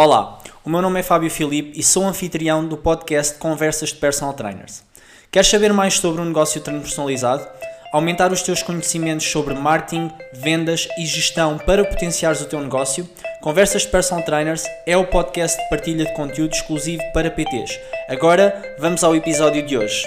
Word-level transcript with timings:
Olá, 0.00 0.38
o 0.64 0.70
meu 0.70 0.80
nome 0.80 1.00
é 1.00 1.02
Fábio 1.02 1.28
Filipe 1.28 1.76
e 1.76 1.82
sou 1.82 2.06
anfitrião 2.06 2.64
do 2.64 2.76
podcast 2.76 3.36
Conversas 3.36 3.88
de 3.88 3.96
Personal 3.96 4.32
Trainers. 4.32 4.84
Queres 5.28 5.48
saber 5.48 5.72
mais 5.72 5.94
sobre 5.94 6.22
um 6.22 6.24
negócio 6.24 6.60
transpersonalizado? 6.60 7.44
Aumentar 7.92 8.30
os 8.30 8.40
teus 8.40 8.62
conhecimentos 8.62 9.28
sobre 9.28 9.54
marketing, 9.54 10.08
vendas 10.32 10.86
e 11.00 11.04
gestão 11.04 11.58
para 11.58 11.84
potenciares 11.84 12.40
o 12.40 12.44
teu 12.44 12.60
negócio? 12.60 13.08
Conversas 13.42 13.82
de 13.82 13.88
Personal 13.88 14.24
Trainers 14.24 14.62
é 14.86 14.96
o 14.96 15.04
podcast 15.04 15.60
de 15.60 15.68
partilha 15.68 16.04
de 16.04 16.14
conteúdo 16.14 16.54
exclusivo 16.54 17.02
para 17.12 17.28
PTs. 17.28 17.80
Agora, 18.08 18.76
vamos 18.78 19.02
ao 19.02 19.16
episódio 19.16 19.66
de 19.66 19.76
hoje. 19.76 20.06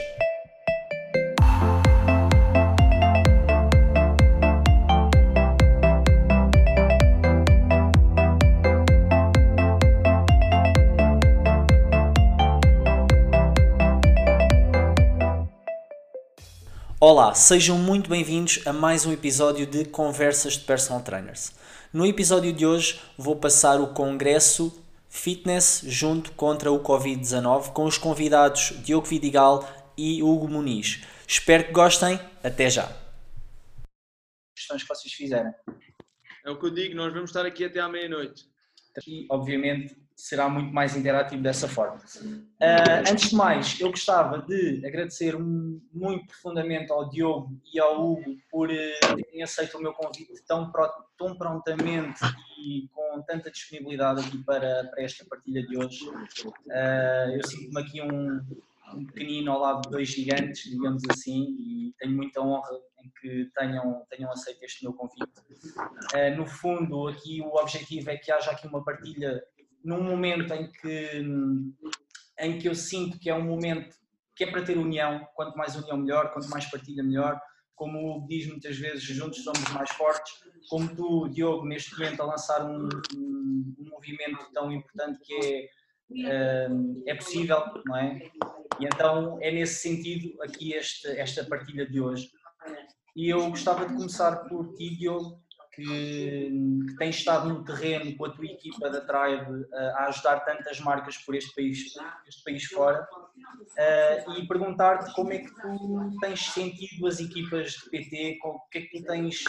Olá, 17.14 17.36
sejam 17.36 17.78
muito 17.78 18.10
bem-vindos 18.10 18.66
a 18.66 18.72
mais 18.72 19.06
um 19.06 19.12
episódio 19.12 19.66
de 19.66 19.84
Conversas 19.84 20.54
de 20.54 20.64
Personal 20.64 21.04
Trainers. 21.04 21.54
No 21.92 22.06
episódio 22.06 22.54
de 22.54 22.66
hoje 22.66 23.02
vou 23.18 23.36
passar 23.36 23.82
o 23.82 23.94
congresso 23.94 24.82
Fitness 25.10 25.84
junto 25.86 26.32
contra 26.32 26.72
o 26.72 26.82
Covid-19 26.82 27.74
com 27.74 27.84
os 27.84 27.98
convidados 27.98 28.82
Diogo 28.82 29.06
Vidigal 29.06 29.70
e 29.98 30.24
Hugo 30.24 30.48
Muniz. 30.48 31.06
Espero 31.28 31.66
que 31.66 31.74
gostem. 31.74 32.18
Até 32.42 32.70
já. 32.70 32.90
Questões 34.56 34.84
que 34.84 34.88
vocês 34.88 35.14
fizeram. 35.14 35.54
É 36.46 36.50
o 36.50 36.58
que 36.58 36.66
eu 36.66 36.74
digo, 36.74 36.96
nós 36.96 37.12
vamos 37.12 37.32
estar 37.32 37.46
aqui 37.46 37.66
até 37.66 37.82
à 37.82 37.90
meia-noite. 37.90 38.46
E, 39.06 39.28
obviamente, 39.30 40.01
será 40.22 40.48
muito 40.48 40.72
mais 40.72 40.96
interativo 40.96 41.42
dessa 41.42 41.68
forma. 41.68 41.98
Uh, 41.98 43.10
antes 43.12 43.32
de 43.32 43.36
mais, 43.36 43.80
eu 43.80 43.90
gostava 43.90 44.40
de 44.44 44.86
agradecer 44.86 45.36
muito 45.38 46.28
profundamente 46.28 46.92
ao 46.92 47.10
Diogo 47.10 47.60
e 47.74 47.80
ao 47.80 48.12
Hugo 48.12 48.38
por 48.50 48.70
uh, 48.70 49.16
terem 49.16 49.42
aceito 49.42 49.78
o 49.78 49.82
meu 49.82 49.94
convite 49.94 50.32
tão, 50.48 50.72
tão 51.18 51.36
prontamente 51.36 52.22
e 52.60 52.88
com 52.94 53.24
tanta 53.24 53.50
disponibilidade 53.50 54.22
aqui 54.22 54.38
para, 54.44 54.86
para 54.92 55.04
esta 55.04 55.26
partilha 55.26 55.66
de 55.66 55.76
hoje. 55.76 56.08
Uh, 56.08 57.32
eu 57.34 57.48
sinto-me 57.48 57.82
aqui 57.82 58.02
um, 58.04 58.46
um 58.94 59.06
pequenino 59.08 59.52
ao 59.52 59.60
lado 59.60 59.82
de 59.82 59.90
dois 59.90 60.08
gigantes, 60.08 60.70
digamos 60.70 61.02
assim, 61.10 61.56
e 61.58 61.96
tenho 61.98 62.16
muita 62.16 62.42
honra 62.42 62.70
em 63.04 63.12
que 63.20 63.50
tenham, 63.58 64.06
tenham 64.08 64.32
aceito 64.32 64.64
este 64.64 64.84
meu 64.84 64.94
convite. 64.94 65.32
Uh, 66.14 66.38
no 66.38 66.46
fundo, 66.46 67.08
aqui 67.08 67.42
o 67.42 67.56
objetivo 67.56 68.12
é 68.12 68.18
que 68.18 68.32
haja 68.32 68.52
aqui 68.52 68.68
uma 68.68 68.84
partilha 68.84 69.44
num 69.84 70.04
momento 70.04 70.54
em 70.54 70.72
que, 70.72 71.24
em 72.40 72.60
que 72.60 72.68
eu 72.68 72.76
sinto 72.76 73.20
que 73.20 73.30
é 73.30 73.36
um 73.36 73.44
momento 73.44 73.96
que 74.36 74.44
é 74.44 74.52
para 74.52 74.64
ter 74.64 74.78
união, 74.78 75.28
quanto 75.36 75.58
mais 75.58 75.76
união 75.76 75.98
melhor, 75.98 76.34
quanto 76.34 76.50
mais 76.50 76.66
partilha 76.66 77.04
melhor, 77.04 77.40
como 77.76 78.26
diz 78.28 78.48
muitas 78.48 78.78
vezes, 78.78 79.04
juntos 79.04 79.44
somos 79.44 79.68
mais 79.72 79.90
fortes, 79.92 80.34
como 80.70 80.96
tu, 80.96 81.28
Diogo, 81.30 81.66
neste 81.66 81.98
momento 81.98 82.22
a 82.22 82.26
lançar 82.26 82.64
um, 82.64 82.88
um, 83.16 83.76
um 83.80 83.90
movimento 83.90 84.52
tão 84.54 84.72
importante 84.72 85.20
que 85.24 85.68
é, 86.26 86.68
uh, 86.70 87.04
é 87.08 87.16
possível, 87.16 87.60
não 87.86 87.98
é? 87.98 88.20
E 88.80 88.86
então 88.86 89.40
é 89.42 89.52
nesse 89.52 89.82
sentido 89.82 90.42
aqui 90.44 90.74
este, 90.74 91.08
esta 91.08 91.44
partilha 91.44 91.86
de 91.86 92.00
hoje. 92.00 92.30
E 93.16 93.30
eu 93.30 93.50
gostava 93.50 93.88
de 93.88 93.96
começar 93.96 94.48
por 94.48 94.74
ti, 94.76 94.96
Diogo, 94.96 95.42
que, 95.74 96.52
que 96.88 96.96
tens 96.98 97.18
estado 97.18 97.50
no 97.50 97.64
terreno 97.64 98.16
com 98.18 98.26
a 98.26 98.30
tua 98.30 98.46
equipa 98.46 98.90
da 98.90 99.02
Tribe 99.02 99.66
a 99.74 100.08
ajudar 100.08 100.42
tantas 100.42 100.80
marcas 100.80 101.18
por 101.18 101.36
este 101.36 101.54
país, 101.56 101.96
este 102.28 102.44
país 102.44 102.66
fora. 102.66 103.08
Uh, 103.62 104.34
e 104.38 104.48
perguntar-te 104.48 105.14
como 105.14 105.34
é 105.34 105.40
que 105.40 105.54
tu 105.62 106.12
tens 106.20 106.46
sentido 106.52 107.08
as 107.08 107.20
equipas 107.20 107.72
de 107.72 107.90
PT, 107.90 108.40
o 108.44 108.60
que 108.70 108.78
é 108.78 108.82
que 108.82 109.00
tu 109.00 109.06
tens 109.06 109.44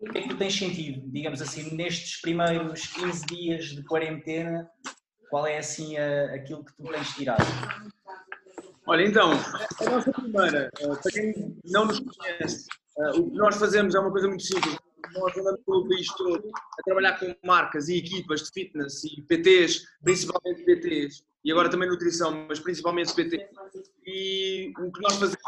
o 0.00 0.12
que 0.12 0.18
é 0.18 0.22
que 0.22 0.28
tu 0.28 0.36
tens 0.36 0.58
sentido, 0.58 1.00
digamos 1.10 1.40
assim, 1.40 1.74
nestes 1.76 2.20
primeiros 2.20 2.86
15 2.88 3.24
dias 3.26 3.64
de 3.66 3.84
quarentena, 3.84 4.68
qual 5.30 5.46
é 5.46 5.58
assim 5.58 5.96
a, 5.96 6.34
aquilo 6.34 6.64
que 6.64 6.72
tu 6.74 6.82
tens 6.90 7.14
tirado? 7.14 7.44
Olha, 8.84 9.06
então, 9.06 9.30
a 9.30 9.90
nossa 9.90 10.12
primeira, 10.12 10.68
eh, 10.80 10.86
para 10.88 11.12
quem 11.12 11.56
não 11.64 11.84
nos 11.84 12.00
conhece, 12.00 12.66
eh, 12.98 13.10
o 13.10 13.30
que 13.30 13.36
nós 13.36 13.56
fazemos 13.56 13.94
é 13.94 14.00
uma 14.00 14.10
coisa 14.10 14.26
muito 14.26 14.42
simples 14.42 14.76
nós 15.14 15.36
andamos 15.36 15.60
pelo 15.64 15.88
país 15.88 16.06
todo 16.16 16.50
a 16.78 16.82
trabalhar 16.82 17.18
com 17.18 17.34
marcas 17.44 17.88
e 17.88 17.98
equipas 17.98 18.42
de 18.42 18.50
fitness 18.52 19.04
e 19.04 19.22
PTs, 19.22 19.84
principalmente 20.02 20.64
PTs, 20.64 21.24
e 21.44 21.50
agora 21.50 21.68
também 21.68 21.88
nutrição, 21.88 22.46
mas 22.48 22.60
principalmente 22.60 23.14
PT. 23.14 23.48
E 24.06 24.72
o 24.78 24.92
que 24.92 25.00
nós 25.00 25.14
fazemos 25.14 25.38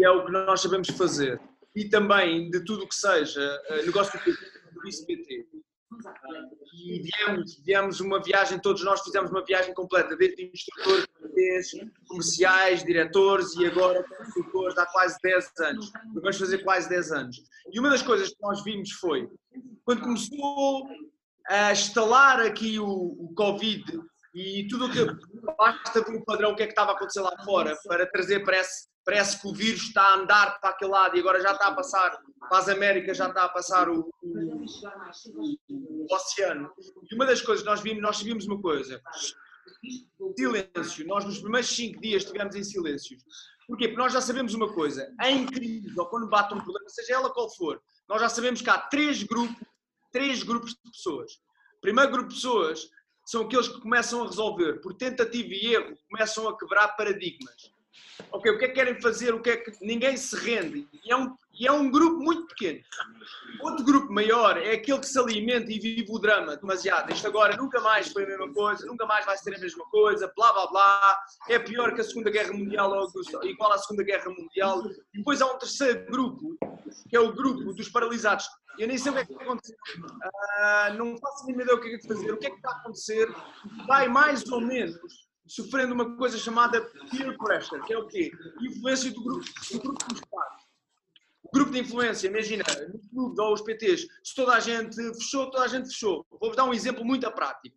é 0.00 0.10
o 0.10 0.26
que 0.26 0.32
nós 0.32 0.60
sabemos 0.60 0.88
fazer. 0.90 1.40
E 1.74 1.88
também 1.88 2.50
de 2.50 2.64
tudo 2.64 2.84
o 2.84 2.88
que 2.88 2.94
seja 2.94 3.40
eh, 3.68 3.82
negócio 3.82 4.18
PT, 4.18 4.32
serviço 4.72 5.06
PT. 5.06 5.46
E 6.74 7.02
viemos, 7.02 7.62
viemos 7.64 8.00
uma 8.00 8.22
viagem, 8.22 8.60
todos 8.60 8.82
nós 8.84 9.00
fizemos 9.02 9.30
uma 9.30 9.44
viagem 9.44 9.74
completa, 9.74 10.16
desde 10.16 10.50
instrutor, 10.52 11.06
comerciais, 12.06 12.84
diretores 12.84 13.54
e 13.56 13.66
agora 13.66 14.04
consultores 14.04 14.78
há 14.78 14.86
quase 14.86 15.16
10 15.22 15.50
anos. 15.60 15.92
Vamos 16.14 16.38
fazer 16.38 16.58
quase 16.58 16.88
10 16.88 17.12
anos. 17.12 17.42
E 17.72 17.78
uma 17.78 17.90
das 17.90 18.02
coisas 18.02 18.28
que 18.30 18.40
nós 18.40 18.62
vimos 18.64 18.92
foi, 18.92 19.28
quando 19.84 20.02
começou 20.02 20.88
a 21.48 21.72
instalar 21.72 22.40
aqui 22.40 22.78
o, 22.78 22.86
o 22.86 23.32
Covid 23.34 23.84
e 24.34 24.66
tudo 24.68 24.86
o 24.86 24.90
que 24.90 25.04
basta 25.56 26.02
ver 26.02 26.16
o 26.16 26.24
padrão, 26.24 26.52
o 26.52 26.56
que 26.56 26.62
é 26.62 26.66
que 26.66 26.72
estava 26.72 26.92
a 26.92 26.94
acontecer 26.94 27.20
lá 27.20 27.32
fora, 27.44 27.76
para 27.84 28.06
trazer, 28.06 28.44
parece, 28.44 28.88
parece 29.04 29.40
que 29.40 29.48
o 29.48 29.54
vírus 29.54 29.82
está 29.82 30.02
a 30.02 30.14
andar 30.14 30.60
para 30.60 30.70
aquele 30.70 30.90
lado 30.90 31.16
e 31.16 31.20
agora 31.20 31.40
já 31.40 31.52
está 31.52 31.68
a 31.68 31.74
passar 31.74 32.18
para 32.48 32.58
as 32.58 32.68
Américas, 32.68 33.16
já 33.16 33.28
está 33.28 33.44
a 33.44 33.48
passar 33.48 33.88
o, 33.88 34.08
o, 34.22 34.66
o 35.68 36.06
oceano. 36.14 36.70
E 37.10 37.14
uma 37.14 37.26
das 37.26 37.42
coisas 37.42 37.64
que 37.64 37.70
nós 37.70 37.80
vimos, 37.80 38.02
nós 38.02 38.22
vimos 38.22 38.46
uma 38.46 38.60
coisa, 38.60 39.00
silêncio. 40.36 41.06
Nós 41.06 41.24
nos 41.24 41.40
primeiros 41.40 41.68
cinco 41.70 42.00
dias 42.00 42.22
estivemos 42.22 42.54
em 42.54 42.64
silêncio. 42.64 43.16
Porquê? 43.66 43.88
Porque 43.88 44.00
nós 44.00 44.12
já 44.12 44.20
sabemos 44.20 44.54
uma 44.54 44.72
coisa, 44.72 45.14
em 45.24 45.44
crise 45.44 45.92
ou 45.98 46.06
quando 46.06 46.28
bate 46.28 46.54
um 46.54 46.60
problema, 46.60 46.88
seja 46.88 47.14
ela 47.14 47.32
qual 47.32 47.54
for, 47.54 47.80
nós 48.08 48.20
já 48.20 48.28
sabemos 48.28 48.62
que 48.62 48.70
há 48.70 48.78
três 48.78 49.22
grupos, 49.22 49.56
três 50.10 50.42
grupos 50.42 50.70
de 50.70 50.90
pessoas. 50.90 51.32
O 51.76 51.80
primeiro 51.80 52.10
grupo 52.10 52.28
de 52.28 52.34
pessoas 52.36 52.88
são 53.26 53.42
aqueles 53.42 53.68
que 53.68 53.80
começam 53.80 54.22
a 54.22 54.26
resolver, 54.26 54.80
por 54.80 54.94
tentativa 54.94 55.48
e 55.52 55.74
erro, 55.74 55.98
começam 56.10 56.48
a 56.48 56.58
quebrar 56.58 56.88
paradigmas. 56.96 57.70
Ok, 58.32 58.50
o 58.50 58.58
que 58.58 58.64
é 58.64 58.68
que 58.68 58.74
querem 58.74 59.00
fazer? 59.00 59.34
O 59.34 59.42
que 59.42 59.50
é 59.50 59.56
que 59.58 59.72
ninguém 59.84 60.16
se 60.16 60.34
rende? 60.36 60.88
E 61.04 61.12
é 61.12 61.16
um, 61.16 61.36
e 61.58 61.66
é 61.66 61.72
um 61.72 61.90
grupo 61.90 62.22
muito 62.22 62.46
pequeno. 62.46 62.80
Outro 63.60 63.84
grupo 63.84 64.12
maior 64.12 64.56
é 64.56 64.72
aquele 64.72 65.00
que 65.00 65.06
se 65.06 65.18
alimenta 65.18 65.72
e 65.72 65.78
vive 65.78 66.06
o 66.08 66.18
drama 66.18 66.56
demasiado. 66.56 67.12
Isto 67.12 67.26
agora 67.26 67.56
nunca 67.56 67.80
mais 67.80 68.12
foi 68.12 68.24
a 68.24 68.26
mesma 68.28 68.52
coisa, 68.52 68.86
nunca 68.86 69.04
mais 69.06 69.26
vai 69.26 69.36
ser 69.36 69.54
a 69.56 69.58
mesma 69.58 69.84
coisa, 69.86 70.32
blá 70.36 70.52
blá 70.52 70.66
blá. 70.68 71.18
É 71.48 71.58
pior 71.58 71.94
que 71.94 72.00
a 72.00 72.04
Segunda 72.04 72.30
Guerra 72.30 72.52
Mundial 72.52 72.90
ou 72.90 73.44
igual 73.44 73.72
à 73.72 73.78
Segunda 73.78 74.04
Guerra 74.04 74.30
Mundial. 74.30 74.82
E 75.12 75.18
depois 75.18 75.42
há 75.42 75.46
um 75.46 75.58
terceiro 75.58 76.06
grupo, 76.06 76.56
que 77.08 77.16
é 77.16 77.20
o 77.20 77.32
grupo 77.32 77.72
dos 77.72 77.88
paralisados. 77.88 78.46
Eu 78.78 78.86
nem 78.86 78.96
sei 78.96 79.10
o 79.10 79.14
que 79.14 79.20
é 79.20 79.24
que 79.24 79.34
acontecer. 79.34 79.74
Uh, 79.74 80.94
não 80.96 81.18
faço 81.18 81.48
a 81.48 81.50
ideia 81.50 81.74
o 81.74 81.80
que 81.80 81.88
é 81.88 81.98
que 81.98 82.06
é 82.06 82.08
fazer. 82.08 82.32
O 82.32 82.36
que 82.36 82.46
é 82.46 82.50
que 82.50 82.56
está 82.56 82.70
a 82.70 82.76
acontecer? 82.76 83.28
Vai 83.88 84.06
mais 84.06 84.46
ou 84.52 84.60
menos 84.60 84.96
sofrendo 85.48 85.94
uma 85.94 86.16
coisa 86.16 86.38
chamada 86.38 86.80
peer 87.10 87.36
pressure, 87.38 87.82
que 87.82 87.92
é 87.92 87.98
o 87.98 88.06
quê? 88.06 88.30
Influência 88.60 89.10
do 89.10 89.24
grupo, 89.24 89.44
do 89.72 89.80
grupo 89.80 90.08
dos 90.08 90.20
pares. 90.30 90.67
Grupo 91.52 91.72
de 91.72 91.80
influência, 91.80 92.28
imagina, 92.28 92.62
no 92.92 92.98
clube 93.08 93.40
ou 93.40 93.54
os 93.54 93.62
PTs, 93.62 94.06
se 94.22 94.34
toda 94.34 94.52
a 94.52 94.60
gente 94.60 94.96
fechou, 95.14 95.50
toda 95.50 95.64
a 95.64 95.68
gente 95.68 95.88
fechou. 95.88 96.26
Vou-vos 96.30 96.56
dar 96.56 96.64
um 96.64 96.74
exemplo 96.74 97.04
muito 97.04 97.30
prático. 97.32 97.76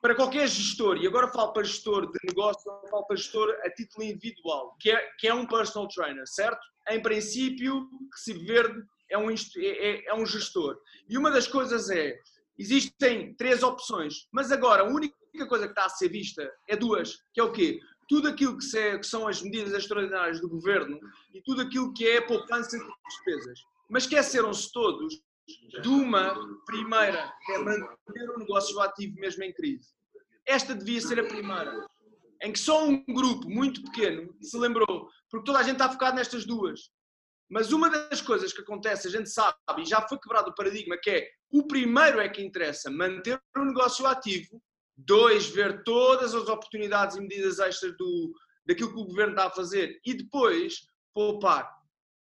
Para 0.00 0.14
qualquer 0.14 0.48
gestor, 0.48 0.96
e 0.96 1.06
agora 1.06 1.28
falo 1.28 1.52
para 1.52 1.62
gestor 1.62 2.10
de 2.10 2.18
negócio, 2.24 2.70
falo 2.90 3.04
para 3.06 3.16
gestor 3.16 3.48
a 3.64 3.70
título 3.70 4.04
individual, 4.04 4.76
que 4.80 4.90
é, 4.90 5.08
que 5.18 5.28
é 5.28 5.34
um 5.34 5.46
personal 5.46 5.88
trainer, 5.88 6.26
certo? 6.26 6.60
Em 6.88 7.00
princípio, 7.00 7.88
Recife 8.12 8.44
Verde 8.44 8.82
é 9.08 9.16
um, 9.16 9.30
é, 9.30 9.36
é, 9.56 10.04
é 10.08 10.14
um 10.14 10.26
gestor. 10.26 10.76
E 11.08 11.16
uma 11.16 11.30
das 11.30 11.46
coisas 11.46 11.88
é, 11.88 12.18
existem 12.58 13.34
três 13.34 13.62
opções, 13.62 14.26
mas 14.32 14.50
agora 14.50 14.82
a 14.82 14.86
única 14.86 15.14
coisa 15.48 15.66
que 15.66 15.72
está 15.72 15.86
a 15.86 15.88
ser 15.88 16.08
vista 16.08 16.50
é 16.68 16.76
duas, 16.76 17.18
que 17.32 17.40
é 17.40 17.44
o 17.44 17.52
quê? 17.52 17.78
Tudo 18.12 18.28
aquilo 18.28 18.58
que, 18.58 18.76
é, 18.76 18.98
que, 18.98 19.06
são 19.06 19.26
as 19.26 19.40
medidas 19.40 19.72
extraordinárias 19.72 20.38
do 20.38 20.46
governo 20.46 21.00
e 21.32 21.40
tudo 21.40 21.62
aquilo 21.62 21.94
que 21.94 22.06
é 22.06 22.18
a 22.18 22.26
poupança 22.26 22.76
de 22.78 22.84
despesas. 23.08 23.60
Mas 23.88 24.02
esqueceram-se 24.02 24.70
todos 24.70 25.18
de 25.80 25.88
uma 25.88 26.34
primeira, 26.66 27.32
que 27.46 27.52
é 27.52 27.58
manter 27.58 28.30
o 28.36 28.38
negócio 28.38 28.78
ativo 28.80 29.18
mesmo 29.18 29.42
em 29.44 29.54
crise. 29.54 29.88
Esta 30.44 30.74
devia 30.74 31.00
ser 31.00 31.20
a 31.20 31.24
primeira, 31.24 31.88
em 32.42 32.52
que 32.52 32.58
só 32.58 32.86
um 32.86 33.02
grupo 33.02 33.48
muito 33.48 33.82
pequeno 33.84 34.36
se 34.42 34.58
lembrou, 34.58 35.08
porque 35.30 35.46
toda 35.46 35.60
a 35.60 35.62
gente 35.62 35.76
está 35.76 35.90
focado 35.90 36.16
nestas 36.16 36.44
duas. 36.44 36.90
Mas 37.48 37.72
uma 37.72 37.88
das 37.88 38.20
coisas 38.20 38.52
que 38.52 38.60
acontece, 38.60 39.08
a 39.08 39.10
gente 39.10 39.30
sabe, 39.30 39.56
e 39.78 39.86
já 39.86 40.06
foi 40.06 40.18
quebrado 40.18 40.50
o 40.50 40.54
paradigma, 40.54 40.98
que 41.02 41.08
é 41.08 41.30
o 41.50 41.66
primeiro 41.66 42.20
é 42.20 42.28
que 42.28 42.44
interessa 42.44 42.90
manter 42.90 43.40
o 43.56 43.64
negócio 43.64 44.06
ativo, 44.06 44.62
dois, 44.96 45.48
ver 45.48 45.82
todas 45.84 46.34
as 46.34 46.48
oportunidades 46.48 47.16
e 47.16 47.20
medidas 47.20 47.58
extras 47.58 47.96
do, 47.96 48.32
daquilo 48.66 48.92
que 48.92 49.00
o 49.00 49.06
governo 49.06 49.32
está 49.32 49.46
a 49.46 49.50
fazer 49.50 50.00
e 50.04 50.14
depois 50.14 50.86
poupar. 51.14 51.70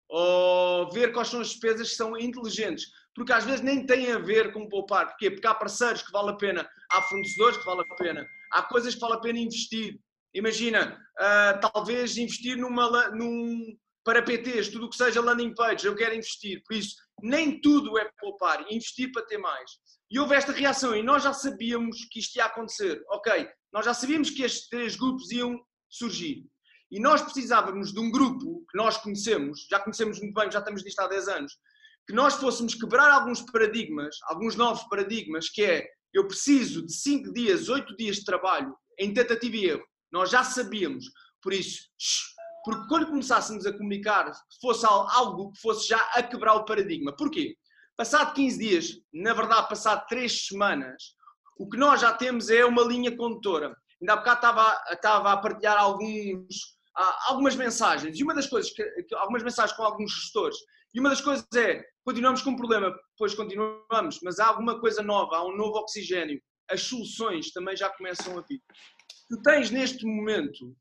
Ou 0.09 0.89
ver 0.91 1.11
quais 1.11 1.27
são 1.27 1.41
as 1.41 1.49
despesas 1.49 1.89
que 1.89 1.95
são 1.95 2.17
inteligentes. 2.17 2.85
Porque 3.13 3.33
às 3.33 3.43
vezes 3.43 3.61
nem 3.61 3.85
tem 3.85 4.11
a 4.11 4.19
ver 4.19 4.53
com 4.53 4.69
poupar. 4.69 5.07
Porquê? 5.07 5.31
Porque 5.31 5.47
há 5.47 5.53
parceiros 5.53 6.01
que 6.01 6.11
vale 6.11 6.29
a 6.29 6.35
pena, 6.35 6.69
há 6.91 7.01
fornecedores 7.01 7.57
que 7.57 7.65
vale 7.65 7.81
a 7.81 7.95
pena, 7.95 8.27
há 8.51 8.61
coisas 8.63 8.93
que 8.93 9.01
vale 9.01 9.15
a 9.15 9.19
pena 9.19 9.39
investir. 9.39 9.99
Imagina, 10.33 10.97
uh, 11.19 11.71
talvez 11.71 12.15
investir 12.17 12.55
numa, 12.57 13.09
num, 13.09 13.75
para 14.03 14.21
PTs, 14.21 14.69
tudo 14.69 14.85
o 14.85 14.89
que 14.89 14.95
seja 14.95 15.19
landing 15.19 15.53
page, 15.53 15.85
eu 15.85 15.95
quero 15.95 16.15
investir. 16.15 16.61
Por 16.65 16.77
isso, 16.77 16.95
nem 17.21 17.59
tudo 17.59 17.97
é 17.97 18.09
poupar, 18.19 18.65
investir 18.71 19.11
para 19.11 19.25
ter 19.25 19.37
mais. 19.37 19.71
E 20.09 20.19
houve 20.19 20.35
esta 20.35 20.51
reação 20.51 20.95
e 20.95 21.03
nós 21.03 21.23
já 21.23 21.33
sabíamos 21.33 22.05
que 22.09 22.19
isto 22.19 22.35
ia 22.37 22.45
acontecer. 22.45 23.03
Ok, 23.09 23.47
nós 23.73 23.85
já 23.85 23.93
sabíamos 23.93 24.29
que 24.29 24.43
estes 24.43 24.69
três 24.69 24.95
grupos 24.95 25.31
iam 25.31 25.59
surgir. 25.89 26.45
E 26.89 26.99
nós 26.99 27.21
precisávamos 27.21 27.91
de 27.91 27.99
um 27.99 28.09
grupo 28.09 28.65
que 28.71 28.77
nós 28.77 28.97
conhecemos, 28.97 29.67
já 29.69 29.79
conhecemos 29.79 30.19
muito 30.19 30.33
bem, 30.33 30.49
já 30.49 30.59
estamos 30.59 30.83
nisto 30.83 30.99
há 31.01 31.07
10 31.07 31.27
anos, 31.27 31.53
que 32.07 32.13
nós 32.13 32.35
fôssemos 32.35 32.73
quebrar 32.73 33.11
alguns 33.11 33.41
paradigmas, 33.41 34.15
alguns 34.23 34.55
novos 34.55 34.83
paradigmas, 34.87 35.49
que 35.49 35.63
é 35.63 35.85
eu 36.13 36.25
preciso 36.25 36.85
de 36.85 36.93
5 36.93 37.33
dias, 37.33 37.67
8 37.67 37.95
dias 37.97 38.17
de 38.17 38.23
trabalho 38.23 38.73
em 38.97 39.13
tentativa 39.13 39.55
e 39.57 39.65
erro. 39.65 39.85
Nós 40.11 40.29
já 40.29 40.43
sabíamos. 40.43 41.05
Por 41.41 41.53
isso, 41.53 41.81
porque 42.63 42.87
quando 42.87 43.07
começássemos 43.07 43.65
a 43.65 43.71
comunicar, 43.71 44.31
fosse 44.61 44.85
algo 44.85 45.51
que 45.51 45.59
fosse 45.61 45.87
já 45.89 45.99
a 46.13 46.23
quebrar 46.23 46.55
o 46.55 46.65
paradigma. 46.65 47.15
Porquê? 47.15 47.55
Passado 47.97 48.35
15 48.35 48.59
dias, 48.59 49.01
na 49.11 49.33
verdade, 49.33 49.67
passado 49.67 50.05
3 50.07 50.45
semanas, 50.45 51.15
o 51.57 51.67
que 51.67 51.77
nós 51.77 51.99
já 51.99 52.13
temos 52.13 52.47
é 52.47 52.63
uma 52.63 52.83
linha 52.83 53.17
condutora. 53.17 53.75
Ainda 53.99 54.13
há 54.13 54.17
bocado 54.17 54.35
estava, 54.35 54.83
estava 54.91 55.33
a 55.33 55.37
partilhar 55.37 55.79
alguns, 55.79 56.77
algumas 57.25 57.55
mensagens, 57.55 58.19
e 58.19 58.23
uma 58.23 58.35
das 58.35 58.45
coisas, 58.45 58.71
algumas 59.15 59.41
mensagens 59.41 59.75
com 59.75 59.81
alguns 59.81 60.11
gestores, 60.13 60.57
e 60.93 60.99
uma 60.99 61.09
das 61.09 61.21
coisas 61.21 61.47
é, 61.55 61.83
continuamos 62.05 62.43
com 62.43 62.51
um 62.51 62.55
problema, 62.55 62.95
pois 63.17 63.33
continuamos, 63.33 64.19
mas 64.23 64.37
há 64.37 64.45
alguma 64.45 64.79
coisa 64.79 65.01
nova, 65.01 65.37
há 65.37 65.43
um 65.43 65.57
novo 65.57 65.79
oxigênio, 65.79 66.39
as 66.69 66.83
soluções 66.83 67.51
também 67.51 67.75
já 67.75 67.89
começam 67.89 68.37
a 68.37 68.43
vir. 68.43 68.61
Tu 69.27 69.41
tens 69.41 69.71
neste 69.71 70.05
momento 70.05 70.77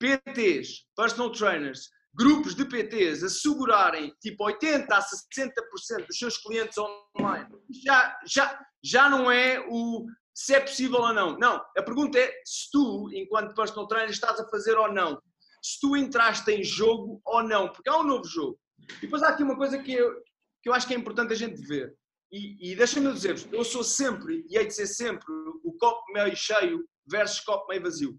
PTs, 0.00 0.84
personal 0.96 1.30
trainers, 1.30 1.88
grupos 2.16 2.54
de 2.54 2.64
PTs 2.64 3.22
assegurarem 3.22 4.12
tipo 4.20 4.44
80 4.44 4.94
a 4.94 5.00
60% 5.00 6.06
dos 6.06 6.18
seus 6.18 6.38
clientes 6.38 6.78
online, 6.78 7.48
já, 7.84 8.18
já, 8.26 8.66
já 8.82 9.08
não 9.08 9.30
é 9.30 9.64
o 9.68 10.06
se 10.34 10.54
é 10.54 10.60
possível 10.60 11.00
ou 11.00 11.14
não. 11.14 11.38
Não, 11.38 11.56
a 11.76 11.82
pergunta 11.82 12.18
é 12.18 12.30
se 12.44 12.70
tu, 12.70 13.08
enquanto 13.12 13.54
personal 13.54 13.86
trainer, 13.86 14.10
estás 14.10 14.38
a 14.38 14.48
fazer 14.48 14.76
ou 14.76 14.92
não. 14.92 15.20
Se 15.62 15.80
tu 15.80 15.96
entraste 15.96 16.50
em 16.50 16.62
jogo 16.62 17.20
ou 17.24 17.42
não, 17.42 17.70
porque 17.70 17.88
há 17.88 17.98
um 17.98 18.04
novo 18.04 18.24
jogo. 18.24 18.58
E 18.98 19.02
depois 19.02 19.22
há 19.22 19.30
aqui 19.30 19.42
uma 19.42 19.56
coisa 19.56 19.78
que 19.78 19.92
eu, 19.92 20.14
que 20.62 20.68
eu 20.68 20.74
acho 20.74 20.86
que 20.86 20.94
é 20.94 20.96
importante 20.96 21.32
a 21.32 21.36
gente 21.36 21.60
ver. 21.66 21.94
E, 22.30 22.72
e 22.72 22.76
deixa-me 22.76 23.12
dizer-vos, 23.12 23.48
eu 23.50 23.64
sou 23.64 23.82
sempre, 23.82 24.44
e 24.48 24.58
hei 24.58 24.66
de 24.66 24.74
ser 24.74 24.86
sempre, 24.86 25.24
o 25.64 25.72
copo 25.78 26.12
meio 26.12 26.36
cheio 26.36 26.86
versus 27.08 27.40
copo 27.40 27.68
meio 27.68 27.82
vazio. 27.82 28.18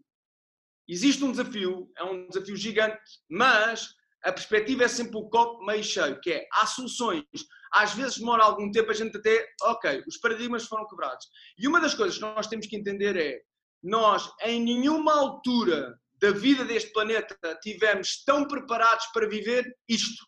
Existe 0.88 1.24
um 1.24 1.32
desafio, 1.32 1.92
é 1.98 2.04
um 2.04 2.28
desafio 2.28 2.56
gigante, 2.56 2.98
mas 3.30 3.94
a 4.24 4.32
perspectiva 4.32 4.84
é 4.84 4.88
sempre 4.88 5.18
o 5.18 5.30
copo 5.30 5.64
meio 5.66 5.84
cheio, 5.84 6.20
que 6.22 6.32
é, 6.32 6.48
há 6.54 6.66
soluções. 6.66 7.24
Às 7.72 7.94
vezes 7.94 8.18
demora 8.18 8.44
algum 8.44 8.72
tempo 8.72 8.92
a 8.92 8.94
gente 8.94 9.18
até, 9.18 9.48
ok, 9.62 10.04
os 10.08 10.18
paradigmas 10.18 10.66
foram 10.66 10.88
quebrados. 10.88 11.26
E 11.58 11.68
uma 11.68 11.80
das 11.80 11.94
coisas 11.94 12.16
que 12.16 12.22
nós 12.22 12.48
temos 12.48 12.68
que 12.68 12.76
entender 12.76 13.16
é, 13.18 13.42
nós 13.84 14.32
em 14.44 14.64
nenhuma 14.64 15.14
altura 15.14 15.98
da 16.20 16.32
vida 16.32 16.66
deste 16.66 16.92
planeta 16.92 17.38
tivemos 17.62 18.24
tão 18.26 18.48
preparados 18.48 19.06
para 19.14 19.30
viver 19.30 19.66
isto. 19.88 20.26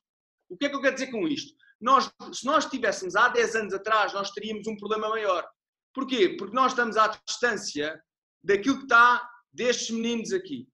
O 0.50 0.57
que 0.57 0.65
é 0.65 0.69
que 0.69 0.75
eu 0.75 0.81
quero 0.81 0.95
dizer 0.95 1.12
com 1.12 1.27
isto? 1.27 1.53
Nós, 1.81 2.12
se 2.33 2.45
nós 2.45 2.65
estivéssemos 2.65 3.15
há 3.15 3.29
10 3.29 3.55
anos 3.55 3.73
atrás, 3.73 4.13
nós 4.13 4.31
teríamos 4.31 4.67
um 4.67 4.75
problema 4.75 5.09
maior. 5.09 5.47
Porquê? 5.94 6.35
Porque 6.38 6.55
nós 6.55 6.73
estamos 6.73 6.97
à 6.97 7.07
distância 7.27 8.00
daquilo 8.44 8.77
que 8.77 8.83
está 8.83 9.27
destes 9.54 9.90
meninos 9.90 10.31
aqui. 10.34 10.68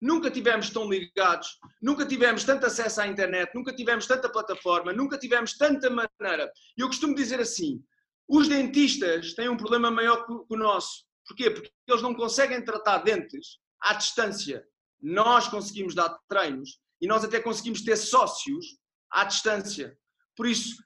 Nunca 0.00 0.30
tivemos 0.30 0.68
tão 0.70 0.90
ligados, 0.90 1.58
nunca 1.80 2.04
tivemos 2.04 2.42
tanto 2.42 2.66
acesso 2.66 3.00
à 3.00 3.06
internet, 3.06 3.52
nunca 3.54 3.72
tivemos 3.72 4.06
tanta 4.06 4.28
plataforma, 4.28 4.92
nunca 4.92 5.16
tivemos 5.16 5.56
tanta 5.56 5.88
maneira. 5.88 6.50
E 6.76 6.80
eu 6.80 6.88
costumo 6.88 7.14
dizer 7.14 7.40
assim: 7.40 7.80
os 8.28 8.48
dentistas 8.48 9.34
têm 9.34 9.48
um 9.48 9.56
problema 9.56 9.90
maior 9.90 10.26
que 10.26 10.32
o 10.32 10.56
nosso. 10.56 11.04
Porquê? 11.26 11.50
Porque 11.50 11.70
eles 11.86 12.02
não 12.02 12.14
conseguem 12.14 12.64
tratar 12.64 12.98
dentes 12.98 13.58
à 13.80 13.94
distância. 13.94 14.64
Nós 15.00 15.48
conseguimos 15.48 15.94
dar 15.94 16.18
treinos 16.28 16.80
e 17.00 17.06
nós 17.06 17.24
até 17.24 17.40
conseguimos 17.40 17.82
ter 17.82 17.96
sócios 17.96 18.78
à 19.10 19.24
distância. 19.24 19.96
Por 20.36 20.46
isso, 20.46 20.82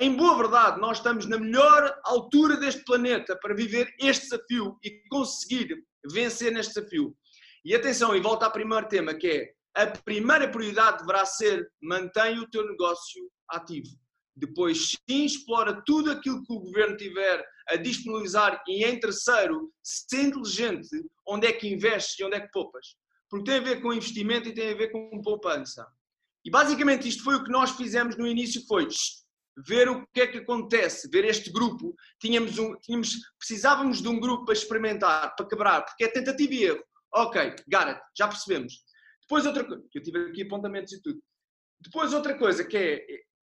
em 0.00 0.14
boa 0.14 0.36
verdade, 0.36 0.80
nós 0.80 0.98
estamos 0.98 1.26
na 1.26 1.38
melhor 1.38 1.98
altura 2.04 2.56
deste 2.56 2.84
planeta 2.84 3.36
para 3.36 3.54
viver 3.54 3.92
este 3.98 4.24
desafio 4.24 4.78
e 4.84 5.02
conseguir 5.08 5.84
vencer 6.10 6.52
neste 6.52 6.74
desafio. 6.74 7.16
E 7.64 7.74
atenção, 7.74 8.14
e 8.14 8.20
volta 8.20 8.46
ao 8.46 8.52
primeiro 8.52 8.88
tema, 8.88 9.14
que 9.14 9.26
é 9.26 9.52
a 9.74 9.86
primeira 9.86 10.48
prioridade 10.48 10.98
deverá 10.98 11.24
ser 11.24 11.70
mantém 11.80 12.38
o 12.38 12.48
teu 12.50 12.66
negócio 12.66 13.30
ativo. 13.48 13.88
Depois, 14.34 14.96
sim, 15.08 15.24
explora 15.24 15.82
tudo 15.84 16.10
aquilo 16.10 16.42
que 16.42 16.52
o 16.52 16.60
governo 16.60 16.96
tiver 16.96 17.44
a 17.68 17.76
disponibilizar 17.76 18.62
e, 18.66 18.84
em 18.84 18.98
terceiro, 18.98 19.70
ser 19.82 20.22
inteligente 20.22 20.88
onde 21.26 21.46
é 21.46 21.52
que 21.52 21.68
investes 21.68 22.18
e 22.18 22.24
onde 22.24 22.36
é 22.36 22.40
que 22.40 22.50
poupas. 22.50 22.96
Porque 23.28 23.50
tem 23.50 23.60
a 23.60 23.62
ver 23.62 23.80
com 23.80 23.92
investimento 23.92 24.48
e 24.48 24.54
tem 24.54 24.72
a 24.72 24.76
ver 24.76 24.90
com 24.90 25.20
poupança. 25.22 25.86
E 26.44 26.50
basicamente 26.50 27.06
isto 27.06 27.22
foi 27.22 27.36
o 27.36 27.44
que 27.44 27.50
nós 27.50 27.72
fizemos 27.72 28.16
no 28.16 28.26
início, 28.26 28.66
foi 28.66 28.88
ver 29.66 29.88
o 29.88 30.06
que 30.12 30.20
é 30.20 30.26
que 30.26 30.38
acontece, 30.38 31.08
ver 31.10 31.24
este 31.24 31.50
grupo. 31.50 31.94
Tínhamos 32.20 32.58
um, 32.58 32.76
tínhamos, 32.76 33.16
precisávamos 33.38 34.00
de 34.00 34.08
um 34.08 34.18
grupo 34.18 34.44
para 34.44 34.54
experimentar, 34.54 35.34
para 35.34 35.48
quebrar, 35.48 35.84
porque 35.84 36.04
é 36.04 36.08
tentativa 36.08 36.54
e 36.54 36.64
erro. 36.64 36.84
Ok, 37.12 37.56
Garrett, 37.66 38.00
já 38.16 38.28
percebemos. 38.28 38.84
Depois 39.22 39.46
outra 39.46 39.64
coisa, 39.64 39.84
eu 39.94 40.02
tive 40.02 40.30
aqui 40.30 40.42
apontamentos 40.42 40.92
e 40.92 41.02
tudo. 41.02 41.20
Depois 41.80 42.12
outra 42.12 42.36
coisa 42.36 42.64
que 42.64 42.76
é 42.76 43.06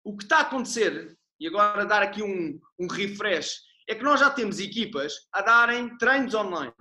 o 0.03 0.15
que 0.15 0.23
está 0.23 0.37
a 0.37 0.41
acontecer, 0.41 1.15
e 1.39 1.47
agora 1.47 1.85
dar 1.85 2.01
aqui 2.01 2.21
um, 2.21 2.59
um 2.79 2.87
refresh, 2.87 3.61
é 3.87 3.95
que 3.95 4.03
nós 4.03 4.19
já 4.19 4.29
temos 4.29 4.59
equipas 4.59 5.13
a 5.33 5.41
darem 5.41 5.97
treinos 5.97 6.33
online 6.33 6.73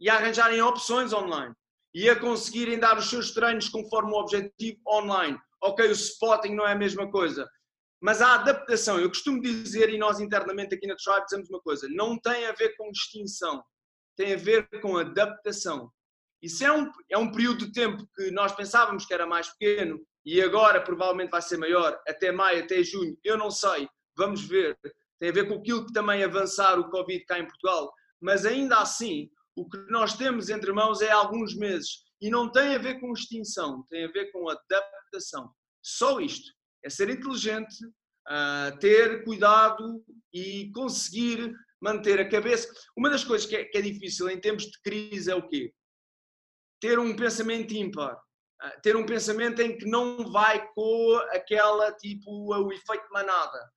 e 0.00 0.08
a 0.08 0.14
arranjarem 0.14 0.60
opções 0.62 1.12
online 1.12 1.54
e 1.94 2.08
a 2.08 2.18
conseguirem 2.18 2.78
dar 2.78 2.98
os 2.98 3.08
seus 3.08 3.32
treinos 3.32 3.68
conforme 3.68 4.12
o 4.12 4.16
objetivo 4.18 4.80
online. 4.88 5.38
Ok, 5.62 5.86
o 5.86 5.92
spotting 5.92 6.54
não 6.54 6.66
é 6.66 6.72
a 6.72 6.78
mesma 6.78 7.10
coisa, 7.10 7.48
mas 8.04 8.20
a 8.20 8.34
adaptação, 8.34 9.00
eu 9.00 9.08
costumo 9.08 9.40
dizer, 9.40 9.88
e 9.88 9.96
nós 9.96 10.20
internamente 10.20 10.74
aqui 10.74 10.86
na 10.86 10.94
Tribe 10.94 11.24
dizemos 11.24 11.48
uma 11.48 11.58
coisa, 11.58 11.88
não 11.88 12.18
tem 12.18 12.44
a 12.44 12.52
ver 12.52 12.76
com 12.76 12.90
extinção, 12.90 13.64
tem 14.14 14.34
a 14.34 14.36
ver 14.36 14.68
com 14.82 14.98
adaptação. 14.98 15.90
Isso 16.42 16.62
é 16.62 16.70
um, 16.70 16.92
é 17.10 17.16
um 17.16 17.32
período 17.32 17.64
de 17.64 17.72
tempo 17.72 18.06
que 18.14 18.30
nós 18.30 18.52
pensávamos 18.52 19.06
que 19.06 19.14
era 19.14 19.26
mais 19.26 19.48
pequeno 19.56 19.98
e 20.22 20.42
agora 20.42 20.82
provavelmente 20.82 21.30
vai 21.30 21.40
ser 21.40 21.56
maior, 21.56 21.98
até 22.06 22.30
maio, 22.30 22.64
até 22.64 22.82
junho, 22.82 23.16
eu 23.24 23.38
não 23.38 23.50
sei, 23.50 23.88
vamos 24.14 24.42
ver. 24.46 24.78
Tem 25.18 25.30
a 25.30 25.32
ver 25.32 25.48
com 25.48 25.54
aquilo 25.54 25.86
que 25.86 25.92
também 25.94 26.22
avançar 26.22 26.78
o 26.78 26.90
Covid 26.90 27.24
cá 27.24 27.38
em 27.38 27.46
Portugal, 27.46 27.90
mas 28.20 28.44
ainda 28.44 28.80
assim, 28.80 29.30
o 29.56 29.66
que 29.66 29.78
nós 29.88 30.12
temos 30.12 30.50
entre 30.50 30.74
mãos 30.74 31.00
é 31.00 31.10
alguns 31.10 31.56
meses 31.56 32.04
e 32.20 32.28
não 32.28 32.52
tem 32.52 32.74
a 32.74 32.78
ver 32.78 33.00
com 33.00 33.14
extinção, 33.14 33.82
tem 33.88 34.04
a 34.04 34.12
ver 34.12 34.30
com 34.30 34.46
adaptação. 34.50 35.50
Só 35.82 36.20
isto 36.20 36.52
é 36.84 36.90
ser 36.90 37.08
inteligente, 37.08 37.84
uh, 38.28 38.78
ter 38.78 39.24
cuidado 39.24 40.04
e 40.32 40.70
conseguir 40.72 41.52
manter 41.80 42.20
a 42.20 42.28
cabeça. 42.28 42.68
Uma 42.96 43.10
das 43.10 43.24
coisas 43.24 43.46
que 43.46 43.56
é, 43.56 43.64
que 43.64 43.78
é, 43.78 43.82
difícil 43.82 44.28
em 44.28 44.40
tempos 44.40 44.66
de 44.66 44.80
crise 44.82 45.30
é 45.30 45.34
o 45.34 45.46
quê? 45.48 45.72
Ter 46.80 46.98
um 46.98 47.16
pensamento 47.16 47.72
ímpar. 47.72 48.16
Uh, 48.62 48.80
ter 48.82 48.96
um 48.96 49.06
pensamento 49.06 49.60
em 49.60 49.76
que 49.76 49.86
não 49.86 50.30
vai 50.30 50.66
com 50.74 51.20
aquela, 51.30 51.92
tipo, 51.92 52.30
o 52.30 52.72
efeito 52.72 53.08
manada. 53.10 53.72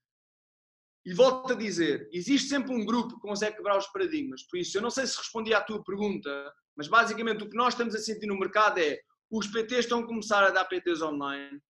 E 1.05 1.13
volto 1.13 1.53
a 1.53 1.55
dizer, 1.55 2.09
existe 2.11 2.49
sempre 2.49 2.73
um 2.73 2.85
grupo 2.85 3.15
que 3.15 3.21
consegue 3.21 3.55
quebrar 3.55 3.77
os 3.77 3.87
paradigmas. 3.87 4.43
Por 4.43 4.59
isso, 4.59 4.77
eu 4.77 4.81
não 4.81 4.89
sei 4.89 5.07
se 5.07 5.17
respondi 5.17 5.53
à 5.53 5.61
tua 5.61 5.81
pergunta, 5.81 6.53
mas 6.75 6.89
basicamente 6.89 7.45
o 7.45 7.49
que 7.49 7.55
nós 7.55 7.73
estamos 7.73 7.95
a 7.95 7.99
sentir 7.99 8.27
no 8.27 8.37
mercado 8.37 8.77
é 8.79 8.99
os 9.31 9.47
PTs 9.47 9.85
estão 9.85 9.99
a 10.01 10.05
começar 10.05 10.43
a 10.43 10.49
dar 10.49 10.65
PTs 10.65 11.01
online, 11.01 11.61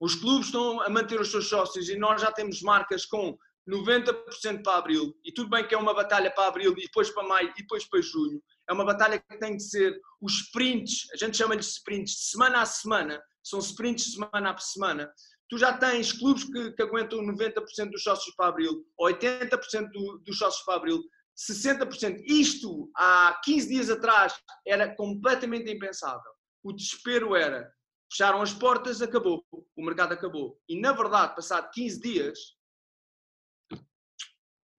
os 0.00 0.14
clubes 0.14 0.46
estão 0.46 0.80
a 0.82 0.90
manter 0.90 1.20
os 1.20 1.30
seus 1.30 1.48
sócios 1.48 1.88
e 1.88 1.96
nós 1.96 2.20
já 2.20 2.30
temos 2.30 2.60
marcas 2.62 3.06
com 3.06 3.36
90% 3.68 4.62
para 4.62 4.78
abril. 4.78 5.14
E 5.24 5.32
tudo 5.32 5.50
bem 5.50 5.66
que 5.66 5.74
é 5.74 5.78
uma 5.78 5.94
batalha 5.94 6.30
para 6.30 6.48
abril 6.48 6.72
e 6.72 6.82
depois 6.82 7.10
para 7.10 7.26
maio 7.26 7.50
e 7.50 7.62
depois 7.62 7.84
para 7.88 8.00
junho. 8.00 8.40
É 8.68 8.72
uma 8.72 8.84
batalha 8.84 9.18
que 9.18 9.38
tem 9.38 9.56
de 9.56 9.62
ser 9.62 10.00
os 10.20 10.40
sprints, 10.42 11.06
a 11.12 11.16
gente 11.16 11.36
chama-lhes 11.36 11.68
sprints, 11.68 12.12
de 12.12 12.24
semana 12.30 12.62
a 12.62 12.66
semana, 12.66 13.22
são 13.42 13.58
sprints 13.58 14.12
semana 14.12 14.52
a 14.52 14.58
semana. 14.58 15.10
tu 15.48 15.58
já 15.58 15.76
tens 15.76 16.12
clubes 16.12 16.44
que, 16.44 16.72
que 16.72 16.82
aguentam 16.82 17.20
90% 17.20 17.90
dos 17.90 18.02
sócios 18.02 18.34
para 18.36 18.48
abril, 18.48 18.84
80% 19.00 19.90
do, 19.92 20.18
dos 20.24 20.38
sócios 20.38 20.64
para 20.64 20.76
abril, 20.76 21.02
60%. 21.36 22.22
Isto, 22.26 22.90
há 22.96 23.40
15 23.44 23.68
dias 23.68 23.90
atrás, 23.90 24.34
era 24.66 24.94
completamente 24.96 25.70
impensável. 25.70 26.32
O 26.64 26.72
desespero 26.72 27.36
era, 27.36 27.70
fecharam 28.10 28.42
as 28.42 28.52
portas, 28.52 29.02
acabou, 29.02 29.44
o 29.50 29.84
mercado 29.84 30.12
acabou. 30.12 30.60
E, 30.68 30.78
na 30.80 30.92
verdade, 30.92 31.34
passado 31.34 31.70
15 31.70 32.00
dias, 32.00 32.38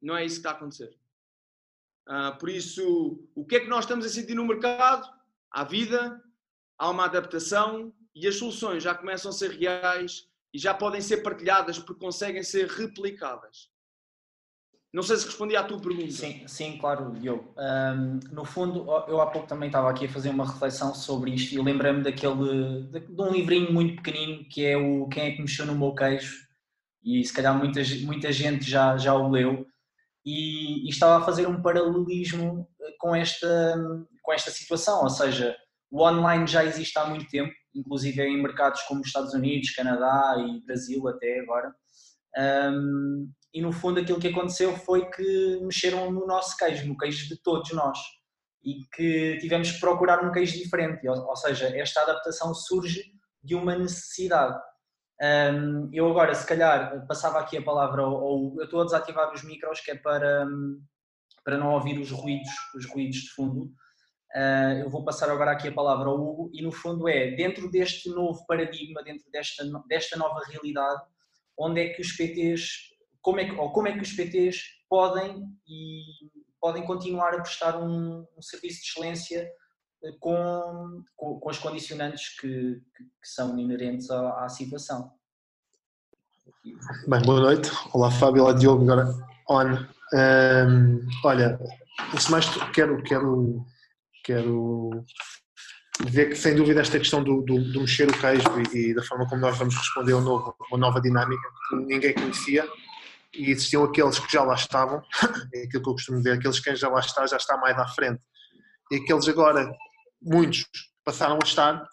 não 0.01 0.15
é 0.15 0.25
isso 0.25 0.35
que 0.35 0.39
está 0.39 0.51
a 0.51 0.53
acontecer. 0.53 0.97
Uh, 2.07 2.37
por 2.39 2.49
isso, 2.49 3.29
o 3.35 3.45
que 3.45 3.57
é 3.57 3.59
que 3.59 3.67
nós 3.67 3.83
estamos 3.83 4.05
a 4.05 4.09
sentir 4.09 4.33
no 4.33 4.45
mercado? 4.45 5.11
Há 5.51 5.63
vida, 5.63 6.23
há 6.77 6.89
uma 6.89 7.05
adaptação 7.05 7.93
e 8.15 8.27
as 8.27 8.35
soluções 8.35 8.81
já 8.81 8.95
começam 8.95 9.29
a 9.29 9.33
ser 9.33 9.51
reais 9.51 10.29
e 10.53 10.59
já 10.59 10.73
podem 10.73 11.01
ser 11.01 11.17
partilhadas 11.17 11.77
porque 11.77 11.99
conseguem 11.99 12.43
ser 12.43 12.67
replicadas. 12.67 13.69
Não 14.93 15.03
sei 15.03 15.17
se 15.17 15.25
respondi 15.25 15.55
à 15.55 15.63
tua 15.63 15.79
pergunta. 15.79 16.11
Sim, 16.11 16.47
sim 16.47 16.77
claro, 16.77 17.11
Diogo. 17.19 17.53
Um, 17.57 18.19
no 18.31 18.45
fundo, 18.45 18.85
eu 19.07 19.21
há 19.21 19.27
pouco 19.27 19.47
também 19.47 19.67
estava 19.67 19.89
aqui 19.89 20.05
a 20.05 20.09
fazer 20.09 20.29
uma 20.29 20.45
reflexão 20.45 20.93
sobre 20.95 21.31
isto 21.31 21.53
e 21.53 21.61
lembrei-me 21.61 22.03
daquele 22.03 22.83
de, 22.83 22.99
de, 22.99 23.21
um 23.21 23.31
livrinho 23.31 23.71
muito 23.71 24.01
pequenino 24.01 24.45
que 24.49 24.65
é 24.65 24.77
o 24.77 25.07
Quem 25.07 25.23
é 25.23 25.31
que 25.31 25.41
mexeu 25.41 25.65
no 25.65 25.77
meu 25.77 25.93
queijo 25.93 26.47
e 27.03 27.23
se 27.23 27.33
calhar 27.33 27.57
muita, 27.57 27.81
muita 28.05 28.31
gente 28.31 28.69
já, 28.69 28.97
já 28.97 29.13
o 29.13 29.29
leu 29.29 29.65
e, 30.25 30.85
e 30.85 30.89
estava 30.89 31.21
a 31.21 31.25
fazer 31.25 31.47
um 31.47 31.61
paralelismo 31.61 32.67
com 32.99 33.15
esta, 33.15 33.77
com 34.21 34.33
esta 34.33 34.51
situação, 34.51 35.03
ou 35.03 35.09
seja, 35.09 35.55
o 35.89 36.03
online 36.03 36.45
já 36.45 36.65
existe 36.65 36.97
há 36.99 37.05
muito 37.05 37.29
tempo, 37.29 37.53
inclusive 37.73 38.21
em 38.21 38.41
mercados 38.41 38.81
como 38.83 39.01
os 39.01 39.07
Estados 39.07 39.33
Unidos, 39.33 39.71
Canadá 39.71 40.35
e 40.37 40.65
Brasil 40.65 41.07
até 41.07 41.39
agora. 41.39 41.73
Um, 42.37 43.31
e 43.57 43.61
no 43.61 43.71
fundo 43.71 43.99
aquilo 43.99 44.19
que 44.19 44.27
aconteceu 44.27 44.77
foi 44.77 45.09
que 45.09 45.59
mexeram 45.63 46.11
no 46.11 46.27
nosso 46.27 46.55
queijo, 46.55 46.87
no 46.87 46.95
queijo 46.95 47.27
de 47.27 47.41
todos 47.41 47.71
nós. 47.71 47.97
E 48.63 48.85
que 48.93 49.39
tivemos 49.39 49.71
que 49.71 49.79
procurar 49.79 50.23
um 50.23 50.31
queijo 50.31 50.53
diferente, 50.59 51.07
ou, 51.07 51.27
ou 51.27 51.35
seja, 51.35 51.75
esta 51.75 52.01
adaptação 52.01 52.53
surge 52.53 53.01
de 53.43 53.55
uma 53.55 53.75
necessidade. 53.75 54.55
Um, 55.19 55.89
eu 55.91 56.07
agora, 56.07 56.35
se 56.35 56.45
calhar, 56.45 57.03
passava 57.07 57.39
aqui 57.39 57.57
a 57.57 57.63
palavra 57.63 58.03
ao, 58.03 58.15
ao, 58.15 58.53
Eu 58.59 58.65
estou 58.65 58.81
a 58.81 58.85
desativar 58.85 59.33
os 59.33 59.43
micros, 59.43 59.81
que 59.81 59.89
é 59.89 59.95
para, 59.95 60.45
para 61.43 61.57
não 61.57 61.73
ouvir 61.73 61.97
os 61.97 62.11
ruídos, 62.11 62.51
os 62.75 62.85
ruídos 62.85 63.21
de 63.21 63.29
fundo. 63.29 63.71
Uh, 64.35 64.81
eu 64.81 64.89
vou 64.91 65.03
passar 65.03 65.31
agora 65.31 65.49
aqui 65.49 65.67
a 65.67 65.73
palavra 65.73 66.09
ao 66.09 66.15
Hugo 66.15 66.51
e 66.53 66.61
no 66.61 66.71
fundo 66.71 67.09
é, 67.09 67.31
dentro 67.31 67.71
deste 67.71 68.07
novo 68.09 68.45
paradigma, 68.45 69.01
dentro 69.01 69.25
desta, 69.31 69.63
desta 69.87 70.15
nova 70.15 70.41
realidade, 70.47 71.01
onde 71.57 71.81
é 71.81 71.89
que 71.89 72.03
os 72.03 72.11
PTs, 72.11 72.95
como 73.21 73.39
é 73.39 73.45
que, 73.45 73.55
ou 73.55 73.71
como 73.71 73.87
é 73.87 73.93
que 73.93 74.01
os 74.01 74.13
PTs 74.13 74.61
podem 74.89 75.45
e 75.67 76.01
podem 76.59 76.85
continuar 76.85 77.33
a 77.33 77.41
prestar 77.41 77.77
um, 77.77 78.25
um 78.35 78.41
serviço 78.41 78.81
de 78.81 78.87
excelência 78.87 79.49
eh, 80.03 80.11
com, 80.19 81.03
com, 81.15 81.39
com 81.39 81.49
as 81.49 81.57
condicionantes 81.57 82.35
que, 82.39 82.81
que, 82.97 83.03
são 83.23 83.57
inerentes 83.57 84.09
à, 84.09 84.45
à, 84.45 84.49
situação. 84.49 85.11
Bem, 87.07 87.21
boa 87.23 87.39
noite. 87.39 87.69
Olá 87.93 88.11
Fábio, 88.11 88.43
olá 88.43 88.53
Diogo, 88.53 88.83
agora 88.83 89.13
on. 89.49 89.85
Um, 90.13 91.05
olha, 91.23 91.59
antes 92.13 92.25
de 92.25 92.31
mais 92.31 92.45
quero, 92.73 93.03
quero 93.03 93.65
quero 94.23 95.05
ver 96.09 96.29
que, 96.29 96.35
sem 96.35 96.55
dúvida, 96.55 96.81
esta 96.81 96.99
questão 96.99 97.23
do, 97.23 97.41
do, 97.41 97.71
do 97.71 97.81
mexer 97.81 98.09
o 98.09 98.19
queijo 98.19 98.47
e, 98.73 98.89
e, 98.89 98.93
da 98.93 99.03
forma 99.03 99.27
como 99.27 99.41
nós 99.41 99.57
vamos 99.57 99.75
responder 99.75 100.13
a 100.13 100.17
um 100.17 100.53
uma 100.69 100.77
nova 100.77 101.01
dinâmica 101.01 101.49
que 101.69 101.75
ninguém 101.75 102.13
conhecia 102.13 102.67
e 103.37 103.51
existiam 103.51 103.83
aqueles 103.83 104.19
que 104.19 104.31
já 104.31 104.43
lá 104.43 104.55
estavam, 104.55 105.01
é 105.53 105.63
aquilo 105.63 105.83
que 105.83 105.89
eu 105.89 105.93
costumo 105.93 106.17
dizer, 106.17 106.33
aqueles 106.33 106.59
que 106.59 106.75
já 106.75 106.89
lá 106.89 106.99
está, 106.99 107.25
já 107.27 107.37
está 107.37 107.57
mais 107.57 107.77
à 107.77 107.87
frente. 107.87 108.21
E 108.91 108.97
aqueles 108.97 109.27
agora, 109.27 109.69
muitos, 110.21 110.65
passaram 111.03 111.37
a 111.41 111.45
estar, 111.45 111.87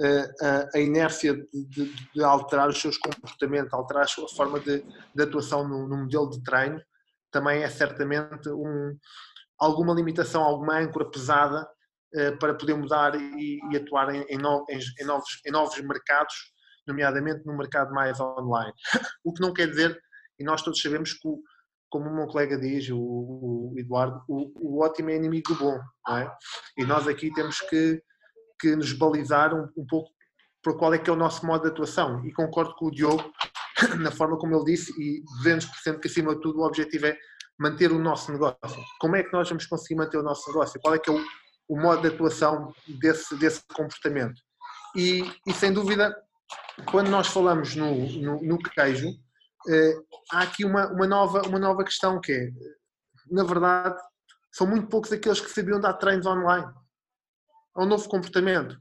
eh, 0.00 0.68
a 0.74 0.78
inércia 0.78 1.34
de, 1.34 1.64
de, 1.68 1.94
de, 2.14 2.22
alterar 2.22 2.68
os 2.68 2.80
seus 2.80 2.96
comportamentos, 2.96 3.72
alterar 3.72 4.04
a 4.04 4.06
sua 4.06 4.28
forma 4.28 4.60
de, 4.60 4.84
de 5.14 5.22
atuação 5.22 5.66
no, 5.66 5.88
no, 5.88 5.96
modelo 6.04 6.30
de 6.30 6.42
treino, 6.44 6.80
também 7.32 7.62
é 7.62 7.68
certamente 7.68 8.48
um, 8.48 8.96
alguma 9.58 9.92
limitação, 9.92 10.42
alguma 10.42 10.78
âncora 10.78 11.10
pesada 11.10 11.68
eh, 12.14 12.30
para 12.32 12.54
poder 12.54 12.74
mudar 12.74 13.14
e, 13.20 13.58
e 13.72 13.76
atuar 13.76 14.14
em, 14.14 14.22
em, 14.28 14.38
em, 14.38 14.78
em 15.46 15.50
novos 15.50 15.80
mercados, 15.80 16.34
nomeadamente 16.86 17.44
no 17.44 17.56
mercado 17.56 17.92
mais 17.92 18.20
online. 18.20 18.72
O 19.24 19.32
que 19.32 19.42
não 19.42 19.52
quer 19.52 19.68
dizer, 19.68 20.00
e 20.38 20.44
nós 20.44 20.62
todos 20.62 20.80
sabemos 20.80 21.12
que, 21.12 21.26
o, 21.26 21.42
como 21.90 22.08
o 22.08 22.14
meu 22.14 22.26
colega 22.26 22.58
diz, 22.58 22.88
o, 22.90 22.98
o 22.98 23.74
Eduardo, 23.76 24.22
o, 24.28 24.52
o, 24.54 24.84
ótimo 24.84 25.10
é 25.10 25.16
inimigo 25.16 25.54
do 25.54 25.58
bom, 25.58 25.78
é? 26.10 26.30
E 26.76 26.84
nós 26.84 27.06
aqui 27.08 27.32
temos 27.32 27.60
que, 27.60 28.02
que 28.60 28.76
nos 28.76 28.92
balizar 28.92 29.54
um, 29.54 29.68
um 29.76 29.86
pouco 29.86 30.10
para 30.62 30.74
qual 30.74 30.94
é 30.94 30.98
que 30.98 31.08
é 31.08 31.12
o 31.12 31.16
nosso 31.16 31.46
modo 31.46 31.62
de 31.62 31.68
atuação. 31.68 32.24
E 32.26 32.32
concordo 32.32 32.74
com 32.74 32.86
o 32.86 32.90
Diogo 32.90 33.32
na 34.00 34.10
forma 34.10 34.36
como 34.38 34.54
ele 34.54 34.64
disse, 34.64 34.92
e 35.00 35.22
200% 35.44 36.00
que 36.00 36.08
acima 36.08 36.34
de 36.34 36.40
tudo 36.40 36.60
o 36.60 36.66
objetivo 36.66 37.06
é 37.06 37.16
manter 37.58 37.90
o 37.90 37.98
nosso 37.98 38.32
negócio. 38.32 38.58
Como 39.00 39.16
é 39.16 39.22
que 39.22 39.32
nós 39.32 39.48
vamos 39.48 39.66
conseguir 39.66 39.96
manter 39.96 40.18
o 40.18 40.22
nosso 40.22 40.48
negócio? 40.48 40.80
Qual 40.80 40.94
é 40.94 40.98
que 40.98 41.10
é 41.10 41.12
o, 41.12 41.24
o 41.68 41.80
modo 41.80 42.02
de 42.02 42.08
atuação 42.08 42.72
desse, 43.00 43.36
desse 43.36 43.62
comportamento? 43.74 44.40
E, 44.96 45.22
e, 45.46 45.52
sem 45.52 45.72
dúvida, 45.72 46.16
quando 46.90 47.10
nós 47.10 47.26
falamos 47.28 47.74
no, 47.74 47.94
no, 48.20 48.42
no 48.42 48.58
queijo, 48.58 49.08
há 50.32 50.42
aqui 50.42 50.64
uma, 50.64 50.86
uma, 50.92 51.06
nova, 51.06 51.42
uma 51.42 51.58
nova 51.58 51.84
questão 51.84 52.20
que 52.20 52.32
é, 52.32 52.50
na 53.30 53.44
verdade, 53.44 54.00
são 54.52 54.66
muito 54.66 54.88
poucos 54.88 55.12
aqueles 55.12 55.40
que 55.40 55.50
sabiam 55.50 55.80
dar 55.80 55.94
treinos 55.94 56.26
online. 56.26 56.66
É 57.76 57.80
um 57.80 57.86
novo 57.86 58.08
comportamento. 58.08 58.76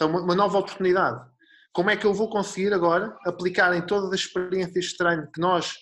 É 0.00 0.04
uma, 0.04 0.20
uma 0.20 0.34
nova 0.34 0.58
oportunidade. 0.58 1.24
Como 1.72 1.90
é 1.90 1.96
que 1.96 2.06
eu 2.06 2.14
vou 2.14 2.30
conseguir 2.30 2.72
agora 2.72 3.16
aplicar 3.26 3.74
em 3.74 3.84
todas 3.84 4.12
as 4.12 4.20
experiências 4.20 4.86
de 4.86 4.96
treino 4.96 5.28
que 5.32 5.40
nós 5.40 5.74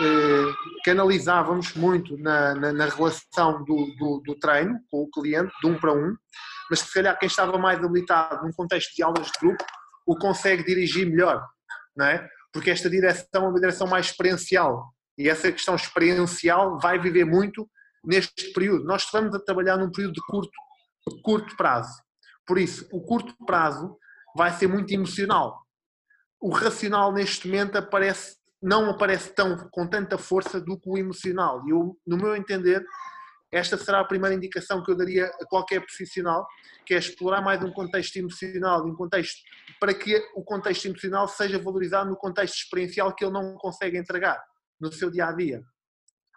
eh, 0.00 0.54
canalizávamos 0.84 1.74
muito 1.74 2.16
na, 2.18 2.54
na, 2.54 2.72
na 2.72 2.86
relação 2.86 3.64
do, 3.64 3.94
do, 3.98 4.22
do, 4.24 4.38
treino 4.38 4.78
com 4.88 5.02
o 5.02 5.10
cliente, 5.10 5.52
de 5.60 5.68
um 5.68 5.78
para 5.78 5.92
um, 5.92 6.14
mas 6.70 6.80
se 6.80 6.92
calhar 6.92 7.18
quem 7.18 7.26
estava 7.26 7.58
mais 7.58 7.82
habilitado 7.82 8.44
num 8.44 8.52
contexto 8.52 8.94
de 8.94 9.02
aulas 9.02 9.26
de 9.26 9.38
grupo 9.40 9.64
o 10.06 10.16
consegue 10.16 10.64
dirigir 10.64 11.06
melhor, 11.06 11.44
não 11.96 12.06
é? 12.06 12.28
Porque 12.52 12.70
esta 12.70 12.90
direção 12.90 13.26
é 13.34 13.38
uma 13.48 13.60
direção 13.60 13.86
mais 13.86 14.06
experiencial 14.06 14.92
e 15.16 15.28
essa 15.28 15.50
questão 15.52 15.74
experiencial 15.74 16.78
vai 16.80 16.98
viver 16.98 17.24
muito 17.24 17.68
neste 18.04 18.52
período. 18.52 18.84
Nós 18.84 19.02
estamos 19.02 19.34
a 19.34 19.40
trabalhar 19.40 19.76
num 19.76 19.90
período 19.90 20.14
de 20.14 20.26
curto, 20.26 20.50
curto 21.22 21.56
prazo. 21.56 21.92
Por 22.46 22.58
isso, 22.58 22.88
o 22.90 23.00
curto 23.02 23.34
prazo 23.46 23.96
vai 24.34 24.52
ser 24.52 24.66
muito 24.66 24.92
emocional. 24.92 25.60
O 26.40 26.50
racional 26.50 27.12
neste 27.12 27.46
momento 27.46 27.76
aparece 27.76 28.40
não 28.62 28.90
aparece 28.90 29.34
tão 29.34 29.56
com 29.70 29.86
tanta 29.86 30.18
força 30.18 30.60
do 30.60 30.78
que 30.78 30.88
o 30.88 30.98
emocional. 30.98 31.66
E 31.66 31.70
eu, 31.70 31.96
no 32.06 32.16
meu 32.16 32.36
entender, 32.36 32.84
esta 33.52 33.76
será 33.76 34.00
a 34.00 34.04
primeira 34.04 34.34
indicação 34.34 34.82
que 34.82 34.90
eu 34.90 34.96
daria 34.96 35.26
a 35.26 35.46
qualquer 35.46 35.80
profissional, 35.80 36.46
que 36.86 36.94
é 36.94 36.98
explorar 36.98 37.42
mais 37.42 37.62
um 37.62 37.72
contexto 37.72 38.16
emocional, 38.16 38.86
um 38.86 38.94
contexto 38.94 39.40
para 39.80 39.92
que 39.92 40.16
o 40.34 40.44
contexto 40.44 40.86
emocional 40.86 41.26
seja 41.26 41.58
valorizado 41.58 42.10
no 42.10 42.16
contexto 42.16 42.56
experiencial 42.56 43.14
que 43.14 43.24
ele 43.24 43.32
não 43.32 43.56
consegue 43.56 43.98
entregar 43.98 44.40
no 44.80 44.92
seu 44.92 45.10
dia 45.10 45.26
a 45.26 45.32
dia. 45.32 45.62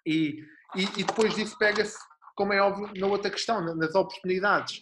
E, 0.06 0.40
e, 0.76 0.84
e 0.98 1.04
depois 1.04 1.36
disso 1.36 1.58
pega-se, 1.58 1.98
como 2.36 2.52
é 2.52 2.62
óbvio, 2.62 2.92
na 3.00 3.08
outra 3.08 3.30
questão, 3.30 3.62
nas 3.76 3.94
oportunidades. 3.94 4.82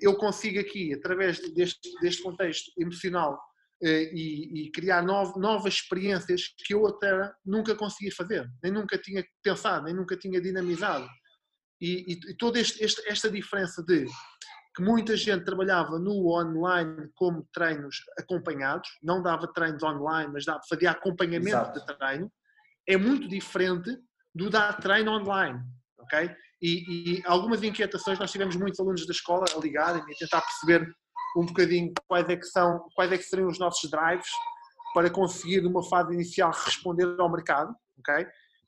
Eu 0.00 0.16
consigo 0.16 0.58
aqui, 0.58 0.94
através 0.94 1.38
deste, 1.54 1.88
deste 2.00 2.22
contexto 2.22 2.72
emocional, 2.78 3.38
eh, 3.80 4.10
e, 4.12 4.62
e, 4.62 4.70
criar 4.72 5.02
novas 5.02 5.74
experiências 5.74 6.52
que 6.66 6.74
eu 6.74 6.84
até 6.84 7.30
nunca 7.46 7.76
conseguia 7.76 8.10
fazer, 8.12 8.50
nem 8.60 8.72
nunca 8.72 8.98
tinha 8.98 9.24
pensado, 9.40 9.84
nem 9.84 9.94
nunca 9.94 10.16
tinha 10.16 10.40
dinamizado. 10.40 11.08
E, 11.80 12.12
e, 12.12 12.30
e 12.30 12.36
toda 12.36 12.58
este, 12.58 12.82
este, 12.84 13.08
esta 13.08 13.30
diferença 13.30 13.82
de 13.82 14.06
que 14.74 14.82
muita 14.82 15.16
gente 15.16 15.44
trabalhava 15.44 15.98
no 15.98 16.28
online 16.28 17.10
como 17.16 17.46
treinos 17.52 17.96
acompanhados, 18.18 18.88
não 19.02 19.22
dava 19.22 19.52
treinos 19.52 19.82
online, 19.82 20.32
mas 20.32 20.44
dava, 20.44 20.60
fazia 20.68 20.92
acompanhamento 20.92 21.48
Exato. 21.48 21.80
de 21.80 21.98
treino, 21.98 22.32
é 22.86 22.96
muito 22.96 23.28
diferente 23.28 23.98
do 24.34 24.48
dar 24.48 24.74
treino 24.74 25.10
online, 25.10 25.60
ok? 25.98 26.30
E, 26.62 27.18
e 27.18 27.22
algumas 27.26 27.62
inquietações, 27.62 28.18
nós 28.18 28.30
tivemos 28.30 28.56
muitos 28.56 28.78
alunos 28.78 29.06
da 29.06 29.12
escola 29.12 29.44
a 29.54 29.58
ligarem 29.58 30.02
e 30.08 30.12
a 30.12 30.16
tentar 30.16 30.42
perceber 30.42 30.88
um 31.36 31.44
bocadinho 31.44 31.92
quais 32.06 32.28
é 32.28 32.36
que 32.36 32.46
são, 32.46 32.88
quais 32.94 33.12
é 33.12 33.18
que 33.18 33.24
seriam 33.24 33.48
os 33.48 33.58
nossos 33.58 33.90
drives 33.90 34.30
para 34.94 35.10
conseguir 35.10 35.60
numa 35.60 35.82
fase 35.88 36.14
inicial 36.14 36.50
responder 36.52 37.16
ao 37.18 37.30
mercado, 37.30 37.74
ok? 37.98 38.26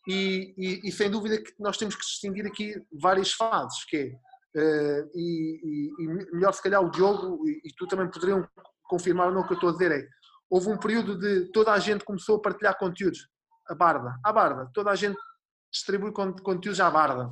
E, 0.09 0.55
e, 0.57 0.89
e 0.89 0.93
sem 0.93 1.11
dúvida 1.11 1.43
que 1.43 1.53
nós 1.59 1.77
temos 1.77 1.95
que 1.95 2.01
distinguir 2.01 2.47
aqui 2.47 2.75
várias 2.93 3.33
fases, 3.33 3.85
que 3.85 4.17
é, 4.57 5.03
uh, 5.05 5.11
e, 5.15 5.91
e, 5.99 6.07
melhor 6.33 6.53
se 6.53 6.63
calhar 6.63 6.83
o 6.83 6.91
Diogo 6.91 7.47
e, 7.47 7.73
tu 7.77 7.87
também 7.87 8.11
poderiam 8.11 8.49
confirmar 8.85 9.29
ou 9.29 9.35
não 9.35 9.43
o 9.43 9.47
que 9.47 9.53
eu 9.53 9.55
estou 9.55 9.71
a 9.71 9.73
dizer 9.73 9.93
é, 9.93 10.09
houve 10.51 10.69
um 10.69 10.77
período 10.77 11.17
de 11.17 11.51
toda 11.53 11.73
a 11.73 11.79
gente 11.79 12.05
começou 12.05 12.37
a 12.37 12.43
partilhar 12.43 12.77
conteúdos. 12.77 13.29
A 13.69 13.75
barda, 13.75 14.19
a 14.25 14.33
barda, 14.33 14.69
toda 14.75 14.91
a 14.91 14.97
gente 14.97 15.17
distribui 15.73 16.13
conteúdos 16.13 16.81
à 16.81 16.91
barda. 16.91 17.31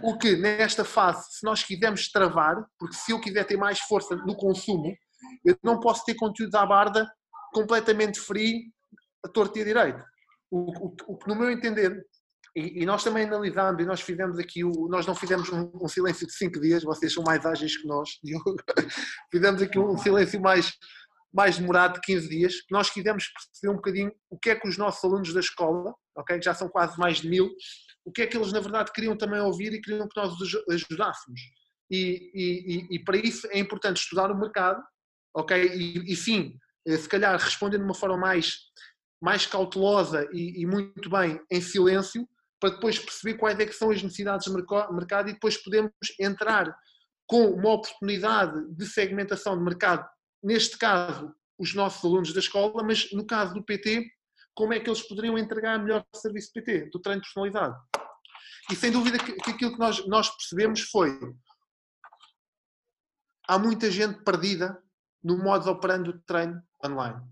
O 0.00 0.18
que 0.18 0.34
nesta 0.34 0.84
fase, 0.84 1.24
se 1.30 1.46
nós 1.46 1.62
quisermos 1.62 2.10
travar, 2.10 2.66
porque 2.76 2.96
se 2.96 3.12
eu 3.12 3.20
quiser 3.20 3.44
ter 3.44 3.56
mais 3.56 3.78
força 3.78 4.16
no 4.16 4.34
consumo, 4.34 4.92
eu 5.44 5.56
não 5.62 5.78
posso 5.78 6.04
ter 6.04 6.16
conteúdos 6.16 6.54
à 6.54 6.66
barda 6.66 7.08
completamente 7.52 8.18
free, 8.18 8.72
a 9.24 9.28
torta 9.28 9.60
e 9.60 9.62
a 9.62 9.64
direito. 9.64 10.04
O, 10.52 10.88
o, 10.88 10.96
o 11.06 11.16
que, 11.16 11.28
no 11.28 11.34
meu 11.34 11.50
entender, 11.50 12.04
e, 12.54 12.82
e, 12.82 12.86
nós 12.86 13.02
também 13.02 13.24
analisando, 13.24 13.80
e 13.80 13.86
nós 13.86 14.02
fizemos 14.02 14.38
aqui, 14.38 14.62
o, 14.62 14.86
nós 14.88 15.06
não 15.06 15.14
fizemos 15.14 15.48
um, 15.48 15.72
um, 15.80 15.88
silêncio 15.88 16.26
de 16.26 16.34
5 16.34 16.60
dias, 16.60 16.84
vocês 16.84 17.14
são 17.14 17.24
mais 17.24 17.46
ágeis 17.46 17.76
que 17.76 17.88
nós, 17.88 18.10
fizemos 19.32 19.62
aqui 19.62 19.78
um 19.78 19.96
silêncio 19.96 20.38
mais, 20.38 20.74
mais 21.32 21.58
demorado 21.58 21.94
de 21.94 22.00
15 22.02 22.28
dias. 22.28 22.54
Nós 22.70 22.90
quisemos 22.90 23.24
perceber 23.28 23.72
um 23.72 23.76
bocadinho 23.76 24.12
o 24.28 24.38
que 24.38 24.50
é 24.50 24.54
que 24.54 24.68
os 24.68 24.76
nossos 24.76 25.02
alunos 25.02 25.32
da 25.32 25.40
escola, 25.40 25.94
ok, 26.14 26.38
que 26.38 26.44
já 26.44 26.52
são 26.52 26.68
quase 26.68 26.98
mais 26.98 27.22
de 27.22 27.28
mil, 27.30 27.50
o 28.04 28.12
que 28.12 28.20
é 28.20 28.26
que 28.26 28.36
eles 28.36 28.52
na 28.52 28.60
verdade 28.60 28.92
queriam 28.92 29.16
também 29.16 29.40
ouvir 29.40 29.72
e 29.72 29.80
queriam 29.80 30.06
que 30.06 30.20
nós 30.20 30.38
os 30.38 30.62
ajudássemos. 30.68 31.40
E, 31.90 32.30
e, 32.34 32.96
e 32.96 33.04
para 33.04 33.16
isso 33.16 33.46
é 33.50 33.58
importante 33.58 33.96
estudar 33.96 34.30
o 34.30 34.38
mercado, 34.38 34.82
ok, 35.34 35.56
e, 35.74 36.12
e 36.12 36.16
sim, 36.16 36.58
eh, 36.86 36.96
se 36.96 37.08
calhar 37.08 37.38
responder 37.38 37.78
de 37.78 37.84
uma 37.84 37.94
forma 37.94 38.16
mais, 38.16 38.56
mais 39.22 39.46
cautelosa 39.46 40.28
e, 40.32 40.66
muito 40.66 41.08
bem 41.08 41.40
em 41.48 41.60
silêncio, 41.60 42.28
para 42.58 42.70
depois 42.70 42.98
perceber 42.98 43.38
quais 43.38 43.58
é 43.58 43.70
são 43.70 43.92
as 43.92 44.02
necessidades 44.02 44.48
do 44.48 44.92
mercado 44.92 45.30
e 45.30 45.32
depois 45.32 45.56
podemos 45.56 45.92
entrar 46.18 46.76
com 47.26 47.46
uma 47.50 47.70
oportunidade 47.70 48.68
de 48.74 48.84
segmentação 48.84 49.56
de 49.56 49.62
mercado, 49.62 50.04
neste 50.42 50.76
caso, 50.76 51.32
os 51.56 51.72
nossos 51.72 52.04
alunos 52.04 52.32
da 52.32 52.40
escola, 52.40 52.82
mas 52.82 53.12
no 53.12 53.24
caso 53.24 53.54
do 53.54 53.64
PT, 53.64 54.04
como 54.54 54.74
é 54.74 54.80
que 54.80 54.90
eles 54.90 55.02
poderiam 55.02 55.38
entregar 55.38 55.78
melhor 55.78 56.04
serviço 56.16 56.50
de 56.52 56.60
PT, 56.60 56.90
do 56.90 56.98
treino 56.98 57.22
personalizado. 57.22 57.76
E 58.70 58.74
sem 58.74 58.90
dúvida 58.90 59.18
que, 59.18 59.32
aquilo 59.50 59.72
que 59.72 59.78
nós, 59.78 60.04
nós 60.08 60.28
percebemos 60.30 60.80
foi 60.80 61.16
há 63.46 63.56
muita 63.56 63.88
gente 63.88 64.22
perdida 64.24 64.82
no 65.22 65.38
modo 65.38 65.70
operando 65.70 66.12
de 66.12 66.24
treino 66.24 66.60
online. 66.84 67.22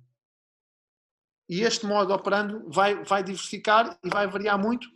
E 1.51 1.63
este 1.63 1.85
modo 1.85 2.15
operando 2.15 2.65
vai, 2.71 3.03
vai 3.03 3.25
diversificar 3.25 3.99
e 4.05 4.09
vai 4.09 4.29
variar 4.29 4.57
muito 4.57 4.89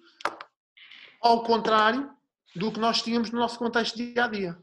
ao 1.20 1.42
contrário 1.42 2.08
do 2.54 2.70
que 2.70 2.78
nós 2.78 3.02
tínhamos 3.02 3.32
no 3.32 3.40
nosso 3.40 3.58
contexto 3.58 3.96
dia 3.96 4.24
a 4.24 4.28
dia. 4.28 4.56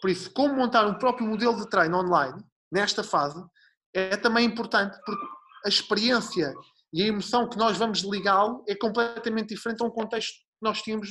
Por 0.00 0.08
isso, 0.08 0.32
como 0.32 0.54
montar 0.54 0.86
um 0.86 0.94
próprio 0.94 1.26
modelo 1.26 1.56
de 1.56 1.68
treino 1.68 1.98
online 1.98 2.40
nesta 2.70 3.02
fase 3.02 3.44
é 3.92 4.16
também 4.16 4.46
importante 4.46 4.96
porque 5.04 5.26
a 5.66 5.68
experiência 5.68 6.54
e 6.92 7.02
a 7.02 7.06
emoção 7.06 7.48
que 7.48 7.58
nós 7.58 7.76
vamos 7.76 8.02
ligá-lo 8.02 8.64
é 8.68 8.76
completamente 8.76 9.48
diferente 9.48 9.82
a 9.82 9.86
um 9.86 9.90
contexto 9.90 10.34
que 10.34 10.62
nós 10.62 10.80
tínhamos 10.80 11.10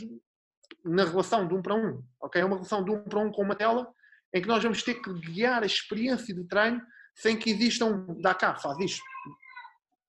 na 0.85 1.03
relação 1.03 1.45
de 1.45 1.53
um 1.53 1.61
para 1.61 1.75
um. 1.75 2.01
Ok? 2.21 2.41
É 2.41 2.45
uma 2.45 2.55
relação 2.55 2.83
de 2.85 2.91
um 2.91 3.03
para 3.03 3.19
um 3.19 3.31
com 3.31 3.43
uma 3.43 3.55
tela 3.55 3.85
em 4.33 4.41
que 4.41 4.47
nós 4.47 4.63
vamos 4.63 4.81
ter 4.81 4.95
que 4.95 5.13
guiar 5.13 5.61
a 5.61 5.65
experiência 5.65 6.33
de 6.33 6.47
treino 6.47 6.81
sem 7.15 7.38
que 7.38 7.50
exista 7.50 7.83
um 7.83 8.21
dá 8.21 8.33
cá, 8.33 8.55
faz 8.55 8.79
isto. 8.79 9.03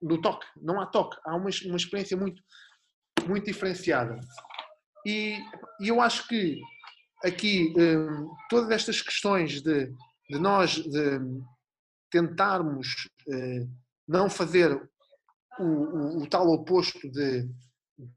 No 0.03 0.21
toque, 0.21 0.47
não 0.57 0.81
há 0.81 0.87
toque, 0.87 1.17
há 1.25 1.37
uma, 1.37 1.49
uma 1.65 1.77
experiência 1.77 2.17
muito, 2.17 2.43
muito 3.27 3.47
diferenciada. 3.47 4.19
E, 5.07 5.39
e 5.81 5.89
eu 5.89 6.01
acho 6.01 6.27
que 6.27 6.61
aqui 7.25 7.73
um, 7.77 8.29
todas 8.49 8.71
estas 8.71 9.01
questões 9.01 9.63
de, 9.63 9.87
de 10.29 10.39
nós 10.39 10.75
de 10.75 11.21
tentarmos 12.11 13.09
uh, 13.29 13.71
não 14.09 14.29
fazer 14.29 14.73
o, 15.59 15.65
o, 15.65 16.23
o, 16.23 16.29
tal 16.29 16.49
oposto 16.49 17.11
de, 17.11 17.49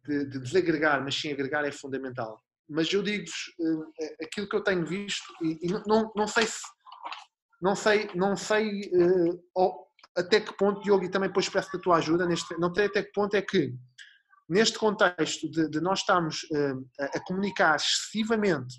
de, 0.05 0.25
de, 0.25 0.39
desagregar, 0.39 1.03
mas 1.03 1.15
sim 1.15 1.31
agregar 1.31 1.65
é 1.65 1.71
fundamental. 1.71 2.41
Mas 2.67 2.91
eu 2.91 3.03
digo-vos 3.03 3.53
uh, 3.59 3.85
aquilo 4.23 4.49
que 4.49 4.55
eu 4.55 4.63
tenho 4.63 4.85
visto 4.85 5.25
e, 5.43 5.67
e 5.67 5.67
não, 5.87 6.11
não 6.15 6.27
sei 6.27 6.47
se 6.47 6.61
não 7.61 7.75
sei, 7.75 8.09
não 8.13 8.35
sei 8.35 8.81
uh, 8.91 9.43
até 10.15 10.39
que 10.39 10.55
ponto, 10.55 10.81
Diogo, 10.81 11.03
e 11.03 11.09
também 11.09 11.29
depois 11.29 11.49
peço 11.49 11.75
a 11.75 11.79
tua 11.79 11.97
ajuda, 11.97 12.25
neste, 12.25 12.57
não 12.57 12.73
sei 12.73 12.85
até 12.85 13.03
que 13.03 13.11
ponto 13.11 13.35
é 13.35 13.41
que 13.41 13.73
neste 14.47 14.77
contexto 14.77 15.49
de, 15.49 15.69
de 15.69 15.81
nós 15.81 15.99
estarmos 15.99 16.43
uh, 16.43 16.89
a, 16.99 17.19
comunicar 17.21 17.75
excessivamente 17.75 18.75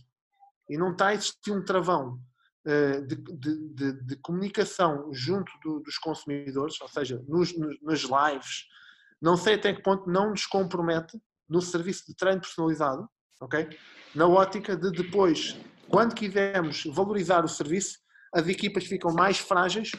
e 0.70 0.78
não 0.78 0.92
está 0.92 1.08
a 1.08 1.14
existir 1.14 1.52
um 1.52 1.64
travão 1.64 2.18
uh, 2.66 3.06
de, 3.06 3.16
de, 3.16 3.92
de, 4.04 4.16
comunicação 4.16 5.12
junto 5.12 5.50
do, 5.62 5.80
dos 5.80 5.98
consumidores, 5.98 6.80
ou 6.80 6.88
seja, 6.88 7.22
nos, 7.28 7.56
nos, 7.56 7.76
nas 7.82 8.00
lives, 8.00 8.64
não 9.20 9.36
sei 9.36 9.54
até 9.54 9.74
que 9.74 9.82
ponto 9.82 10.08
não 10.08 10.30
nos 10.30 10.46
compromete 10.46 11.18
no 11.48 11.60
serviço 11.60 12.06
de 12.06 12.14
treino 12.14 12.40
personalizado, 12.40 13.08
ok? 13.40 13.68
Na 14.14 14.26
ótica 14.26 14.76
de 14.76 14.90
depois, 14.90 15.56
quando 15.88 16.14
quisermos 16.14 16.84
valorizar 16.86 17.44
o 17.44 17.48
serviço, 17.48 17.98
as 18.34 18.48
equipas 18.48 18.84
ficam 18.84 19.12
mais 19.12 19.38
frágeis 19.38 19.92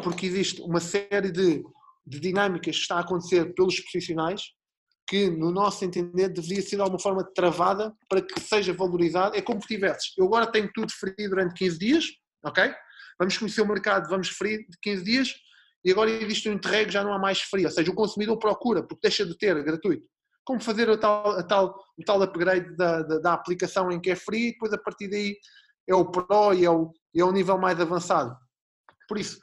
porque 0.00 0.26
existe 0.26 0.60
uma 0.62 0.80
série 0.80 1.30
de, 1.30 1.62
de 2.06 2.20
dinâmicas 2.20 2.76
que 2.76 2.82
está 2.82 2.96
a 2.96 3.00
acontecer 3.00 3.52
pelos 3.54 3.80
profissionais 3.80 4.42
que, 5.06 5.28
no 5.28 5.50
nosso 5.50 5.84
entender, 5.84 6.28
deveria 6.28 6.62
ser 6.62 6.76
de 6.76 6.82
alguma 6.82 7.00
forma 7.00 7.24
travada 7.34 7.92
para 8.08 8.22
que 8.22 8.38
seja 8.40 8.72
valorizado. 8.72 9.36
É 9.36 9.42
como 9.42 9.60
se 9.60 9.66
tivesses, 9.66 10.12
eu 10.16 10.24
agora 10.26 10.46
tenho 10.46 10.70
tudo 10.72 10.92
free 10.92 11.28
durante 11.28 11.54
15 11.54 11.78
dias, 11.78 12.04
ok? 12.44 12.72
Vamos 13.18 13.36
conhecer 13.36 13.60
o 13.60 13.66
mercado, 13.66 14.08
vamos 14.08 14.28
free 14.28 14.58
de 14.58 14.78
15 14.80 15.04
dias 15.04 15.34
e 15.84 15.90
agora 15.90 16.10
existe 16.10 16.48
um 16.48 16.52
interrego, 16.52 16.90
já 16.90 17.02
não 17.02 17.12
há 17.12 17.18
mais 17.18 17.40
free, 17.40 17.64
ou 17.64 17.70
seja, 17.70 17.90
o 17.90 17.94
consumidor 17.94 18.38
procura, 18.38 18.82
porque 18.82 19.00
deixa 19.02 19.26
de 19.26 19.36
ter 19.36 19.62
gratuito. 19.64 20.06
Como 20.44 20.60
fazer 20.60 20.88
o 20.88 20.96
tal, 20.96 21.30
a 21.32 21.42
tal, 21.42 21.74
o 21.98 22.04
tal 22.04 22.22
upgrade 22.22 22.76
da, 22.76 23.02
da, 23.02 23.18
da 23.18 23.32
aplicação 23.32 23.90
em 23.90 24.00
que 24.00 24.10
é 24.10 24.16
free 24.16 24.48
e 24.48 24.52
depois 24.52 24.72
a 24.72 24.78
partir 24.78 25.08
daí 25.08 25.36
é 25.88 25.94
o 25.94 26.10
Pro 26.10 26.54
e 26.54 26.64
é 26.64 26.70
o, 26.70 26.92
e 27.12 27.20
é 27.20 27.24
o 27.24 27.32
nível 27.32 27.58
mais 27.58 27.80
avançado. 27.80 28.36
Por 29.08 29.18
isso, 29.18 29.40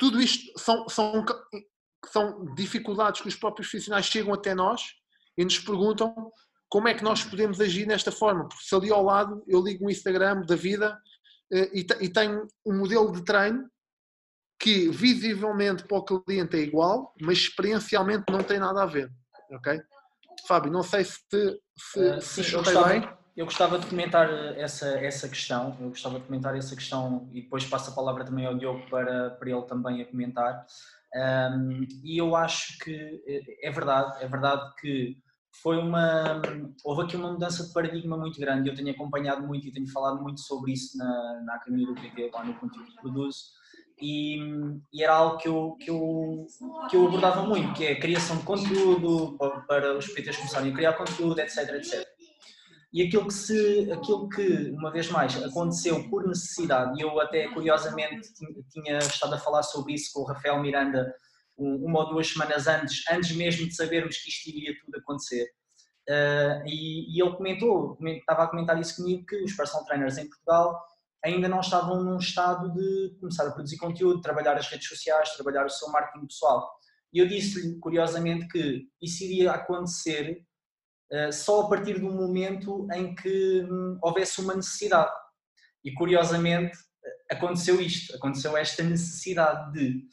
tudo 0.00 0.18
isto 0.18 0.58
são, 0.58 0.88
são 0.88 1.24
são 2.06 2.54
dificuldades 2.54 3.20
que 3.20 3.28
os 3.28 3.36
próprios 3.36 3.68
profissionais 3.68 4.06
chegam 4.06 4.32
até 4.32 4.54
nós 4.54 4.94
e 5.36 5.44
nos 5.44 5.58
perguntam 5.58 6.32
como 6.70 6.88
é 6.88 6.94
que 6.94 7.04
nós 7.04 7.22
podemos 7.22 7.60
agir 7.60 7.86
nesta 7.86 8.10
forma. 8.10 8.48
Porque 8.48 8.64
se 8.64 8.74
ali 8.74 8.90
ao 8.90 9.04
lado 9.04 9.44
eu 9.46 9.62
ligo 9.62 9.84
um 9.84 9.90
Instagram 9.90 10.40
da 10.46 10.56
vida 10.56 10.98
eh, 11.52 11.70
e 11.74 12.08
tenho 12.08 12.46
um 12.64 12.78
modelo 12.78 13.12
de 13.12 13.22
treino 13.22 13.68
que 14.58 14.88
visivelmente 14.88 15.84
para 15.84 15.98
o 15.98 16.04
cliente 16.22 16.56
é 16.56 16.60
igual, 16.60 17.14
mas 17.20 17.38
experiencialmente 17.38 18.24
não 18.30 18.42
tem 18.42 18.58
nada 18.58 18.82
a 18.82 18.86
ver. 18.86 19.10
Ok? 19.52 19.80
Fábio, 20.46 20.72
não 20.72 20.82
sei 20.82 21.04
se, 21.04 21.18
se, 21.76 22.00
uh, 22.00 22.20
se 22.20 22.44
sim, 22.44 22.52
eu 22.52 22.62
gostava, 22.62 22.88
bem. 22.88 23.19
Eu 23.36 23.44
gostava 23.44 23.78
de 23.78 23.86
comentar 23.86 24.28
essa, 24.58 24.86
essa 24.98 25.28
questão, 25.28 25.76
eu 25.80 25.88
gostava 25.88 26.18
de 26.18 26.26
comentar 26.26 26.56
essa 26.56 26.74
questão 26.74 27.28
e 27.32 27.42
depois 27.42 27.64
passo 27.64 27.90
a 27.90 27.94
palavra 27.94 28.24
também 28.24 28.44
ao 28.44 28.56
Diogo 28.56 28.88
para, 28.90 29.30
para 29.30 29.50
ele 29.50 29.62
também 29.62 30.02
a 30.02 30.06
comentar. 30.06 30.66
Um, 31.14 31.86
e 32.04 32.18
eu 32.18 32.36
acho 32.36 32.78
que 32.78 33.22
é, 33.26 33.68
é 33.68 33.70
verdade, 33.70 34.22
é 34.22 34.28
verdade 34.28 34.74
que 34.80 35.16
foi 35.62 35.78
uma. 35.78 36.40
Houve 36.84 37.02
aqui 37.02 37.16
uma 37.16 37.32
mudança 37.32 37.66
de 37.66 37.72
paradigma 37.72 38.16
muito 38.16 38.38
grande. 38.38 38.68
Eu 38.68 38.74
tenho 38.74 38.90
acompanhado 38.90 39.46
muito 39.46 39.66
e 39.66 39.72
tenho 39.72 39.90
falado 39.90 40.22
muito 40.22 40.40
sobre 40.40 40.72
isso 40.72 40.96
na, 40.96 41.42
na 41.44 41.54
Academia 41.54 41.86
do 41.86 41.94
PT, 41.94 42.30
lá 42.32 42.44
no 42.44 42.54
conteúdo 42.54 42.86
que 42.86 43.00
produzo. 43.00 43.60
E, 44.00 44.38
e, 44.92 45.02
era 45.02 45.14
algo 45.14 45.36
que 45.36 45.46
eu, 45.46 45.76
que, 45.78 45.90
eu, 45.90 46.46
que 46.88 46.96
eu 46.96 47.06
abordava 47.06 47.42
muito, 47.42 47.74
que 47.74 47.84
é 47.84 47.92
a 47.92 48.00
criação 48.00 48.38
de 48.38 48.44
conteúdo, 48.44 49.36
para 49.66 49.98
os 49.98 50.08
PTs 50.08 50.38
começarem 50.38 50.72
a 50.72 50.74
criar 50.74 50.92
conteúdo, 50.94 51.38
etc, 51.38 51.68
etc. 51.74 52.09
E 52.92 53.02
aquilo 53.02 53.26
que, 53.28 53.34
se, 53.34 53.90
aquilo 53.92 54.28
que, 54.28 54.70
uma 54.70 54.90
vez 54.90 55.08
mais, 55.10 55.40
aconteceu 55.42 56.08
por 56.08 56.26
necessidade, 56.26 56.98
e 56.98 57.02
eu 57.02 57.20
até 57.20 57.46
curiosamente 57.48 58.28
tinha 58.72 58.98
estado 58.98 59.34
a 59.34 59.38
falar 59.38 59.62
sobre 59.62 59.94
isso 59.94 60.10
com 60.12 60.22
o 60.22 60.24
Rafael 60.24 60.60
Miranda 60.60 61.14
uma 61.56 62.00
ou 62.00 62.10
duas 62.10 62.28
semanas 62.28 62.66
antes, 62.66 63.04
antes 63.10 63.36
mesmo 63.36 63.68
de 63.68 63.74
sabermos 63.74 64.16
que 64.16 64.30
isto 64.30 64.48
iria 64.48 64.74
tudo 64.84 64.98
acontecer. 64.98 65.46
Uh, 66.08 66.66
e, 66.66 67.16
e, 67.16 67.22
ele 67.22 67.36
comentou, 67.36 67.98
estava 68.02 68.44
a 68.44 68.48
comentar 68.48 68.80
isso 68.80 68.96
comigo, 68.96 69.26
que 69.26 69.36
os 69.44 69.52
personal 69.52 69.84
trainers 69.84 70.16
em 70.18 70.28
Portugal 70.28 70.82
ainda 71.22 71.48
não 71.48 71.60
estavam 71.60 72.02
num 72.02 72.16
estado 72.16 72.72
de 72.72 73.16
começar 73.20 73.46
a 73.46 73.52
produzir 73.52 73.76
conteúdo, 73.76 74.22
trabalhar 74.22 74.56
as 74.56 74.66
redes 74.68 74.88
sociais, 74.88 75.34
trabalhar 75.34 75.66
o 75.66 75.70
seu 75.70 75.88
marketing 75.90 76.26
pessoal. 76.26 76.68
E 77.12 77.18
eu 77.18 77.28
disse-lhe, 77.28 77.78
curiosamente, 77.78 78.48
que 78.48 78.88
isso 79.02 79.22
iria 79.24 79.52
acontecer 79.52 80.42
só 81.32 81.62
a 81.62 81.68
partir 81.68 81.98
do 81.98 82.10
momento 82.10 82.86
em 82.92 83.14
que 83.14 83.66
hum, 83.68 83.98
houvesse 84.02 84.40
uma 84.40 84.54
necessidade. 84.54 85.10
E 85.84 85.92
curiosamente 85.92 86.76
eh, 87.04 87.34
aconteceu 87.34 87.80
isto, 87.80 88.14
aconteceu 88.14 88.56
esta 88.56 88.82
necessidade 88.82 89.72
de. 89.72 90.04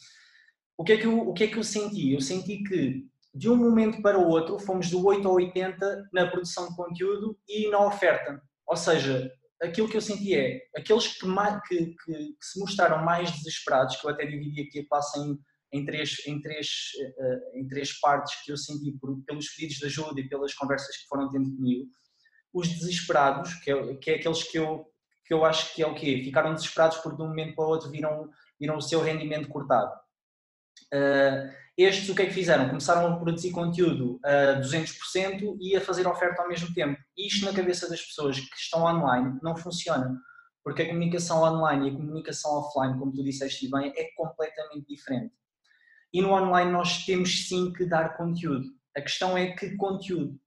O 0.77 0.83
que, 0.83 0.93
é 0.93 0.97
que 0.97 1.05
eu, 1.05 1.19
o 1.29 1.33
que 1.33 1.43
é 1.45 1.47
que 1.47 1.57
eu 1.57 1.63
senti? 1.63 2.13
Eu 2.13 2.21
senti 2.21 2.63
que 2.63 3.05
de 3.33 3.49
um 3.49 3.55
momento 3.55 4.01
para 4.01 4.17
o 4.17 4.27
outro 4.27 4.57
fomos 4.60 4.89
do 4.89 5.05
8 5.05 5.27
ao 5.27 5.36
80 5.36 6.10
na 6.13 6.27
produção 6.27 6.69
de 6.69 6.75
conteúdo 6.75 7.38
e 7.47 7.69
na 7.69 7.86
oferta. 7.86 8.41
Ou 8.65 8.75
seja, 8.75 9.31
aquilo 9.62 9.89
que 9.89 9.97
eu 9.97 10.01
senti 10.01 10.36
é 10.36 10.62
aqueles 10.75 11.07
que, 11.07 11.25
que, 11.67 11.86
que, 11.86 12.13
que, 12.15 12.36
se 12.41 12.60
mostraram 12.60 13.03
mais 13.03 13.31
desesperados, 13.31 13.95
que 13.97 14.05
eu 14.05 14.12
até 14.12 14.25
dividi 14.25 14.62
aqui 14.62 14.79
a 14.79 14.88
classe 14.88 15.19
em, 15.19 15.38
em 15.71 15.86
três, 15.86 16.25
em 16.25 16.41
três, 16.41 16.67
uh, 17.19 17.58
em 17.58 17.67
três 17.67 17.99
partes 17.99 18.43
que 18.43 18.51
eu 18.51 18.58
senti 18.58 18.91
por, 18.93 19.21
pelos 19.25 19.49
pedidos 19.49 19.77
de 19.77 19.86
ajuda 19.86 20.19
e 20.19 20.30
pelas 20.30 20.53
conversas 20.53 20.95
que 20.97 21.08
foram 21.08 21.30
tendo 21.30 21.56
comigo. 21.56 21.89
Os 22.53 22.67
desesperados, 22.67 23.53
que 23.56 23.71
é, 23.71 23.95
que 23.95 24.12
é 24.12 24.15
aqueles 24.15 24.43
que 24.43 24.58
eu, 24.58 24.86
que 25.25 25.34
eu 25.34 25.43
acho 25.43 25.73
que 25.73 25.84
é 25.84 25.88
o 25.88 25.93
quê? 25.93 26.21
Ficaram 26.23 26.53
desesperados 26.53 26.97
porque 26.97 27.17
de 27.17 27.23
um 27.23 27.27
momento 27.27 27.56
para 27.56 27.65
o 27.65 27.69
outro 27.69 27.91
viram, 27.91 28.30
viram 28.60 28.77
o 28.77 28.82
seu 28.82 29.01
rendimento 29.01 29.49
cortado. 29.49 29.93
Uh, 30.93 31.51
estes 31.77 32.10
o 32.10 32.15
que 32.15 32.23
é 32.23 32.25
que 32.25 32.34
fizeram? 32.34 32.69
Começaram 32.69 33.13
a 33.13 33.19
produzir 33.19 33.51
conteúdo 33.51 34.19
a 34.23 34.60
200% 34.60 35.58
e 35.62 35.75
a 35.75 35.82
fazer 35.82 36.08
oferta 36.08 36.41
ao 36.41 36.47
mesmo 36.47 36.73
tempo. 36.73 36.99
Isto 37.15 37.45
na 37.45 37.53
cabeça 37.53 37.88
das 37.88 38.01
pessoas 38.01 38.39
que 38.39 38.56
estão 38.56 38.84
online 38.84 39.38
não 39.43 39.56
funciona, 39.56 40.19
porque 40.63 40.82
a 40.82 40.88
comunicação 40.88 41.43
online 41.43 41.88
e 41.88 41.91
a 41.91 41.95
comunicação 41.95 42.51
offline, 42.51 42.97
como 42.97 43.13
tu 43.13 43.23
disseste 43.23 43.69
bem, 43.69 43.93
é 43.95 44.10
completamente 44.15 44.88
diferente. 44.88 45.36
E 46.13 46.21
no 46.21 46.31
online 46.31 46.71
nós 46.71 47.05
temos 47.05 47.47
sim 47.47 47.71
que 47.73 47.85
dar 47.85 48.17
conteúdo. 48.17 48.67
A 48.95 49.01
questão 49.01 49.37
é 49.37 49.51
que 49.51 49.75
conteúdo, 49.75 50.39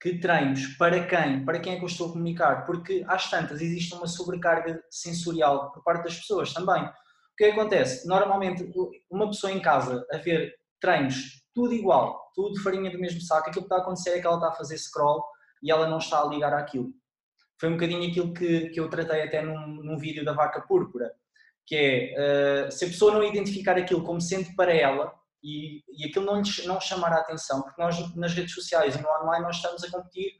que 0.00 0.18
treinos, 0.18 0.66
para 0.76 1.06
quem? 1.06 1.44
Para 1.44 1.58
quem 1.58 1.74
é 1.74 1.76
que 1.76 1.82
eu 1.82 1.88
estou 1.88 2.08
a 2.08 2.12
comunicar? 2.12 2.66
Porque 2.66 3.04
às 3.08 3.30
tantas 3.30 3.60
existe 3.60 3.94
uma 3.94 4.06
sobrecarga 4.06 4.82
sensorial 4.90 5.72
por 5.72 5.82
parte 5.82 6.04
das 6.04 6.16
pessoas 6.16 6.52
também 6.52 6.84
o 6.84 7.44
que 7.44 7.44
acontece? 7.44 8.08
Normalmente, 8.08 8.66
uma 9.10 9.26
pessoa 9.26 9.52
em 9.52 9.60
casa 9.60 10.06
a 10.10 10.16
ver 10.16 10.54
treinos, 10.80 11.44
tudo 11.54 11.74
igual, 11.74 12.32
tudo 12.34 12.58
farinha 12.62 12.90
do 12.90 12.98
mesmo 12.98 13.20
saco, 13.20 13.50
aquilo 13.50 13.66
que 13.66 13.66
está 13.66 13.76
a 13.76 13.80
acontecer 13.80 14.10
é 14.16 14.20
que 14.20 14.26
ela 14.26 14.36
está 14.36 14.48
a 14.48 14.52
fazer 14.52 14.78
scroll 14.78 15.22
e 15.62 15.70
ela 15.70 15.86
não 15.86 15.98
está 15.98 16.22
a 16.22 16.26
ligar 16.26 16.54
àquilo. 16.54 16.94
Foi 17.60 17.68
um 17.68 17.72
bocadinho 17.72 18.08
aquilo 18.08 18.32
que, 18.32 18.70
que 18.70 18.80
eu 18.80 18.88
tratei 18.88 19.20
até 19.20 19.42
num, 19.42 19.66
num 19.66 19.98
vídeo 19.98 20.24
da 20.24 20.32
vaca 20.32 20.62
púrpura, 20.62 21.12
que 21.66 21.74
é, 21.76 22.66
uh, 22.68 22.72
se 22.72 22.84
a 22.84 22.88
pessoa 22.88 23.12
não 23.12 23.24
identificar 23.24 23.76
aquilo 23.76 24.04
como 24.04 24.20
sendo 24.20 24.54
para 24.54 24.72
ela 24.72 25.12
e, 25.42 25.82
e 25.88 26.08
aquilo 26.08 26.24
não, 26.24 26.40
não 26.64 26.80
chamar 26.80 27.12
a 27.12 27.20
atenção, 27.20 27.62
porque 27.62 27.82
nós 27.82 28.14
nas 28.14 28.32
redes 28.32 28.54
sociais 28.54 28.94
e 28.94 29.02
no 29.02 29.08
online 29.08 29.44
nós 29.44 29.56
estamos 29.56 29.82
a 29.82 29.90
competir 29.90 30.32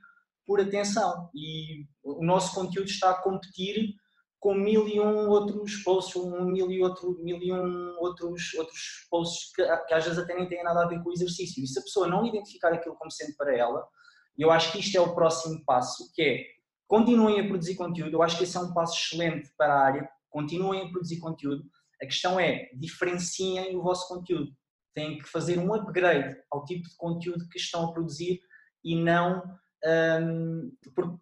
por 0.47 0.61
atenção 0.61 1.29
e 1.35 1.85
o 2.05 2.25
nosso 2.25 2.55
conteúdo 2.55 2.89
está 2.89 3.11
a 3.11 3.23
competir 3.23 3.95
com 4.39 4.55
mil 4.55 4.87
e 4.87 5.01
um 5.01 5.29
outros 5.29 5.83
posts, 5.83 6.15
um 6.15 6.45
mil 6.45 6.71
e, 6.71 6.81
outro, 6.81 7.19
mil 7.21 7.39
e 7.43 7.53
um 7.53 7.97
outros, 7.99 8.55
outros 8.55 9.07
posts 9.11 9.53
que, 9.53 9.65
que 9.87 9.95
às 9.95 10.05
vezes 10.05 10.19
até 10.19 10.35
nem 10.37 10.49
têm 10.49 10.63
nada 10.63 10.85
a 10.85 10.87
ver 10.87 11.03
com 11.03 11.09
o 11.09 11.13
exercício. 11.13 11.65
E 11.65 11.67
se 11.67 11.79
a 11.79 11.83
pessoa 11.83 12.07
não 12.07 12.25
identificar 12.25 12.73
aquilo 12.73 12.95
como 12.95 13.11
sendo 13.11 13.35
para 13.37 13.57
ela, 13.57 13.85
eu 14.39 14.51
acho 14.53 14.71
que 14.71 14.79
isto 14.79 14.97
é 14.97 15.01
o 15.01 15.15
próximo 15.15 15.65
passo, 15.65 16.13
que 16.15 16.23
é 16.23 16.45
continuem 16.87 17.41
a 17.41 17.49
produzir 17.49 17.75
conteúdo, 17.75 18.15
eu 18.15 18.23
acho 18.23 18.39
que 18.39 18.45
esse 18.45 18.57
é 18.57 18.61
um 18.61 18.73
passo 18.73 18.97
excelente 18.97 19.51
para 19.59 19.75
a 19.75 19.85
área, 19.85 20.09
continuem 20.31 20.83
a 20.83 20.91
produzir 20.91 21.19
conteúdo, 21.19 21.65
a 22.03 22.07
questão 22.07 22.39
é, 22.39 22.69
diferenciem 22.75 23.77
o 23.77 23.83
vosso 23.83 24.07
conteúdo, 24.09 24.53
têm 24.95 25.19
que 25.19 25.29
fazer 25.29 25.59
um 25.59 25.73
upgrade 25.75 26.37
ao 26.51 26.65
tipo 26.65 26.89
de 26.89 26.97
conteúdo 26.97 27.49
que 27.49 27.59
estão 27.59 27.85
a 27.85 27.93
produzir 27.93 28.41
e 28.85 28.97
não, 28.97 29.43
um, 30.23 30.73
porque 30.95 31.19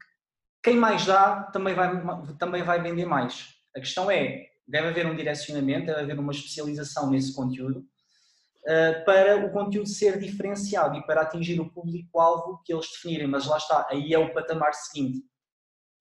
quem 0.62 0.76
mais 0.76 1.04
dá 1.04 1.42
também 1.52 1.74
vai, 1.74 1.90
também 2.38 2.62
vai 2.62 2.80
vender 2.80 3.04
mais. 3.04 3.54
A 3.76 3.80
questão 3.80 4.10
é, 4.10 4.46
deve 4.66 4.88
haver 4.88 5.06
um 5.06 5.16
direcionamento, 5.16 5.86
deve 5.86 6.00
haver 6.00 6.18
uma 6.18 6.32
especialização 6.32 7.10
nesse 7.10 7.34
conteúdo 7.34 7.80
uh, 7.80 9.04
para 9.04 9.44
o 9.44 9.52
conteúdo 9.52 9.88
ser 9.88 10.18
diferenciado 10.18 10.96
e 10.96 11.06
para 11.06 11.22
atingir 11.22 11.60
o 11.60 11.70
público-alvo 11.70 12.62
que 12.64 12.72
eles 12.72 12.88
definirem. 12.90 13.26
Mas 13.26 13.46
lá 13.46 13.58
está, 13.58 13.86
aí 13.90 14.14
é 14.14 14.18
o 14.18 14.32
patamar 14.32 14.72
seguinte. 14.74 15.22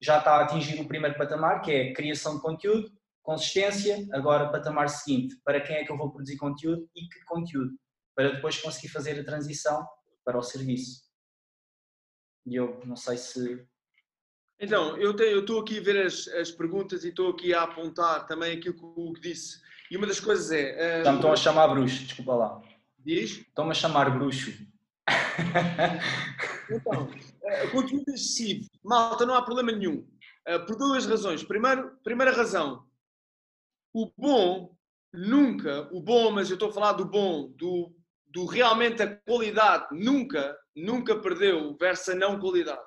Já 0.04 0.18
está 0.18 0.36
a 0.36 0.42
atingir 0.42 0.80
o 0.80 0.86
primeiro 0.86 1.16
patamar, 1.16 1.62
que 1.62 1.72
é 1.72 1.92
criação 1.94 2.36
de 2.36 2.42
conteúdo, 2.42 2.92
consistência, 3.22 4.06
agora 4.12 4.50
patamar 4.50 4.88
seguinte, 4.88 5.36
para 5.42 5.60
quem 5.60 5.76
é 5.76 5.84
que 5.84 5.90
eu 5.90 5.96
vou 5.96 6.10
produzir 6.10 6.36
conteúdo 6.36 6.86
e 6.94 7.08
que 7.08 7.24
conteúdo, 7.24 7.72
para 8.14 8.32
depois 8.32 8.60
conseguir 8.60 8.88
fazer 8.88 9.18
a 9.18 9.24
transição 9.24 9.86
para 10.24 10.38
o 10.38 10.42
serviço. 10.42 11.02
E 12.46 12.54
eu 12.56 12.82
não 12.84 12.96
sei 12.96 13.16
se 13.16 13.66
então, 14.60 14.96
eu 14.96 15.10
estou 15.40 15.60
aqui 15.60 15.78
a 15.78 15.82
ver 15.82 16.06
as, 16.06 16.28
as 16.28 16.50
perguntas 16.50 17.04
e 17.04 17.08
estou 17.08 17.30
aqui 17.30 17.52
a 17.52 17.62
apontar 17.62 18.26
também 18.26 18.56
aquilo 18.56 18.74
que 18.74 18.84
o 18.84 19.12
que 19.12 19.20
disse. 19.20 19.60
E 19.90 19.96
uma 19.96 20.06
das 20.06 20.20
coisas 20.20 20.50
é. 20.52 21.02
Uh, 21.02 21.10
me 21.10 21.16
estão 21.16 21.32
a 21.32 21.36
chamar 21.36 21.68
bruxo, 21.68 22.04
desculpa 22.04 22.34
lá. 22.34 22.62
Diz? 22.98 23.38
Estão-me 23.38 23.72
a 23.72 23.74
chamar 23.74 24.10
bruxo. 24.16 24.52
então, 26.70 27.10
uh, 27.44 27.70
conteúdo 27.70 28.08
excessivo. 28.08 28.68
Malta, 28.82 29.26
não 29.26 29.34
há 29.34 29.42
problema 29.42 29.72
nenhum. 29.72 30.06
Uh, 30.48 30.66
por 30.66 30.76
duas 30.76 31.06
razões. 31.06 31.42
Primeiro, 31.42 31.96
primeira 32.02 32.32
razão. 32.32 32.86
O 33.92 34.10
bom, 34.16 34.76
nunca, 35.12 35.88
o 35.92 36.00
bom, 36.00 36.30
mas 36.30 36.50
eu 36.50 36.54
estou 36.54 36.70
a 36.70 36.72
falar 36.72 36.92
do 36.94 37.04
bom, 37.04 37.48
do, 37.56 37.94
do 38.26 38.44
realmente 38.44 39.02
a 39.02 39.16
qualidade, 39.16 39.86
nunca, 39.92 40.58
nunca 40.74 41.16
perdeu 41.16 41.76
versus 41.78 42.08
a 42.08 42.14
não 42.14 42.40
qualidade. 42.40 42.82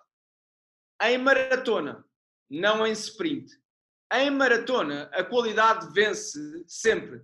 Em 1.02 1.18
maratona, 1.18 2.04
não 2.50 2.86
em 2.86 2.92
sprint. 2.92 3.50
Em 4.12 4.30
maratona, 4.30 5.10
a 5.14 5.24
qualidade 5.24 5.94
vence 5.94 6.40
sempre. 6.68 7.22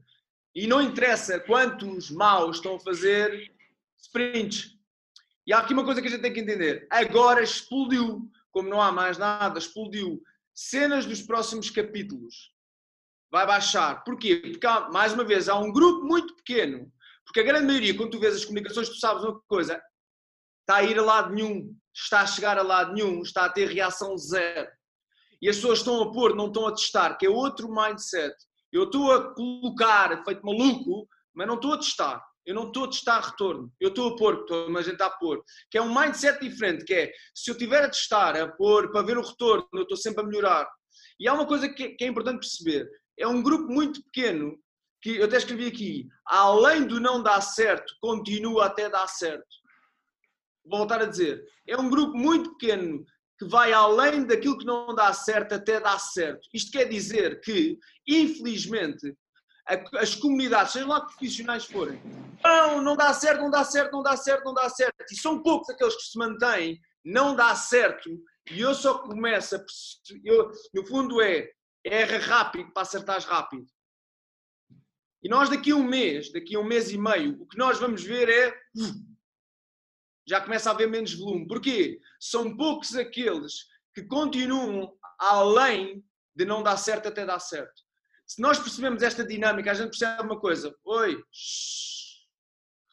E 0.56 0.68
não 0.68 0.82
interessa 0.82 1.40
quantos 1.40 2.12
maus 2.12 2.58
estão 2.58 2.76
a 2.76 2.80
fazer 2.80 3.52
sprints. 3.98 4.78
E 5.46 5.54
há 5.54 5.60
aqui 5.60 5.74
uma 5.74 5.84
coisa 5.84 6.02
que 6.02 6.08
a 6.08 6.12
gente 6.12 6.22
tem 6.22 6.34
que 6.34 6.40
entender. 6.40 6.88
Agora 6.90 7.44
explodiu, 7.44 8.30
como 8.52 8.70
não 8.70 8.82
há 8.82 8.92
mais 8.92 9.18
nada, 9.18 9.60
explodiu. 9.60 10.22
Cenas 10.54 11.06
dos 11.06 11.22
próximos 11.22 11.70
capítulos. 11.70 12.52
Vai 13.32 13.46
baixar. 13.46 14.04
Porquê? 14.04 14.38
Porque, 14.38 14.68
há, 14.68 14.90
mais 14.90 15.14
uma 15.14 15.24
vez, 15.24 15.50
há 15.50 15.58
um 15.58 15.72
grupo 15.72 16.06
muito 16.06 16.36
pequeno. 16.36 16.92
Porque 17.26 17.40
a 17.40 17.44
grande 17.44 17.66
maioria, 17.66 17.96
quando 17.96 18.12
tu 18.12 18.20
vês 18.20 18.36
as 18.36 18.46
comunicações, 18.46 18.90
tu 18.90 18.96
sabes 18.96 19.24
uma 19.24 19.40
coisa. 19.48 19.82
Está 20.62 20.78
a 20.78 20.84
ir 20.84 20.98
a 20.98 21.02
lado 21.02 21.34
nenhum 21.34 21.76
está 21.94 22.22
a 22.22 22.28
chegar 22.28 22.58
a 22.58 22.64
lado 22.64 22.94
nenhum, 22.94 23.22
está 23.22 23.46
a 23.46 23.50
ter 23.50 23.70
reação 23.70 24.18
zero. 24.18 24.70
E 25.42 25.48
as 25.48 25.58
pessoas 25.58 25.80
estão 25.80 26.02
a 26.02 26.12
pôr, 26.12 26.36
não 26.36 26.48
estão 26.48 26.68
a 26.68 26.74
testar, 26.74 27.16
que 27.16 27.26
é 27.26 27.30
outro 27.30 27.70
mindset. 27.70 28.34
Eu 28.72 28.86
estou 28.86 29.12
a 29.12 29.34
colocar, 29.36 30.24
feito 30.24 30.46
maluco, 30.46 31.08
mas 31.34 31.48
não 31.48 31.56
estou 31.56 31.74
a 31.74 31.78
testar. 31.78 32.24
Eu 32.46 32.56
não 32.56 32.68
estou 32.68 32.86
a 32.86 32.88
testar 32.88 33.20
retorno. 33.20 33.72
Eu 33.80 33.90
estou 33.90 34.14
a 34.14 34.16
pôr, 34.16 34.42
estou 34.42 34.78
a 34.78 34.82
gente 34.82 35.02
a 35.02 35.10
pôr. 35.10 35.44
Que 35.72 35.78
é 35.78 35.82
um 35.82 35.94
mindset 35.94 36.40
diferente, 36.40 36.86
que 36.86 36.94
é, 36.94 37.12
se 37.34 37.50
eu 37.50 37.54
estiver 37.54 37.84
a 37.84 37.90
testar, 37.90 38.36
a 38.36 38.48
pôr, 38.48 38.92
para 38.92 39.06
ver 39.06 39.18
o 39.18 39.22
retorno, 39.22 39.68
eu 39.74 39.84
estou 39.84 39.98
sempre 39.98 40.24
a 40.24 40.28
melhorar. 40.28 40.70
E 41.20 41.28
há 41.28 41.34
uma 41.34 41.46
coisa 41.46 41.70
que, 41.70 41.90
que 41.90 42.04
é 42.04 42.08
importante 42.08 42.40
perceber. 42.40 42.90
É 43.18 43.28
um 43.28 43.42
grupo 43.42 43.72
muito 43.72 44.04
pequeno, 44.06 44.58
que 45.02 45.18
eu 45.18 45.26
até 45.26 45.38
escrevi 45.38 45.68
aqui, 45.68 46.08
além 46.26 46.86
do 46.88 47.00
não 47.00 47.22
dar 47.22 47.42
certo, 47.42 47.94
continua 48.02 48.66
até 48.66 48.90
dar 48.90 49.08
certo 49.08 49.64
voltar 50.66 51.02
a 51.02 51.06
dizer, 51.06 51.44
é 51.68 51.78
um 51.78 51.90
grupo 51.90 52.18
muito 52.18 52.56
pequeno 52.56 53.06
que 53.38 53.46
vai 53.46 53.74
além 53.74 54.26
daquilo 54.26 54.58
que 54.58 54.66
não 54.66 54.94
dá 54.94 55.12
certo 55.14 55.54
até 55.54 55.80
dar 55.80 56.00
certo. 56.00 56.48
Isto 56.54 56.72
quer 56.72 56.86
dizer 56.86 57.42
que, 57.42 57.78
infelizmente, 58.08 59.16
as 59.66 60.16
comunidades, 60.16 60.74
sejam 60.74 60.90
lá 60.90 61.02
que 61.02 61.08
profissionais 61.08 61.66
forem, 61.66 62.02
não, 62.44 62.82
não 62.82 62.96
dá 62.96 63.14
certo, 63.14 63.42
não 63.42 63.50
dá 63.50 63.64
certo, 63.64 63.92
não 63.92 64.04
dá 64.04 64.18
certo, 64.18 64.44
não 64.44 64.54
dá 64.54 64.70
certo. 64.70 65.12
E 65.12 65.16
são 65.16 65.42
poucos 65.42 65.70
aqueles 65.70 65.96
que 65.96 66.04
se 66.04 66.18
mantêm, 66.18 66.80
não 67.04 67.36
dá 67.36 67.56
certo. 67.56 68.10
E 68.52 68.60
eu 68.60 68.74
só 68.74 69.00
começo 69.00 69.56
a. 69.56 69.66
Eu, 70.24 70.52
no 70.74 70.86
fundo, 70.86 71.22
é 71.22 71.50
erra 71.86 72.18
rápido 72.18 72.72
para 72.74 72.84
acertares 72.84 73.26
rápido. 73.26 73.66
E 75.24 75.30
nós, 75.30 75.50
daqui 75.50 75.72
a 75.72 75.76
um 75.76 75.84
mês, 75.84 76.32
daqui 76.34 76.56
a 76.56 76.60
um 76.60 76.66
mês 76.66 76.92
e 76.92 76.98
meio, 76.98 77.42
o 77.42 77.48
que 77.48 77.58
nós 77.58 77.80
vamos 77.80 78.04
ver 78.04 78.28
é 78.28 78.54
já 80.28 80.42
começa 80.42 80.70
a 80.70 80.74
haver 80.74 80.90
menos 80.90 81.14
volume. 81.14 81.48
Porquê? 81.48 82.00
São 82.20 82.56
poucos 82.56 82.96
aqueles 82.96 83.66
que 83.94 84.04
continuam 84.04 84.94
além 85.20 86.04
de 86.36 86.46
não 86.46 86.64
dar 86.64 86.78
certo 86.78 87.08
até 87.08 87.26
dar 87.26 87.40
certo. 87.40 87.83
Se 88.34 88.42
nós 88.42 88.58
percebemos 88.58 89.04
esta 89.04 89.24
dinâmica, 89.24 89.70
a 89.70 89.76
gente 89.76 89.90
percebe 89.90 90.24
uma 90.24 90.40
coisa. 90.40 90.76
Oi, 90.86 91.24
shh, 91.32 92.26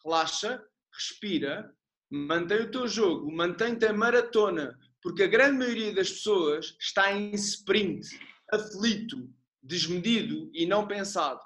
relaxa, 0.04 0.62
respira, 0.92 1.74
mantém 2.10 2.60
o 2.60 2.70
teu 2.70 2.86
jogo, 2.86 3.32
mantém-te 3.32 3.86
a 3.86 3.92
maratona, 3.94 4.78
porque 5.00 5.22
a 5.22 5.26
grande 5.26 5.56
maioria 5.56 5.94
das 5.94 6.10
pessoas 6.10 6.76
está 6.78 7.10
em 7.14 7.32
sprint, 7.32 8.06
aflito, 8.52 9.32
desmedido 9.62 10.50
e 10.52 10.66
não 10.66 10.86
pensado. 10.86 11.40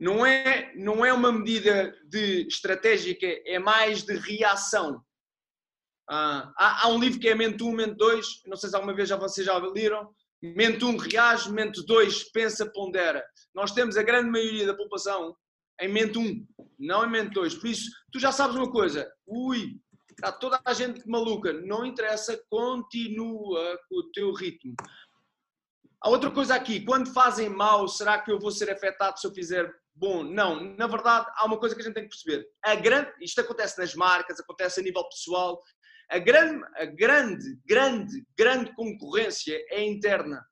Não 0.00 0.26
é, 0.26 0.74
não 0.74 1.06
é 1.06 1.12
uma 1.12 1.30
medida 1.30 1.96
de 2.04 2.48
estratégica, 2.48 3.28
é 3.44 3.60
mais 3.60 4.02
de 4.02 4.16
reação. 4.16 5.00
Ah, 6.10 6.52
há, 6.58 6.82
há, 6.84 6.88
um 6.88 6.98
livro 6.98 7.20
que 7.20 7.28
é 7.28 7.34
Mente 7.36 7.62
1, 7.62 7.70
Mente 7.70 7.94
2, 7.94 8.42
não 8.46 8.56
sei 8.56 8.70
se 8.70 8.74
alguma 8.74 8.92
vez 8.92 9.08
já 9.08 9.14
vocês 9.14 9.46
já 9.46 9.56
leram. 9.56 10.12
Mente 10.42 10.84
1 10.84 10.96
reage, 10.96 11.50
Mente 11.50 11.84
2 11.86 12.30
pensa, 12.30 12.70
pondera. 12.70 13.24
Nós 13.54 13.72
temos 13.72 13.96
a 13.96 14.02
grande 14.02 14.30
maioria 14.30 14.66
da 14.66 14.74
população 14.74 15.34
em 15.80 15.88
Mente 15.88 16.18
1, 16.18 16.46
não 16.78 17.04
em 17.04 17.10
Mente 17.10 17.32
2. 17.32 17.54
Por 17.54 17.68
isso, 17.68 17.90
tu 18.12 18.18
já 18.18 18.32
sabes 18.32 18.56
uma 18.56 18.70
coisa, 18.70 19.10
ui, 19.26 19.80
está 20.10 20.32
toda 20.32 20.60
a 20.64 20.72
gente 20.72 21.06
maluca, 21.08 21.52
não 21.52 21.84
interessa, 21.84 22.40
continua 22.48 23.78
com 23.88 23.96
o 23.96 24.10
teu 24.12 24.32
ritmo. 24.32 24.74
Há 26.00 26.10
outra 26.10 26.30
coisa 26.30 26.54
aqui, 26.54 26.84
quando 26.84 27.12
fazem 27.12 27.48
mal, 27.48 27.88
será 27.88 28.20
que 28.20 28.30
eu 28.30 28.38
vou 28.38 28.50
ser 28.50 28.70
afetado 28.70 29.18
se 29.18 29.26
eu 29.26 29.32
fizer 29.32 29.70
bom. 29.96 30.22
Não, 30.22 30.62
na 30.76 30.86
verdade, 30.86 31.26
há 31.36 31.46
uma 31.46 31.58
coisa 31.58 31.74
que 31.74 31.80
a 31.80 31.84
gente 31.84 31.94
tem 31.94 32.04
que 32.04 32.10
perceber. 32.10 32.46
A 32.62 32.74
grande, 32.74 33.10
isto 33.20 33.40
acontece 33.40 33.78
nas 33.78 33.94
marcas, 33.94 34.38
acontece 34.38 34.80
a 34.80 34.82
nível 34.82 35.08
pessoal. 35.08 35.60
A 36.10 36.18
grande, 36.18 36.64
a 36.76 36.84
grande, 36.84 37.58
grande, 37.66 38.26
grande 38.38 38.74
concorrência 38.74 39.56
é 39.70 39.84
interna. 39.84 40.44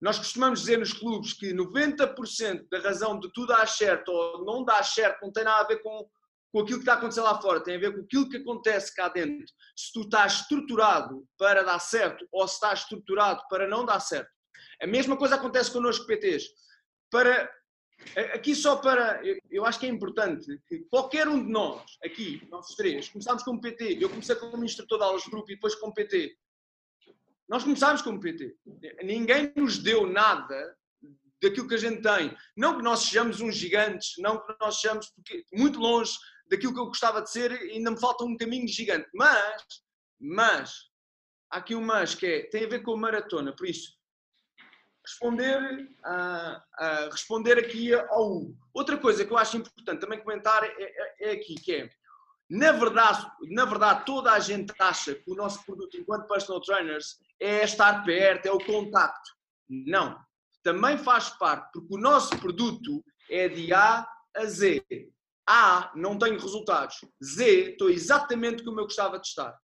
Nós 0.00 0.18
costumamos 0.18 0.60
dizer 0.60 0.78
nos 0.78 0.92
clubes 0.92 1.32
que 1.32 1.52
90% 1.52 2.66
da 2.70 2.78
razão 2.78 3.18
de 3.18 3.30
tudo 3.32 3.48
dar 3.48 3.66
certo 3.66 4.08
ou 4.10 4.44
não 4.44 4.64
dar 4.64 4.84
certo 4.84 5.22
não 5.22 5.32
tem 5.32 5.44
nada 5.44 5.64
a 5.64 5.66
ver 5.66 5.82
com, 5.82 6.08
com 6.52 6.60
aquilo 6.60 6.78
que 6.78 6.82
está 6.82 6.94
a 6.94 6.96
acontecer 6.96 7.20
lá 7.20 7.40
fora, 7.40 7.62
tem 7.62 7.76
a 7.76 7.80
ver 7.80 7.94
com 7.94 8.02
aquilo 8.02 8.28
que 8.28 8.36
acontece 8.36 8.94
cá 8.94 9.08
dentro. 9.08 9.44
Se 9.76 9.92
tu 9.92 10.02
estás 10.02 10.40
estruturado 10.40 11.26
para 11.36 11.64
dar 11.64 11.80
certo 11.80 12.26
ou 12.32 12.46
se 12.46 12.54
estás 12.54 12.80
estruturado 12.80 13.42
para 13.50 13.68
não 13.68 13.84
dar 13.84 14.00
certo. 14.00 14.30
A 14.80 14.86
mesma 14.86 15.16
coisa 15.16 15.34
acontece 15.34 15.72
connosco, 15.72 16.06
PTs. 16.06 16.44
Para, 17.10 17.50
aqui 18.34 18.54
só 18.54 18.76
para, 18.76 19.20
eu 19.50 19.64
acho 19.64 19.78
que 19.78 19.86
é 19.86 19.88
importante 19.88 20.60
que 20.66 20.80
qualquer 20.90 21.28
um 21.28 21.44
de 21.44 21.50
nós, 21.50 21.82
aqui, 22.04 22.46
nós 22.50 22.74
três, 22.74 23.08
começámos 23.08 23.42
como 23.42 23.60
PT, 23.60 23.98
eu 24.00 24.08
comecei 24.08 24.36
como 24.36 24.64
instrutor 24.64 24.98
de 24.98 25.04
aulas 25.04 25.22
de 25.22 25.30
grupo 25.30 25.50
e 25.50 25.54
depois 25.54 25.74
como 25.74 25.94
PT. 25.94 26.36
Nós 27.48 27.64
começámos 27.64 28.02
como 28.02 28.20
PT. 28.20 28.56
Ninguém 29.02 29.52
nos 29.56 29.78
deu 29.78 30.06
nada 30.06 30.76
daquilo 31.42 31.68
que 31.68 31.74
a 31.74 31.78
gente 31.78 32.02
tem. 32.02 32.36
Não 32.56 32.76
que 32.76 32.82
nós 32.82 33.00
sejamos 33.00 33.40
uns 33.40 33.56
gigantes, 33.56 34.14
não 34.18 34.38
que 34.38 34.54
nós 34.60 34.80
sejamos 34.80 35.08
porque, 35.10 35.44
muito 35.52 35.78
longe 35.78 36.18
daquilo 36.50 36.74
que 36.74 36.80
eu 36.80 36.86
gostava 36.86 37.22
de 37.22 37.30
ser, 37.30 37.52
ainda 37.52 37.90
me 37.90 38.00
falta 38.00 38.24
um 38.24 38.36
caminho 38.36 38.68
gigante. 38.68 39.08
Mas, 39.14 39.62
mas, 40.20 40.74
há 41.50 41.58
aqui 41.58 41.74
um 41.74 41.80
mas 41.80 42.14
que 42.14 42.26
é, 42.26 42.42
tem 42.50 42.64
a 42.64 42.68
ver 42.68 42.82
com 42.82 42.92
a 42.92 42.96
maratona. 42.96 43.54
Por 43.54 43.66
isso, 43.66 43.97
responder, 45.08 45.88
a, 46.04 46.62
a 46.74 47.08
responder 47.10 47.58
aqui 47.58 47.94
ao 47.94 48.30
Hugo. 48.30 48.58
Outra 48.74 48.98
coisa 48.98 49.24
que 49.24 49.32
eu 49.32 49.38
acho 49.38 49.56
importante 49.56 50.00
também 50.00 50.20
comentar 50.20 50.62
é, 50.62 50.74
é, 50.78 51.28
é 51.28 51.30
aqui, 51.32 51.54
que 51.54 51.74
é, 51.74 51.90
na 52.50 52.72
verdade, 52.72 53.26
na 53.50 53.64
verdade, 53.64 54.04
toda 54.06 54.32
a 54.32 54.38
gente 54.38 54.72
acha 54.78 55.14
que 55.14 55.30
o 55.30 55.34
nosso 55.34 55.64
produto 55.64 55.96
enquanto 55.96 56.28
personal 56.28 56.60
trainers 56.60 57.18
é 57.40 57.64
estar 57.64 58.04
perto, 58.04 58.46
é 58.46 58.52
o 58.52 58.64
contacto. 58.64 59.30
Não. 59.68 60.18
Também 60.62 60.98
faz 60.98 61.30
parte, 61.30 61.70
porque 61.72 61.94
o 61.94 62.00
nosso 62.00 62.36
produto 62.38 63.04
é 63.30 63.48
de 63.48 63.72
A 63.72 64.06
a 64.36 64.44
Z. 64.46 64.84
A, 65.46 65.92
não 65.94 66.18
tenho 66.18 66.38
resultados. 66.38 67.00
Z, 67.22 67.70
estou 67.70 67.90
exatamente 67.90 68.62
como 68.64 68.80
eu 68.80 68.84
gostava 68.84 69.18
de 69.18 69.26
estar. 69.26 69.58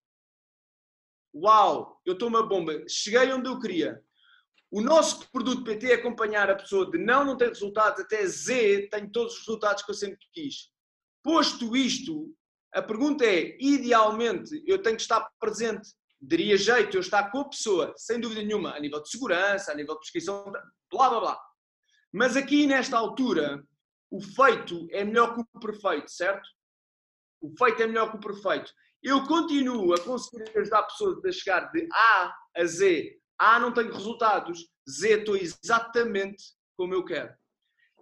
Uau, 1.34 2.00
eu 2.06 2.14
estou 2.14 2.28
uma 2.28 2.46
bomba. 2.46 2.84
Cheguei 2.88 3.32
onde 3.32 3.48
eu 3.48 3.58
queria. 3.58 4.02
O 4.74 4.80
nosso 4.80 5.30
produto 5.30 5.62
PT 5.62 5.92
é 5.92 5.94
acompanhar 5.94 6.50
a 6.50 6.56
pessoa 6.56 6.90
de 6.90 6.98
não, 6.98 7.24
não 7.24 7.36
tem 7.36 7.46
resultados, 7.46 8.00
até 8.00 8.26
Z, 8.26 8.88
tenho 8.90 9.08
todos 9.08 9.34
os 9.34 9.38
resultados 9.46 9.84
que 9.84 9.90
eu 9.92 9.94
sempre 9.94 10.18
quis. 10.32 10.68
Posto 11.22 11.76
isto, 11.76 12.34
a 12.72 12.82
pergunta 12.82 13.24
é: 13.24 13.56
idealmente 13.60 14.64
eu 14.66 14.82
tenho 14.82 14.96
que 14.96 15.02
estar 15.02 15.30
presente? 15.38 15.88
Daria 16.20 16.56
jeito 16.56 16.96
eu 16.96 17.00
estar 17.02 17.30
com 17.30 17.42
a 17.42 17.48
pessoa, 17.48 17.94
sem 17.96 18.18
dúvida 18.18 18.42
nenhuma, 18.42 18.74
a 18.74 18.80
nível 18.80 19.00
de 19.00 19.10
segurança, 19.10 19.70
a 19.70 19.76
nível 19.76 19.94
de 19.94 20.00
prescrição, 20.00 20.50
blá 20.90 21.08
blá 21.08 21.20
blá. 21.20 21.40
Mas 22.12 22.36
aqui 22.36 22.66
nesta 22.66 22.98
altura, 22.98 23.64
o 24.10 24.20
feito 24.20 24.88
é 24.90 25.04
melhor 25.04 25.36
que 25.36 25.40
o 25.40 25.60
perfeito, 25.60 26.10
certo? 26.10 26.48
O 27.40 27.54
feito 27.56 27.80
é 27.80 27.86
melhor 27.86 28.10
que 28.10 28.16
o 28.16 28.20
perfeito. 28.20 28.72
Eu 29.00 29.24
continuo 29.24 29.94
a 29.94 30.00
conseguir 30.00 30.50
ajudar 30.58 30.82
pessoas 30.82 31.24
a 31.24 31.30
chegar 31.30 31.70
de 31.70 31.88
A 31.92 32.34
a 32.56 32.64
Z. 32.64 33.20
A 33.38 33.58
não 33.58 33.72
tenho 33.72 33.92
resultados, 33.92 34.68
Z 34.88 35.20
estou 35.20 35.36
exatamente 35.36 36.42
como 36.76 36.94
eu 36.94 37.04
quero. 37.04 37.34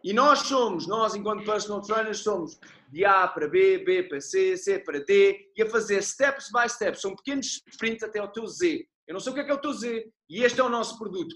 E 0.04 0.12
nós 0.12 0.40
somos, 0.40 0.86
nós 0.86 1.14
enquanto 1.14 1.44
personal 1.44 1.80
trainers, 1.80 2.18
somos 2.18 2.58
de 2.90 3.04
A 3.04 3.26
para 3.28 3.48
B, 3.48 3.78
B 3.78 4.02
para 4.02 4.20
C, 4.20 4.56
C 4.56 4.78
para 4.80 5.00
D, 5.00 5.50
e 5.56 5.62
a 5.62 5.70
fazer 5.70 6.02
steps 6.02 6.50
by 6.52 6.68
steps, 6.68 7.00
são 7.00 7.14
pequenos 7.14 7.62
sprints 7.68 8.02
até 8.02 8.18
ao 8.18 8.30
teu 8.30 8.46
Z. 8.46 8.86
Eu 9.06 9.14
não 9.14 9.20
sei 9.20 9.32
o 9.32 9.34
que 9.34 9.40
é 9.40 9.44
que 9.44 9.50
é 9.50 9.54
o 9.54 9.60
teu 9.60 9.72
Z, 9.72 10.10
e 10.28 10.42
este 10.42 10.60
é 10.60 10.64
o 10.64 10.68
nosso 10.68 10.98
produto. 10.98 11.34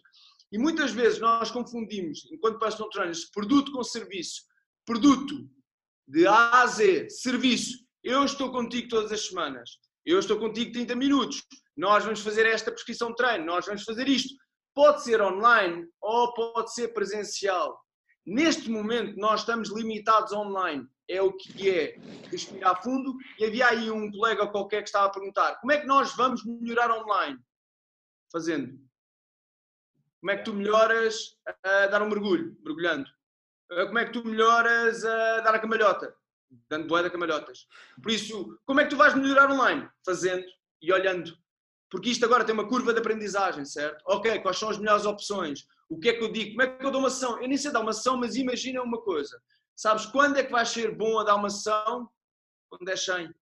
E 0.52 0.59
muitas 0.59 0.92
vezes 0.92 1.18
nós 1.18 1.50
confundimos, 1.50 2.28
enquanto 2.30 2.59
personal 2.59 2.90
trainers, 2.90 3.30
produto 3.30 3.72
com 3.72 3.82
serviço. 3.82 4.42
Produto 4.85 5.48
de 6.06 6.26
A 6.26 6.62
a 6.62 6.66
Z, 6.66 7.09
serviço. 7.11 7.85
Eu 8.02 8.24
estou 8.24 8.52
contigo 8.52 8.88
todas 8.88 9.11
as 9.11 9.26
semanas. 9.26 9.78
Eu 10.07 10.21
estou 10.21 10.38
contigo 10.38 10.71
30 10.73 10.95
minutos. 10.95 11.45
Nós 11.77 12.05
vamos 12.05 12.21
fazer 12.21 12.47
esta 12.47 12.71
prescrição 12.71 13.09
de 13.09 13.16
treino. 13.16 13.45
Nós 13.45 13.66
vamos 13.66 13.83
fazer 13.83 14.07
isto. 14.07 14.33
Pode 14.73 15.03
ser 15.03 15.21
online 15.21 15.85
ou 16.01 16.33
pode 16.33 16.73
ser 16.73 16.95
presencial. 16.95 17.77
Neste 18.25 18.71
momento, 18.71 19.19
nós 19.19 19.40
estamos 19.40 19.69
limitados 19.75 20.33
online. 20.33 20.87
É 21.09 21.21
o 21.21 21.33
que 21.33 21.69
é 21.69 21.99
respirar 22.31 22.81
fundo. 22.85 23.16
E 23.37 23.47
havia 23.47 23.66
aí 23.66 23.90
um 23.90 24.09
colega 24.12 24.47
qualquer 24.47 24.83
que 24.83 24.88
estava 24.88 25.07
a 25.07 25.11
perguntar: 25.11 25.57
como 25.57 25.73
é 25.73 25.81
que 25.81 25.87
nós 25.88 26.14
vamos 26.14 26.45
melhorar 26.45 26.90
online? 26.92 27.38
Fazendo. 28.31 28.79
Como 30.21 30.31
é 30.31 30.37
que 30.37 30.45
tu 30.45 30.55
melhoras 30.55 31.37
a 31.64 31.87
dar 31.88 32.03
um 32.03 32.09
mergulho? 32.09 32.57
Mergulhando. 32.64 33.11
Como 33.69 33.99
é 33.99 34.05
que 34.05 34.12
tu 34.12 34.25
melhoras 34.25 35.05
a 35.05 35.40
dar 35.40 35.55
a 35.57 35.59
camalhota? 35.59 36.14
Dando 36.70 36.87
boa 36.87 37.02
de 37.02 37.11
camalhotas. 37.11 37.66
Por 38.02 38.11
isso, 38.11 38.59
como 38.64 38.80
é 38.80 38.85
que 38.85 38.90
tu 38.90 38.96
vais 38.96 39.14
melhorar 39.14 39.50
online? 39.50 39.88
Fazendo 40.04 40.44
e 40.80 40.92
olhando. 40.92 41.37
Porque 41.90 42.11
isto 42.11 42.24
agora 42.24 42.44
tem 42.44 42.54
uma 42.54 42.68
curva 42.68 42.92
de 42.92 43.00
aprendizagem, 43.00 43.64
certo? 43.64 44.02
Ok, 44.06 44.40
quais 44.40 44.59
são 44.59 44.68
as 44.68 44.78
melhores 44.78 45.06
opções? 45.06 45.66
O 45.88 45.98
que 45.98 46.09
é 46.09 46.12
que 46.14 46.22
eu 46.22 46.32
digo? 46.32 46.50
Como 46.50 46.62
é 46.62 46.76
que 46.76 46.85
eu 46.85 46.90
dou 46.90 47.00
uma 47.00 47.09
ação? 47.09 47.40
Eu 47.40 47.48
nem 47.48 47.56
sei 47.56 47.70
dar 47.70 47.80
uma 47.80 47.90
ação, 47.90 48.16
mas 48.16 48.37
imagina 48.37 48.82
uma 48.82 49.00
coisa. 49.00 49.40
Sabes 49.74 50.06
quando 50.06 50.37
é 50.37 50.42
que 50.42 50.50
vais 50.50 50.68
ser 50.68 50.96
bom 50.96 51.18
a 51.18 51.24
dar 51.24 51.37
uma 51.37 51.46
ação? 51.46 52.09
Quando 52.68 52.88
é 52.88 52.96
100. 52.96 53.32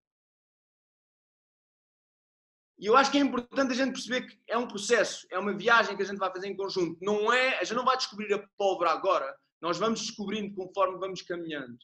E 2.78 2.86
eu 2.86 2.96
acho 2.96 3.10
que 3.10 3.18
é 3.18 3.20
importante 3.20 3.72
a 3.72 3.76
gente 3.76 3.92
perceber 3.92 4.26
que 4.26 4.38
é 4.48 4.58
um 4.58 4.66
processo, 4.66 5.26
é 5.30 5.38
uma 5.38 5.56
viagem 5.56 5.96
que 5.96 6.02
a 6.02 6.06
gente 6.06 6.18
vai 6.18 6.30
fazer 6.30 6.48
em 6.48 6.56
conjunto. 6.56 6.98
Não 7.00 7.32
é, 7.32 7.58
a 7.58 7.64
gente 7.64 7.76
não 7.76 7.84
vai 7.84 7.96
descobrir 7.96 8.32
a 8.34 8.46
pólvora 8.58 8.90
agora, 8.90 9.34
nós 9.60 9.78
vamos 9.78 10.00
descobrindo 10.00 10.54
conforme 10.54 10.98
vamos 10.98 11.22
caminhando. 11.22 11.78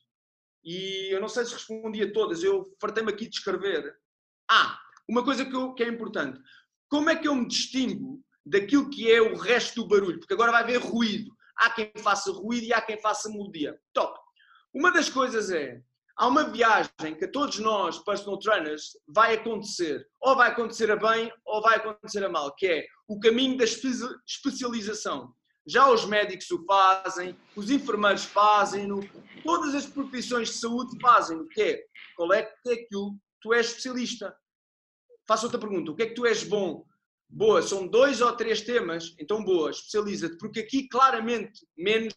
E 0.64 1.12
eu 1.12 1.20
não 1.20 1.29
sei 1.29 1.44
se 1.44 1.55
respondi 1.55 2.03
a 2.03 2.12
todas, 2.12 2.42
eu 2.42 2.77
fartei-me 2.81 3.11
aqui 3.11 3.29
de 3.29 3.37
escrever. 3.37 3.94
Ah, 4.51 4.79
uma 5.09 5.25
coisa 5.25 5.44
que, 5.44 5.55
eu, 5.55 5.75
que 5.75 5.83
é 5.83 5.88
importante. 5.88 6.40
Como 6.88 7.09
é 7.09 7.16
que 7.16 7.29
eu 7.29 7.35
me 7.35 7.46
distingo 7.46 8.23
daquilo 8.44 8.90
que 8.90 9.11
é 9.11 9.20
o 9.20 9.37
resto 9.37 9.83
do 9.83 9.88
barulho, 9.88 10.18
porque 10.18 10.35
agora 10.35 10.53
vai 10.53 10.62
haver 10.62 10.79
ruído. 10.79 11.31
Há 11.57 11.70
quem 11.70 11.92
faça 11.99 12.33
ruído 12.33 12.64
e 12.64 12.73
há 12.73 12.81
quem 12.81 13.01
faça 13.01 13.29
melodia. 13.29 13.79
Top! 13.92 14.18
Uma 14.73 14.92
das 14.92 15.09
coisas 15.09 15.51
é, 15.51 15.81
há 16.16 16.27
uma 16.27 16.44
viagem 16.44 17.16
que 17.18 17.25
a 17.25 17.31
todos 17.31 17.59
nós, 17.59 17.99
personal 17.99 18.38
trainers, 18.38 18.96
vai 19.09 19.35
acontecer. 19.35 20.07
Ou 20.20 20.37
vai 20.37 20.51
acontecer 20.51 20.90
a 20.90 20.96
bem 20.96 21.33
ou 21.44 21.61
vai 21.61 21.77
acontecer 21.77 22.25
a 22.25 22.29
mal, 22.29 22.55
que 22.55 22.66
é 22.66 22.87
o 23.09 23.18
caminho 23.20 23.57
da 23.57 23.64
especialização. 23.64 25.35
Já 25.70 25.88
os 25.88 26.04
médicos 26.04 26.50
o 26.50 26.64
fazem, 26.64 27.38
os 27.54 27.70
enfermeiros 27.70 28.24
fazem-no, 28.24 29.09
todas 29.44 29.72
as 29.72 29.87
profissões 29.87 30.48
de 30.48 30.54
saúde 30.54 30.98
fazem-no, 31.00 31.46
que 31.46 31.62
é 31.62 31.85
qual 32.16 32.33
é 32.33 32.42
que 32.42 32.70
é 32.70 32.72
aquilo 32.72 33.16
tu 33.40 33.54
és 33.54 33.68
especialista. 33.68 34.37
Faço 35.28 35.46
outra 35.46 35.61
pergunta, 35.61 35.92
o 35.92 35.94
que 35.94 36.02
é 36.02 36.06
que 36.06 36.14
tu 36.14 36.26
és 36.26 36.42
bom? 36.42 36.85
Boa, 37.28 37.62
são 37.62 37.87
dois 37.87 38.20
ou 38.20 38.33
três 38.33 38.62
temas, 38.62 39.14
então 39.16 39.44
boa, 39.44 39.70
especializa-te, 39.70 40.37
porque 40.38 40.59
aqui 40.59 40.88
claramente 40.88 41.64
menos 41.78 42.14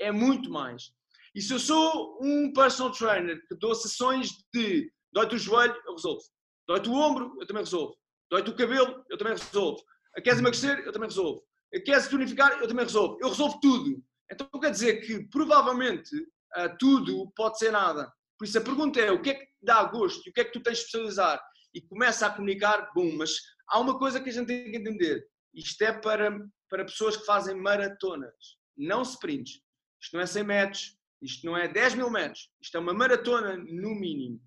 é 0.00 0.10
muito 0.10 0.50
mais. 0.50 0.90
E 1.36 1.40
se 1.40 1.52
eu 1.52 1.60
sou 1.60 2.18
um 2.20 2.52
personal 2.52 2.92
trainer 2.92 3.40
que 3.46 3.54
dou 3.54 3.76
sessões 3.76 4.30
de 4.52 4.92
dói-te 5.12 5.36
o 5.36 5.38
joelho, 5.38 5.80
eu 5.86 5.94
resolvo. 5.94 6.24
Dói-te 6.66 6.88
o 6.88 6.94
ombro, 6.94 7.36
eu 7.40 7.46
também 7.46 7.62
resolvo. 7.62 7.96
Dói-te 8.28 8.50
o 8.50 8.56
cabelo, 8.56 9.04
eu 9.08 9.16
também 9.16 9.34
resolvo. 9.34 9.80
Queres 10.16 10.40
emagrecer, 10.40 10.80
eu 10.80 10.92
também 10.92 11.08
resolvo. 11.08 11.46
Queres 11.84 12.08
tonificar, 12.08 12.58
eu 12.60 12.68
também 12.68 12.84
resolvo. 12.84 13.18
Eu 13.20 13.28
resolvo 13.28 13.58
tudo. 13.60 14.02
Então 14.30 14.48
quer 14.60 14.70
dizer 14.70 15.00
que 15.00 15.24
provavelmente 15.28 16.14
uh, 16.16 16.76
tudo 16.78 17.30
pode 17.36 17.58
ser 17.58 17.70
nada. 17.70 18.12
Por 18.38 18.44
isso 18.44 18.58
a 18.58 18.62
pergunta 18.62 19.00
é 19.00 19.10
o 19.10 19.20
que 19.20 19.30
é 19.30 19.34
que 19.34 19.48
dá 19.62 19.82
gosto 19.84 20.26
e 20.26 20.30
o 20.30 20.32
que 20.32 20.40
é 20.40 20.44
que 20.44 20.52
tu 20.52 20.60
tens 20.60 20.78
de 20.78 20.84
especializar? 20.84 21.42
E 21.74 21.80
começa 21.80 22.26
a 22.26 22.30
comunicar, 22.30 22.90
bom, 22.94 23.10
mas 23.16 23.36
há 23.68 23.78
uma 23.80 23.98
coisa 23.98 24.20
que 24.20 24.30
a 24.30 24.32
gente 24.32 24.46
tem 24.46 24.70
que 24.70 24.76
entender. 24.76 25.26
Isto 25.52 25.82
é 25.82 25.92
para, 25.92 26.38
para 26.68 26.84
pessoas 26.84 27.16
que 27.16 27.26
fazem 27.26 27.56
maratonas, 27.56 28.56
não 28.76 29.02
sprints. 29.02 29.60
Isto 30.00 30.14
não 30.14 30.22
é 30.22 30.26
100 30.26 30.44
metros, 30.44 30.98
isto 31.20 31.46
não 31.46 31.56
é 31.56 31.66
10 31.66 31.94
mil 31.94 32.10
metros. 32.10 32.48
Isto 32.60 32.76
é 32.76 32.80
uma 32.80 32.94
maratona 32.94 33.56
no 33.56 33.94
mínimo. 33.94 34.40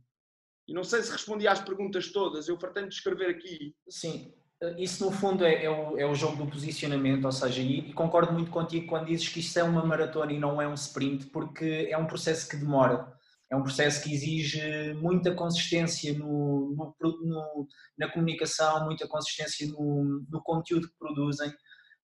E 0.67 0.73
não 0.73 0.83
sei 0.83 1.01
se 1.03 1.11
respondi 1.11 1.47
às 1.47 1.59
perguntas 1.59 2.11
todas, 2.11 2.47
eu 2.47 2.57
de 2.57 2.95
escrever 2.95 3.29
aqui. 3.29 3.75
Sim, 3.89 4.33
isso 4.77 5.05
no 5.05 5.11
fundo 5.11 5.43
é, 5.43 5.65
é, 5.65 5.69
o, 5.69 5.97
é 5.97 6.05
o 6.05 6.15
jogo 6.15 6.37
do 6.37 6.51
posicionamento, 6.51 7.25
ou 7.25 7.31
seja, 7.31 7.61
e, 7.61 7.93
concordo 7.93 8.33
muito 8.33 8.51
contigo 8.51 8.87
quando 8.87 9.07
dizes 9.07 9.27
que 9.27 9.39
isto 9.39 9.57
é 9.57 9.63
uma 9.63 9.85
maratona 9.85 10.31
e 10.31 10.39
não 10.39 10.61
é 10.61 10.67
um 10.67 10.73
sprint, 10.73 11.27
porque 11.27 11.87
é 11.89 11.97
um 11.97 12.05
processo 12.05 12.47
que 12.47 12.57
demora 12.57 13.11
é 13.51 13.55
um 13.55 13.63
processo 13.63 14.01
que 14.01 14.13
exige 14.13 14.93
muita 14.93 15.35
consistência 15.35 16.17
no, 16.17 16.73
no, 16.73 16.95
no, 17.01 17.67
na 17.97 18.09
comunicação, 18.09 18.85
muita 18.85 19.05
consistência 19.07 19.67
no, 19.67 20.41
conteúdo 20.41 20.87
que 20.87 20.97
produzem, 20.97 21.53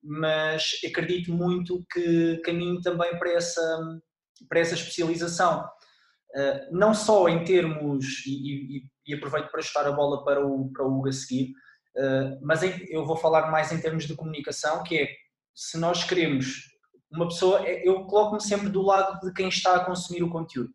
mas 0.04 0.74
acredito 0.86 1.32
muito 1.32 1.86
que 1.90 2.38
caminho 2.44 2.82
também 2.82 3.18
para 3.18 3.32
essa, 3.32 4.00
para 4.50 4.60
essa 4.60 4.74
especialização. 4.74 5.66
Uh, 6.36 6.78
não 6.78 6.94
só 6.94 7.30
em 7.30 7.46
termos, 7.46 8.26
e, 8.28 8.80
e, 8.80 8.84
e, 9.08 9.14
aproveito 9.14 9.50
para 9.50 9.62
chutar 9.62 9.88
a 9.88 9.94
bola 9.94 10.26
para 10.26 10.46
o, 10.46 10.70
para 10.74 10.86
o 10.86 11.00
Hugo 11.00 11.08
a 11.08 11.14
seguir, 11.14 11.54
mas 12.42 12.64
em, 12.64 12.74
eu 12.90 13.06
vou 13.06 13.16
falar 13.16 13.50
mais 13.52 13.72
em 13.72 13.82
termos 13.82 14.06
de 14.06 14.16
comunicação, 14.16 14.84
que 14.84 14.98
é 14.98 15.10
se 15.54 15.78
nós 15.78 16.04
queremos 16.04 16.78
uma 17.12 17.28
pessoa, 17.28 17.68
é, 17.68 17.88
eu 17.88 18.06
coloco-me 18.06 18.42
sempre 18.42 18.70
do 18.70 18.82
lado 18.82 19.20
de 19.26 19.34
quem 19.34 19.48
está 19.48 19.76
a 19.76 19.86
consumir 19.86 20.24
o 20.24 20.30
conteúdo. 20.30 20.72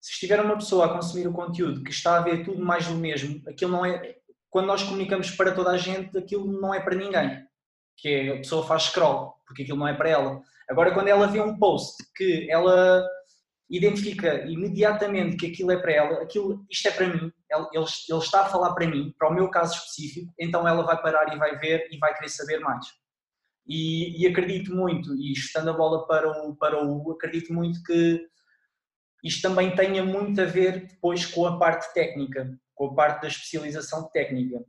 Se 0.00 0.12
estiver 0.12 0.40
uma 0.40 0.56
pessoa 0.56 0.86
a 0.86 0.92
consumir 0.92 1.26
o 1.26 1.32
conteúdo 1.32 1.82
que 1.82 1.90
está 1.90 2.16
a 2.16 2.20
ver 2.20 2.44
tudo 2.44 2.62
mais 2.62 2.86
do 2.86 2.94
mesmo, 2.94 3.42
aquilo 3.48 3.72
não 3.72 3.84
é. 3.84 4.16
Quando 4.50 4.66
nós 4.66 4.82
comunicamos 4.82 5.30
para 5.30 5.52
toda 5.52 5.70
a 5.70 5.78
gente, 5.78 6.16
aquilo 6.18 6.46
não 6.60 6.74
é 6.74 6.80
para 6.80 6.96
ninguém. 6.96 7.44
Que 7.96 8.08
é, 8.08 8.28
a 8.34 8.36
pessoa 8.38 8.66
faz 8.66 8.84
scroll, 8.84 9.34
porque 9.46 9.62
aquilo 9.62 9.78
não 9.78 9.88
é 9.88 9.94
para 9.94 10.10
ela. 10.10 10.40
Agora, 10.68 10.92
quando 10.92 11.08
ela 11.08 11.26
vê 11.26 11.40
um 11.40 11.58
post 11.58 12.02
que 12.14 12.48
ela 12.50 13.06
identifica 13.72 14.44
imediatamente 14.44 15.36
que 15.38 15.46
aquilo 15.46 15.72
é 15.72 15.80
para 15.80 15.92
ela, 15.92 16.22
aquilo, 16.22 16.64
isto 16.70 16.88
é 16.88 16.90
para 16.90 17.08
mim, 17.08 17.32
ele, 17.50 17.66
ele, 17.72 18.18
está 18.18 18.42
a 18.42 18.48
falar 18.48 18.74
para 18.74 18.86
mim, 18.86 19.14
para 19.18 19.30
o 19.30 19.34
meu 19.34 19.48
caso 19.48 19.74
específico, 19.74 20.30
então 20.38 20.68
ela 20.68 20.82
vai 20.82 21.00
parar 21.00 21.34
e 21.34 21.38
vai 21.38 21.58
ver 21.58 21.88
e 21.90 21.96
vai 21.96 22.14
querer 22.14 22.28
saber 22.28 22.58
mais. 22.60 22.84
E, 23.66 24.22
e 24.22 24.26
acredito 24.26 24.74
muito, 24.74 25.14
e 25.14 25.32
estando 25.32 25.70
a 25.70 25.72
bola 25.72 26.06
para 26.06 26.30
o, 26.30 26.54
para 26.54 26.84
o 26.84 27.12
acredito 27.12 27.54
muito 27.54 27.82
que 27.82 28.26
isto 29.24 29.40
também 29.40 29.74
tenha 29.74 30.04
muito 30.04 30.40
a 30.42 30.44
ver 30.44 30.86
depois 30.86 31.24
com 31.24 31.46
a 31.46 31.58
parte 31.58 31.94
técnica, 31.94 32.54
com 32.74 32.88
a 32.88 32.94
parte 32.94 33.22
da 33.22 33.28
especialização 33.28 34.10
técnica, 34.10 34.62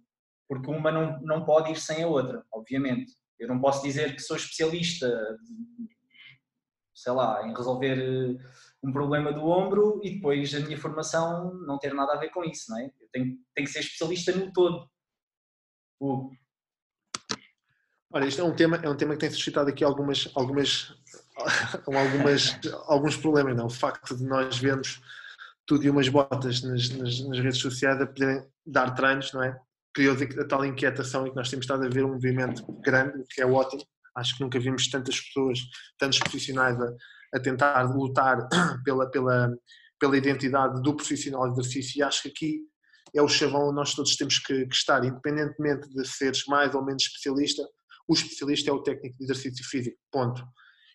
porque 0.48 0.70
uma 0.70 0.92
não, 0.92 1.20
não 1.22 1.44
pode 1.44 1.72
ir 1.72 1.76
sem 1.76 2.04
a 2.04 2.08
outra, 2.08 2.46
obviamente. 2.54 3.12
Eu 3.38 3.50
não 3.50 3.60
posso 3.60 3.84
dizer 3.84 4.16
que 4.16 4.22
sou 4.22 4.38
especialista, 4.38 5.10
sei 6.94 7.12
lá, 7.12 7.46
em 7.46 7.54
resolver 7.54 7.98
eh, 8.00 8.64
um 8.84 8.92
problema 8.92 9.32
do 9.32 9.46
ombro 9.46 10.02
e 10.04 10.16
depois 10.16 10.54
a 10.54 10.60
minha 10.60 10.78
formação 10.78 11.54
não 11.66 11.78
ter 11.78 11.94
nada 11.94 12.14
a 12.14 12.18
ver 12.18 12.30
com 12.30 12.44
isso, 12.44 12.70
não 12.70 12.80
é? 12.80 12.86
Eu 12.86 13.08
tenho, 13.12 13.38
tenho 13.56 13.68
que 13.68 13.74
ser 13.74 13.80
especialista 13.80 14.32
no 14.34 14.52
todo. 14.52 14.90
Uh. 16.02 16.30
Olha, 18.12 18.26
isto 18.28 18.42
é 18.42 18.44
um 18.44 18.56
tema, 18.56 18.78
é 18.78 18.90
um 18.90 18.98
tema 18.98 19.14
que 19.14 19.22
tem 19.22 19.32
suscitado 19.32 19.70
aqui 19.70 19.84
algumas, 19.84 20.30
algumas, 20.36 20.94
algumas, 21.88 22.60
alguns 22.86 23.18
problemas, 23.18 23.56
não? 23.56 23.68
O 23.68 23.72
facto 23.72 24.16
de 24.16 24.24
nós 24.24 24.58
vermos 24.58 25.02
tudo 25.66 25.86
e 25.86 25.90
umas 25.90 26.10
botas 26.10 26.62
nas, 26.62 26.90
nas, 26.90 27.20
nas 27.22 27.40
redes 27.40 27.60
sociais 27.60 28.00
a 28.02 28.06
poderem 28.06 28.46
dar 28.66 28.92
treinos, 28.92 29.32
não 29.32 29.42
é? 29.42 29.60
criou 29.94 30.16
a 30.16 30.48
tal 30.48 30.66
inquietação 30.66 31.26
e 31.26 31.30
que 31.30 31.36
nós 31.36 31.50
temos 31.50 31.66
estado 31.66 31.86
a 31.86 31.90
ver 31.90 32.04
um 32.04 32.14
movimento 32.14 32.66
grande, 32.82 33.22
o 33.22 33.26
que 33.26 33.42
é 33.42 33.46
ótimo. 33.46 33.84
Acho 34.16 34.36
que 34.36 34.44
nunca 34.44 34.60
vimos 34.60 34.90
tantas 34.90 35.20
pessoas, 35.20 35.60
tantos 35.98 36.20
profissionais 36.20 36.80
a, 36.80 36.88
a 37.34 37.40
tentar 37.40 37.82
lutar 37.84 38.48
pela, 38.84 39.10
pela, 39.10 39.50
pela 40.00 40.18
identidade 40.18 40.82
do 40.82 40.96
profissional 40.96 41.52
de 41.52 41.60
exercício 41.60 42.00
e 42.00 42.04
acho 42.04 42.24
que 42.24 42.30
aqui 42.30 42.60
é 43.16 43.22
o 43.22 43.28
chavão 43.28 43.68
onde 43.68 43.76
nós 43.76 43.94
todos 43.94 44.16
temos 44.16 44.40
que, 44.40 44.66
que, 44.66 44.76
estar, 44.76 45.04
independentemente 45.04 45.88
de 45.90 46.08
seres 46.08 46.46
mais 46.48 46.74
ou 46.74 46.84
menos 46.84 47.04
especialista, 47.04 47.62
o 48.08 48.14
especialista 48.14 48.70
é 48.70 48.74
o 48.74 48.82
técnico 48.82 49.18
de 49.18 49.24
exercício 49.24 49.64
físico, 49.66 49.98
ponto. 50.12 50.44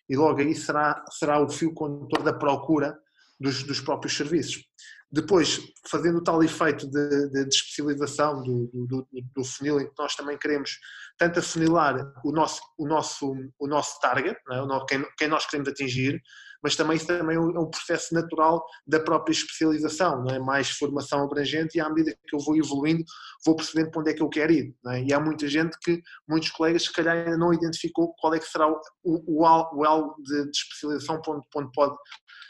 E 0.09 0.15
logo 0.15 0.39
aí 0.39 0.53
será, 0.53 1.03
será 1.11 1.41
o 1.41 1.49
fio 1.49 1.73
condutor 1.73 2.23
da 2.23 2.33
procura 2.33 2.97
dos, 3.39 3.63
dos 3.63 3.79
próprios 3.79 4.15
serviços. 4.15 4.63
Depois, 5.11 5.59
fazendo 5.87 6.19
o 6.19 6.23
tal 6.23 6.43
efeito 6.43 6.87
de, 6.87 7.29
de, 7.29 7.45
de 7.45 7.55
especialização 7.55 8.43
do, 8.43 8.69
do, 8.73 9.07
do, 9.11 9.43
funil, 9.43 9.79
em 9.79 9.87
que 9.87 9.93
nós 9.97 10.15
também 10.15 10.37
queremos 10.37 10.77
tanto 11.17 11.39
afunilar 11.39 12.13
o 12.23 12.31
nosso, 12.31 12.61
o 12.77 12.87
nosso, 12.87 13.35
o 13.57 13.67
nosso 13.67 13.99
target, 13.99 14.39
é? 14.51 14.85
quem, 14.87 15.05
quem, 15.17 15.27
nós 15.27 15.47
queremos 15.47 15.69
atingir, 15.69 16.21
mas 16.61 16.75
também 16.75 16.97
isso 16.97 17.07
também 17.07 17.37
é 17.37 17.39
um 17.39 17.69
processo 17.69 18.13
natural 18.13 18.63
da 18.85 18.99
própria 18.99 19.31
especialização, 19.31 20.23
não 20.23 20.35
é? 20.35 20.39
mais 20.39 20.69
formação 20.69 21.23
abrangente 21.23 21.77
e 21.77 21.81
à 21.81 21.89
medida 21.89 22.17
que 22.27 22.35
eu 22.35 22.39
vou 22.39 22.57
evoluindo, 22.57 23.03
vou 23.45 23.55
percebendo 23.55 23.91
para 23.91 24.01
onde 24.01 24.11
é 24.11 24.13
que 24.13 24.21
eu 24.21 24.29
quero 24.29 24.51
ir. 24.51 24.75
É? 24.87 25.03
E 25.03 25.13
há 25.13 25.19
muita 25.19 25.47
gente 25.47 25.77
que, 25.81 26.01
muitos 26.27 26.49
colegas, 26.51 26.83
se 26.83 26.93
calhar 26.93 27.15
ainda 27.15 27.37
não 27.37 27.53
identificou 27.53 28.13
qual 28.19 28.33
é 28.33 28.39
que 28.39 28.45
será 28.45 28.67
o, 28.69 28.79
o, 29.03 29.41
o 29.79 29.85
algo 29.85 30.15
de, 30.21 30.43
de 30.43 30.57
especialização 30.57 31.21
para 31.21 31.33
onde, 31.33 31.47
para 31.51 31.61
onde 31.63 31.71
pode 31.73 31.95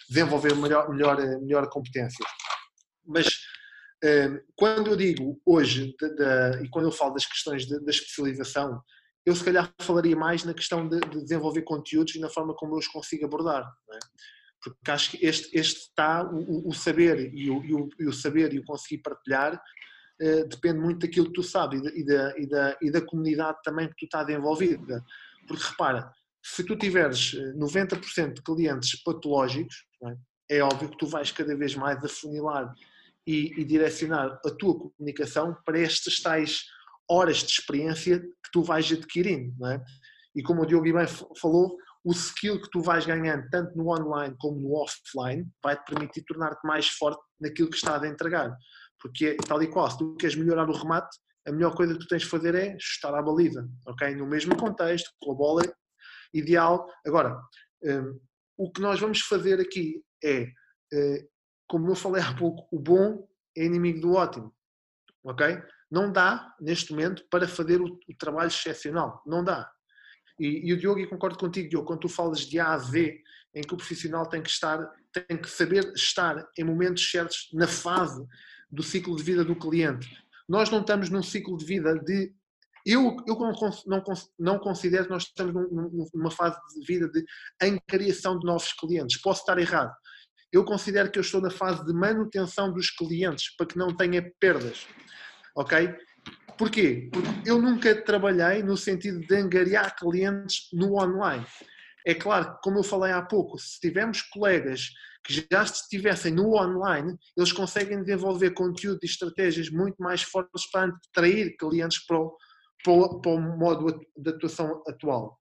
desenvolver 0.10 0.56
melhor, 0.56 0.90
melhor, 0.90 1.18
melhor 1.42 1.70
competência. 1.70 2.26
Mas 3.06 3.28
eh, 4.04 4.42
quando 4.56 4.92
eu 4.92 4.96
digo 4.96 5.40
hoje, 5.46 5.96
de, 6.00 6.16
de, 6.16 6.64
e 6.64 6.70
quando 6.70 6.86
eu 6.86 6.92
falo 6.92 7.14
das 7.14 7.26
questões 7.26 7.68
da 7.68 7.92
especialização, 7.92 8.82
eu 9.26 9.36
se 9.36 9.44
calhar 9.44 9.72
falaria 9.82 10.16
mais 10.16 10.44
na 10.44 10.54
questão 10.54 10.88
de, 10.88 11.00
de, 11.00 11.22
desenvolver 11.22 11.62
conteúdos 11.64 12.16
e 12.16 12.20
na 12.20 12.30
forma 12.30 12.54
como 12.56 12.76
eu 12.76 12.80
os 12.80 12.88
consigo 12.88 13.26
abordar. 13.26 13.64
É? 13.92 14.00
Porque 14.62 14.92
acho 14.92 15.12
que 15.12 15.26
este, 15.26 15.58
este 15.58 15.82
está, 15.82 16.24
o, 16.24 16.68
o 16.68 16.74
saber 16.74 17.34
e 17.34 17.50
o, 17.50 17.64
e 17.64 17.74
o, 17.74 17.90
e, 18.00 18.08
o, 18.08 18.14
saber 18.14 18.54
e 18.54 18.60
o 18.60 18.64
conseguir 18.64 19.02
partilhar 19.02 19.62
eh, 20.20 20.44
depende 20.44 20.80
muito 20.80 21.00
daquilo 21.00 21.28
que 21.28 21.34
tu 21.34 21.44
sabes 21.44 21.82
e 21.96 22.06
da, 22.06 22.38
e, 22.38 22.48
da, 22.48 22.78
e 22.82 22.92
da 22.92 23.02
comunidade 23.02 23.58
também 23.64 23.88
que 23.88 23.96
tu 23.96 24.06
estás 24.06 24.28
envolvida. 24.30 25.04
Porque 25.48 25.64
repara, 25.64 26.12
se 26.44 26.64
tu 26.64 26.76
tiveres 26.76 27.34
90% 27.56 28.18
eh, 28.18 28.34
de 28.34 28.42
clientes 28.42 29.02
patológicos, 29.02 29.86
é? 30.50 30.58
é? 30.58 30.64
óbvio 30.64 30.90
que 30.90 30.98
tu 30.98 31.08
vais 31.08 31.32
cada 31.32 31.56
vez 31.56 31.76
mais 31.76 32.04
afunilar 32.04 32.74
e, 33.26 33.62
e, 33.62 33.64
direcionar 33.64 34.40
a 34.46 34.50
tua 34.52 34.78
comunicação 34.78 35.56
para 35.66 35.80
estas 35.80 36.20
tais 36.20 36.64
horas 37.10 37.38
de 37.38 37.52
experiência 37.52 38.20
que 38.20 38.52
tu 38.52 38.64
vais 38.64 38.92
adquirindo. 38.92 39.66
É? 39.66 39.84
E 40.36 40.44
como 40.44 40.62
o 40.62 40.66
Diogo 40.66 40.84
bem 40.84 41.08
falou, 41.40 41.76
o 42.04 42.12
skill 42.12 42.62
que 42.62 42.70
tu 42.70 42.82
vais 42.82 43.06
ganhando 43.06 43.50
tanto 43.50 43.76
no 43.78 43.90
online 43.90 44.36
como 44.40 44.60
no 44.60 44.74
offline 44.74 45.46
vai-te 45.64 45.84
permitir 45.86 46.24
tornar-te 46.24 46.66
mais 46.66 46.88
forte 46.88 47.22
naquilo 47.40 47.70
que 47.70 47.76
estás 47.76 48.02
a 48.02 48.08
entregar. 48.08 48.56
Porque 49.02 49.36
tal 49.48 49.62
e 49.62 49.68
qual, 49.68 49.90
se 49.90 49.98
tu 49.98 50.16
queres 50.16 50.36
melhorar 50.36 50.70
o 50.70 50.74
remate, 50.74 51.18
a 51.48 51.52
melhor 51.52 51.76
coisa 51.76 51.94
que 51.94 52.00
tu 52.00 52.08
tens 52.08 52.24
de 52.24 52.30
fazer 52.30 52.54
é 52.56 52.74
ajustar 52.74 53.14
a 53.16 53.22
baliza, 53.22 53.68
ok? 53.86 54.14
No 54.16 54.28
mesmo 54.28 54.56
contexto, 54.56 55.10
com 55.20 55.32
a 55.32 55.36
bola 55.36 55.62
ideal. 56.34 56.88
Agora, 57.06 57.40
um, 57.84 58.20
o 58.58 58.72
que 58.72 58.82
nós 58.82 59.00
vamos 59.00 59.22
fazer 59.22 59.60
aqui 59.60 60.04
é, 60.24 60.44
uh, 60.44 61.30
como 61.68 61.90
eu 61.90 61.96
falei 61.96 62.22
há 62.22 62.36
pouco, 62.36 62.68
o 62.76 62.80
bom 62.80 63.28
é 63.58 63.64
inimigo 63.64 64.02
do 64.02 64.14
ótimo, 64.14 64.54
ok? 65.24 65.62
Não 65.90 66.12
dá, 66.12 66.56
neste 66.60 66.92
momento, 66.92 67.26
para 67.30 67.48
fazer 67.48 67.82
o, 67.82 67.86
o 67.86 68.16
trabalho 68.18 68.48
excepcional, 68.48 69.22
não 69.26 69.44
dá. 69.44 69.70
E, 70.40 70.70
e, 70.70 70.74
o 70.74 70.78
Diogo, 70.78 71.00
e 71.00 71.08
concordo 71.08 71.38
contigo, 71.38 71.70
Diogo, 71.70 71.88
quando 71.88 72.02
tu 72.02 72.10
falas 72.10 72.42
de 72.42 72.60
A 72.60 72.74
a 72.74 72.78
Z, 72.78 73.22
em 73.54 73.62
que 73.62 73.74
o 73.74 73.78
profissional 73.78 74.28
tem 74.28 74.42
que 74.42 74.50
estar, 74.50 74.80
tem 75.12 75.38
que 75.38 75.50
saber 75.50 75.92
estar 75.96 76.48
em 76.58 76.64
momentos 76.64 77.10
certos 77.10 77.50
na 77.54 77.68
fase 77.68 78.26
do 78.72 78.84
ciclo 78.84 79.16
de 79.16 79.24
vida 79.24 79.44
do 79.44 79.56
cliente. 79.56 80.08
Nós 80.48 80.70
não 80.70 80.82
estamos 80.82 81.10
num 81.10 81.24
ciclo 81.24 81.58
de 81.58 81.66
vida 81.66 81.96
de 82.00 82.34
eu, 82.86 83.18
eu 83.28 83.36
não, 83.36 83.54
não, 83.86 84.04
não 84.40 84.60
considero 84.60 85.06
que 85.06 85.12
nós 85.12 85.24
estamos 85.24 85.54
numa 86.14 86.32
fase 86.32 86.58
de 86.74 86.86
vida 86.86 87.10
de 87.10 87.26
criação 87.88 88.40
de 88.40 88.46
novos 88.46 88.72
clientes. 88.74 89.22
Posso 89.22 89.42
estar 89.42 89.58
errado. 89.60 89.94
Eu 90.52 90.64
considero 90.64 91.12
que 91.12 91.20
eu 91.20 91.22
estou 91.22 91.42
na 91.42 91.52
fase 91.52 91.86
de 91.86 91.94
manutenção 91.94 92.74
dos 92.74 92.90
clientes 92.90 93.56
para 93.56 93.68
que 93.68 93.78
não 93.78 93.96
tenha 93.96 94.32
perdas. 94.40 94.88
Ok? 95.56 95.96
Porquê? 96.58 97.10
Porque 97.12 97.50
eu 97.50 97.62
nunca 97.62 97.96
trabalhei 98.04 98.62
no 98.62 98.76
sentido 98.76 99.20
de 99.22 99.36
angariar 99.36 99.96
clientes 99.96 100.68
no 100.74 100.96
online. 101.02 101.46
É 102.06 102.14
claro 102.14 102.54
que, 102.54 102.62
como 102.64 102.80
eu 102.80 102.84
falei 102.84 103.12
há 103.12 103.22
pouco, 103.22 103.58
se 103.58 103.80
tivermos 103.80 104.22
colegas 104.22 104.90
que 105.26 105.46
já 105.52 105.64
estivessem 105.64 106.34
no 106.34 106.56
online, 106.56 107.18
eles 107.38 107.52
conseguem 107.52 108.02
desenvolver 108.02 108.52
conteúdo 108.52 109.00
e 109.04 109.06
estratégias 109.06 109.70
muito 109.70 109.98
mais 110.02 110.22
fortes 110.24 110.70
para 110.72 110.92
atrair 111.10 111.56
clientes 111.58 112.06
para 112.06 112.18
o, 112.18 112.36
para 112.84 112.94
o, 112.94 113.22
para 113.22 113.32
o 113.32 113.58
modo 113.58 114.00
de 114.18 114.30
atuação 114.30 114.82
atual. 114.88 115.38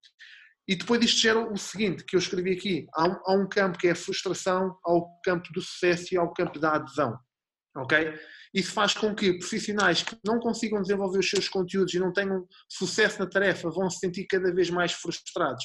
E 0.69 0.77
depois 0.77 1.01
disto 1.01 1.21
gera 1.21 1.41
o 1.41 1.57
seguinte, 1.57 2.05
que 2.05 2.15
eu 2.15 2.21
escrevi 2.21 2.53
aqui, 2.53 2.87
há 2.95 3.09
um, 3.09 3.17
há 3.25 3.33
um 3.33 3.49
campo 3.49 3.79
que 3.79 3.89
é 3.89 3.93
a 3.93 3.97
frustração, 3.97 4.79
há 4.85 4.93
o 4.93 5.09
campo 5.25 5.51
do 5.53 5.63
sucesso 5.63 6.13
e 6.13 6.19
há 6.19 6.23
o 6.23 6.35
campo 6.35 6.59
da 6.59 6.75
adesão. 6.75 7.19
Ok? 7.79 8.19
Isso 8.55 8.73
faz 8.73 8.95
com 8.95 9.15
que 9.15 9.39
profissionais 9.39 10.03
que 10.03 10.17
não 10.25 10.39
consigam 10.41 10.81
desenvolver 10.81 11.19
os 11.19 11.29
seus 11.29 11.49
conteúdos 11.49 11.93
e 11.95 11.99
não 11.99 12.13
tenham 12.13 12.47
sucesso 12.69 13.19
na 13.19 13.27
tarefa 13.27 13.71
vão 13.71 13.91
se 13.91 13.99
sentir 13.99 14.27
cada 14.27 14.53
vez 14.53 14.71
mais 14.71 14.93
frustrados. 14.93 15.65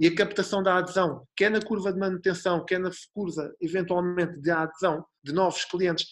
E 0.00 0.06
a 0.08 0.14
captação 0.14 0.62
da 0.62 0.76
adesão, 0.76 1.26
quer 1.36 1.50
na 1.50 1.60
curva 1.60 1.92
de 1.92 1.98
manutenção, 1.98 2.64
quer 2.64 2.80
na 2.80 2.90
curva, 3.12 3.54
eventualmente, 3.60 4.40
de 4.40 4.50
adesão 4.50 5.04
de 5.22 5.32
novos 5.32 5.64
clientes, 5.64 6.06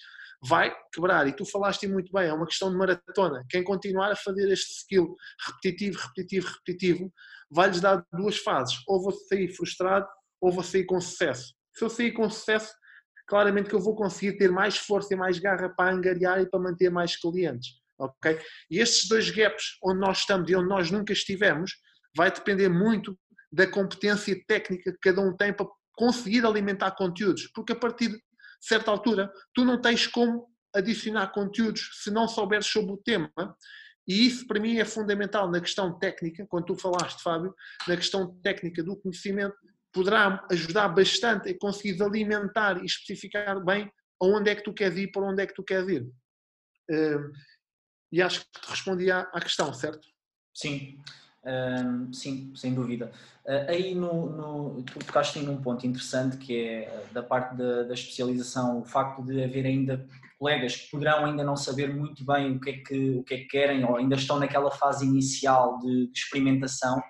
vai 0.44 0.72
quebrar. 0.92 1.26
E 1.26 1.32
tu 1.34 1.44
falaste 1.44 1.86
muito 1.88 2.12
bem, 2.12 2.28
é 2.28 2.32
uma 2.32 2.46
questão 2.46 2.70
de 2.70 2.76
maratona. 2.76 3.44
Quem 3.48 3.64
continuar 3.64 4.12
a 4.12 4.16
fazer 4.16 4.50
este 4.50 4.72
skill 4.72 5.16
repetitivo, 5.46 5.98
repetitivo, 5.98 6.46
repetitivo, 6.48 7.12
vai-lhes 7.50 7.80
dar 7.80 8.04
duas 8.12 8.38
fases. 8.38 8.76
Ou 8.86 9.02
vou 9.02 9.12
sair 9.12 9.48
frustrado, 9.48 10.06
ou 10.40 10.52
vou 10.52 10.62
sair 10.62 10.84
com 10.84 11.00
sucesso. 11.00 11.54
Se 11.74 11.84
eu 11.84 11.90
sair 11.90 12.12
com 12.12 12.28
sucesso, 12.28 12.72
claramente 13.26 13.68
que 13.68 13.74
eu 13.74 13.80
vou 13.80 13.94
conseguir 13.94 14.36
ter 14.36 14.50
mais 14.50 14.76
força 14.76 15.14
e 15.14 15.16
mais 15.16 15.38
garra 15.38 15.68
para 15.68 15.94
angariar 15.94 16.40
e 16.40 16.48
para 16.48 16.60
manter 16.60 16.90
mais 16.90 17.16
clientes. 17.16 17.80
Ok? 17.98 18.38
E 18.70 18.78
estes 18.78 19.08
dois 19.08 19.30
gaps 19.30 19.76
onde 19.82 20.00
nós 20.00 20.18
estamos 20.18 20.50
e 20.50 20.56
onde 20.56 20.68
nós 20.68 20.90
nunca 20.90 21.12
estivemos, 21.12 21.72
vai 22.16 22.30
depender 22.30 22.68
muito 22.68 23.16
da 23.50 23.66
competência 23.66 24.36
técnica 24.46 24.92
que 24.92 24.98
cada 24.98 25.20
um 25.20 25.36
tem 25.36 25.52
para, 25.52 25.66
conseguir 25.94 26.44
alimentar 26.44 26.92
conteúdos, 26.92 27.48
porque 27.54 27.72
a 27.72 27.76
partir 27.76 28.08
de 28.08 28.20
certa 28.60 28.90
altura 28.90 29.30
tu 29.54 29.64
não 29.64 29.80
tens 29.80 30.06
como 30.06 30.48
adicionar 30.74 31.28
conteúdos 31.28 31.90
se 32.02 32.10
não 32.10 32.26
souberes 32.26 32.66
sobre 32.66 32.92
o 32.92 32.96
tema. 32.96 33.30
E 34.08 34.26
isso 34.26 34.46
para 34.46 34.58
mim 34.58 34.78
é 34.78 34.84
fundamental 34.84 35.50
na 35.50 35.60
questão 35.60 35.96
técnica, 35.98 36.46
quando 36.48 36.66
tu 36.66 36.76
falaste, 36.76 37.22
Fábio, 37.22 37.54
na 37.86 37.96
questão 37.96 38.34
técnica 38.42 38.82
do 38.82 38.96
conhecimento, 38.96 39.54
poderá 39.92 40.44
ajudar 40.50 40.88
bastante 40.88 41.50
a 41.50 41.58
conseguir 41.58 42.02
alimentar 42.02 42.82
e 42.82 42.86
especificar 42.86 43.62
bem 43.64 43.90
aonde 44.20 44.50
é 44.50 44.54
que 44.54 44.62
tu 44.62 44.72
queres 44.72 44.96
ir, 44.96 45.10
para 45.10 45.22
onde 45.22 45.42
é 45.42 45.46
que 45.46 45.54
tu 45.54 45.62
queres 45.62 45.88
ir. 45.88 46.08
Hum, 46.90 47.32
e 48.12 48.20
acho 48.20 48.40
que 48.40 48.60
te 48.60 48.70
respondi 48.70 49.10
à, 49.10 49.24
questão, 49.40 49.72
certo? 49.72 50.06
Sim, 50.54 51.00
um, 51.44 52.12
sim, 52.12 52.52
sem 52.54 52.74
dúvida. 52.74 53.10
Uh, 53.44 53.70
aí 53.70 53.94
no, 53.94 54.30
no, 54.30 54.82
tu 54.82 54.98
tocaste 55.00 55.38
em 55.38 55.48
um 55.48 55.60
ponto 55.60 55.86
interessante 55.86 56.36
que 56.36 56.56
é 56.56 57.06
da 57.12 57.22
parte 57.22 57.56
da, 57.56 57.84
da, 57.84 57.94
especialização, 57.94 58.80
o 58.80 58.84
facto 58.84 59.24
de 59.24 59.42
haver 59.42 59.66
ainda 59.66 60.06
colegas 60.38 60.76
que 60.76 60.90
poderão 60.90 61.24
ainda 61.24 61.42
não 61.42 61.56
saber 61.56 61.92
muito 61.92 62.24
bem 62.24 62.52
o 62.52 62.60
que 62.60 62.70
é 62.70 62.72
que, 62.74 63.10
o 63.16 63.24
que, 63.24 63.34
é 63.34 63.38
que 63.38 63.46
querem 63.46 63.84
ou 63.84 63.96
ainda 63.96 64.14
estão 64.14 64.38
naquela 64.38 64.70
fase 64.70 65.06
inicial 65.06 65.78
de, 65.78 66.06
de 66.08 66.18
experimentação 66.18 67.02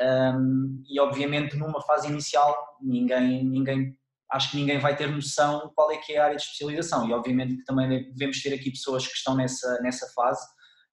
um, 0.00 0.82
e 0.88 0.98
obviamente 0.98 1.56
numa 1.56 1.80
fase 1.82 2.08
inicial 2.08 2.56
ninguém, 2.80 3.44
ninguém 3.44 3.96
acho 4.32 4.50
que 4.50 4.56
ninguém 4.56 4.78
vai 4.78 4.96
ter 4.96 5.08
noção 5.08 5.70
qual 5.74 5.90
é 5.92 5.98
que 5.98 6.14
é 6.14 6.18
a 6.18 6.24
área 6.24 6.36
de 6.36 6.42
especialização. 6.42 7.08
E 7.08 7.12
obviamente 7.12 7.56
que 7.56 7.64
também 7.64 8.10
devemos 8.12 8.42
ter 8.42 8.54
aqui 8.54 8.70
pessoas 8.70 9.06
que 9.06 9.14
estão 9.14 9.36
nessa, 9.36 9.80
nessa 9.82 10.06
fase. 10.14 10.42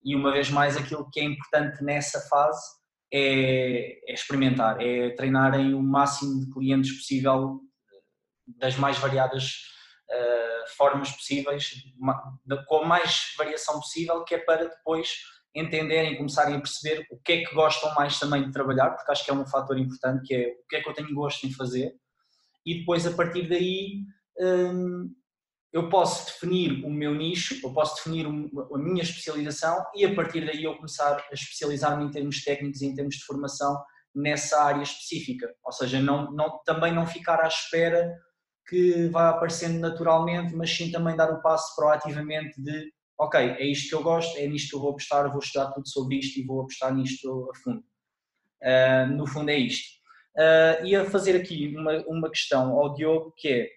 E 0.04 0.16
uma 0.16 0.32
vez 0.32 0.50
mais 0.50 0.76
aquilo 0.76 1.10
que 1.12 1.20
é 1.20 1.24
importante 1.24 1.84
nessa 1.84 2.20
fase 2.28 2.62
é, 3.12 4.12
é 4.12 4.14
experimentar, 4.14 4.82
é 4.82 5.12
treinarem 5.12 5.74
o 5.74 5.82
máximo 5.82 6.39
de 6.39 6.52
clientes 6.52 6.95
possível 6.97 7.62
das 8.45 8.76
mais 8.78 8.97
variadas 8.97 9.54
uh, 10.12 10.78
formas 10.78 11.12
possíveis, 11.12 11.72
com 12.68 12.78
a 12.78 12.86
mais 12.86 13.34
variação 13.38 13.76
possível, 13.76 14.24
que 14.24 14.36
é 14.36 14.39
para 14.39 14.68
depois 14.68 15.18
entenderem, 15.56 16.18
começarem 16.18 16.56
a 16.56 16.60
perceber 16.60 17.06
o 17.12 17.18
que 17.18 17.34
é 17.34 17.43
que 17.43 17.56
gostam 17.56 17.93
mais 17.95 18.20
também 18.20 18.43
de 18.43 18.52
trabalhar, 18.52 18.91
porque 18.91 19.12
acho 19.12 19.26
que 19.26 19.32
é 19.32 19.34
um 19.34 19.45
fator 19.45 19.78
importante, 19.78 20.28
que 20.28 20.34
é 20.34 20.47
o 20.50 20.68
que 20.68 20.76
é 20.76 20.82
que 20.82 20.89
eu 20.89 20.93
tenho 20.93 21.14
gosto 21.14 21.45
em 21.47 21.54
fazer, 21.54 21.93
e 22.66 22.80
depois 22.80 23.06
a 23.06 23.12
partir 23.12 23.50
daí 23.50 24.04
hum, 24.39 25.14
eu 25.72 25.89
posso 25.89 26.26
definir 26.26 26.84
o 26.84 26.89
meu 26.89 27.14
nicho, 27.14 27.60
eu 27.64 27.74
posso 27.74 27.95
definir 27.95 28.26
a 28.26 28.78
minha 28.78 29.04
especialização 29.04 29.84
e 29.95 30.06
a 30.06 30.16
partir 30.16 30.45
daí 30.45 30.64
eu 30.64 30.76
começar 30.76 31.16
a 31.16 31.34
especializar-me 31.34 32.06
em 32.06 32.12
termos 32.12 32.43
técnicos 32.43 32.82
e 32.82 32.88
em 32.88 32.95
termos 32.95 33.16
de 33.16 33.26
formação 33.26 33.78
nessa 34.16 34.64
área 34.64 34.82
específica. 34.82 35.47
Ou 35.64 35.72
seja, 35.72 36.02
não, 36.02 36.32
não, 36.32 36.60
também 36.66 36.93
não 36.93 37.06
ficar 37.06 37.39
à 37.41 37.47
espera 37.47 38.12
que 38.68 39.08
vá 39.10 39.30
aparecendo 39.30 39.80
naturalmente, 39.80 40.56
mas 40.56 40.76
sim 40.76 40.91
também 40.91 41.16
dar 41.16 41.32
o 41.32 41.41
passo 41.41 41.76
proativamente 41.76 42.62
de 42.62 42.91
ok, 43.20 43.38
é 43.38 43.65
isto 43.65 43.89
que 43.89 43.95
eu 43.95 44.01
gosto, 44.01 44.38
é 44.38 44.47
nisto 44.47 44.70
que 44.70 44.76
eu 44.78 44.80
vou 44.80 44.91
apostar, 44.91 45.30
vou 45.30 45.39
estudar 45.39 45.72
tudo 45.72 45.88
sobre 45.88 46.17
isto 46.17 46.39
e 46.39 46.45
vou 46.45 46.61
apostar 46.61 46.95
nisto 46.95 47.51
a 47.51 47.55
fundo. 47.57 47.84
Uh, 48.63 49.13
no 49.13 49.28
fundo 49.28 49.51
é 49.51 49.57
isto. 49.57 49.99
Uh, 50.36 50.86
e 50.86 50.95
a 50.95 51.03
fazer 51.03 51.36
aqui 51.36 51.76
uma, 51.76 51.97
uma 52.07 52.30
questão 52.30 52.80
ao 52.80 52.93
Diogo 52.93 53.34
que 53.36 53.72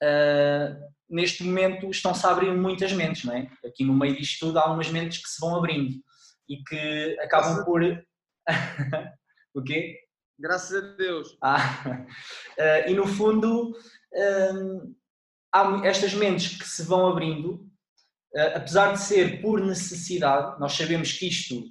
é 0.00 0.70
uh, 0.70 0.92
neste 1.10 1.42
momento 1.42 1.90
estão-se 1.90 2.24
a 2.24 2.30
abrir 2.30 2.52
muitas 2.52 2.92
mentes, 2.92 3.24
não 3.24 3.34
é? 3.34 3.50
Aqui 3.64 3.84
no 3.84 3.94
meio 3.94 4.16
disto 4.16 4.46
tudo 4.46 4.58
há 4.60 4.72
umas 4.72 4.88
mentes 4.90 5.18
que 5.18 5.28
se 5.28 5.40
vão 5.40 5.56
abrindo 5.56 5.96
e 6.48 6.62
que 6.62 7.18
acabam 7.20 7.64
por. 7.64 7.82
o 9.54 9.62
quê? 9.62 9.98
Graças 10.38 10.84
a 10.84 10.96
Deus. 10.96 11.36
Ah, 11.42 12.06
uh, 12.58 12.90
e 12.90 12.94
no 12.94 13.08
fundo 13.08 13.76
há 15.52 15.80
estas 15.84 16.14
mentes 16.14 16.56
que 16.56 16.66
se 16.66 16.84
vão 16.84 17.08
abrindo, 17.08 17.68
apesar 18.54 18.92
de 18.92 19.00
ser 19.00 19.40
por 19.40 19.60
necessidade, 19.60 20.58
nós 20.60 20.72
sabemos 20.72 21.12
que 21.12 21.28
isto 21.28 21.64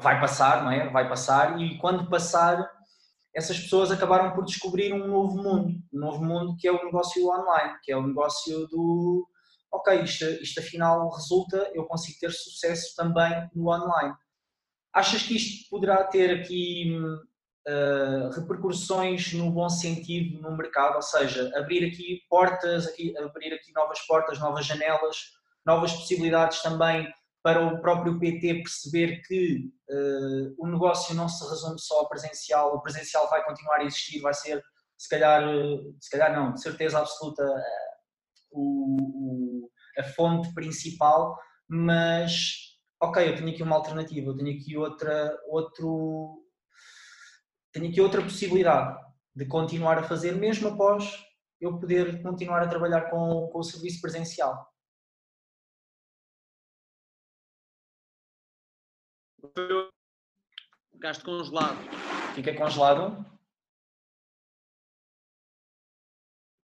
vai 0.00 0.20
passar, 0.20 0.64
não 0.64 0.70
é? 0.70 0.90
Vai 0.90 1.08
passar 1.08 1.60
e 1.60 1.78
quando 1.78 2.08
passar 2.08 2.68
essas 3.34 3.58
pessoas 3.60 3.90
acabaram 3.90 4.32
por 4.34 4.44
descobrir 4.44 4.92
um 4.92 5.06
novo 5.06 5.36
mundo, 5.36 5.78
um 5.92 5.98
novo 5.98 6.24
mundo 6.24 6.56
que 6.58 6.66
é 6.66 6.72
o 6.72 6.84
negócio 6.84 7.24
online, 7.28 7.78
que 7.82 7.92
é 7.92 7.96
o 7.96 8.06
negócio 8.06 8.66
do 8.68 9.26
ok, 9.72 10.02
isto, 10.02 10.24
isto 10.42 10.60
afinal 10.60 11.08
resulta, 11.10 11.70
eu 11.74 11.84
consigo 11.84 12.18
ter 12.18 12.32
sucesso 12.32 12.94
também 12.96 13.48
no 13.54 13.68
online. 13.68 14.14
Achas 14.92 15.22
que 15.22 15.36
isto 15.36 15.70
poderá 15.70 16.02
ter 16.02 16.40
aqui 16.40 16.92
uh, 17.68 18.30
repercussões 18.34 19.32
no 19.32 19.50
bom 19.52 19.68
sentido 19.68 20.40
no 20.40 20.56
mercado, 20.56 20.96
ou 20.96 21.02
seja, 21.02 21.52
abrir 21.56 21.86
aqui 21.86 22.22
portas, 22.28 22.88
aqui, 22.88 23.16
abrir 23.18 23.54
aqui 23.54 23.72
novas 23.72 24.00
portas, 24.00 24.40
novas 24.40 24.66
janelas, 24.66 25.16
novas 25.64 25.92
possibilidades 25.92 26.62
também 26.62 27.08
para 27.42 27.66
o 27.66 27.80
próprio 27.80 28.18
PT 28.18 28.54
perceber 28.62 29.22
que 29.22 29.70
uh, 29.90 30.54
o 30.58 30.66
negócio 30.66 31.14
não 31.14 31.28
se 31.28 31.48
resume 31.48 31.78
só 31.78 32.00
ao 32.00 32.08
presencial, 32.08 32.74
o 32.74 32.82
presencial 32.82 33.28
vai 33.30 33.44
continuar 33.44 33.76
a 33.76 33.84
existir, 33.84 34.20
vai 34.20 34.34
ser, 34.34 34.62
se 34.98 35.08
calhar, 35.08 35.48
uh, 35.48 35.96
se 35.98 36.10
calhar 36.10 36.34
não, 36.34 36.52
de 36.52 36.60
certeza 36.60 36.98
absoluta, 36.98 37.42
uh, 37.42 38.00
o, 38.52 38.96
o, 39.00 39.70
a 39.98 40.02
fonte 40.02 40.52
principal, 40.54 41.38
mas 41.66 42.70
ok, 43.00 43.26
eu 43.26 43.36
tenho 43.36 43.50
aqui 43.50 43.62
uma 43.62 43.76
alternativa, 43.76 44.28
eu 44.28 44.36
tenho 44.36 44.58
aqui 44.58 44.76
outra, 44.76 45.38
outro, 45.48 46.44
tenho 47.72 47.88
aqui 47.88 48.00
outra 48.00 48.20
possibilidade 48.20 48.98
de 49.34 49.46
continuar 49.46 49.98
a 49.98 50.02
fazer 50.02 50.32
mesmo 50.32 50.68
após 50.68 51.24
eu 51.60 51.78
poder 51.78 52.22
continuar 52.22 52.62
a 52.62 52.68
trabalhar 52.68 53.10
com, 53.10 53.48
com 53.52 53.58
o 53.58 53.62
serviço 53.62 54.00
presencial. 54.00 54.69
Ficaste 60.92 61.24
congelado. 61.24 61.78
Fica 62.34 62.54
congelado? 62.54 63.24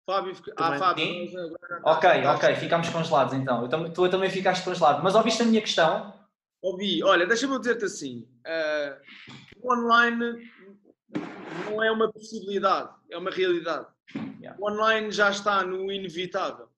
Fábio, 0.07 0.35
ah, 0.57 0.79
Fábio. 0.79 1.05
Ok, 1.83 2.27
ok, 2.27 2.57
ficamos 2.57 2.91
congelados 2.91 3.33
então. 3.33 3.63
Eu 3.63 3.69
tam, 3.69 3.91
tu 3.91 4.09
também 4.11 4.29
ficaste 4.29 4.63
congelado. 4.63 5.03
Mas 5.03 5.15
ouviste 5.15 5.43
a 5.43 5.47
minha 5.47 5.63
questão? 5.63 6.13
Ouvi. 6.61 7.03
Olha, 7.03 7.27
deixa-me 7.27 7.59
dizer-te 7.59 7.87
assim: 7.87 8.29
uh, 8.47 9.01
o 9.63 9.73
online 9.73 10.51
não 11.71 11.83
é 11.83 11.91
uma 11.91 12.13
possibilidade, 12.13 12.91
é 13.11 13.17
uma 13.17 13.31
realidade. 13.31 13.87
Yeah. 14.41 14.59
O 14.61 14.71
online 14.71 15.11
já 15.11 15.31
está 15.31 15.63
no 15.65 15.91
inevitável. 15.91 16.69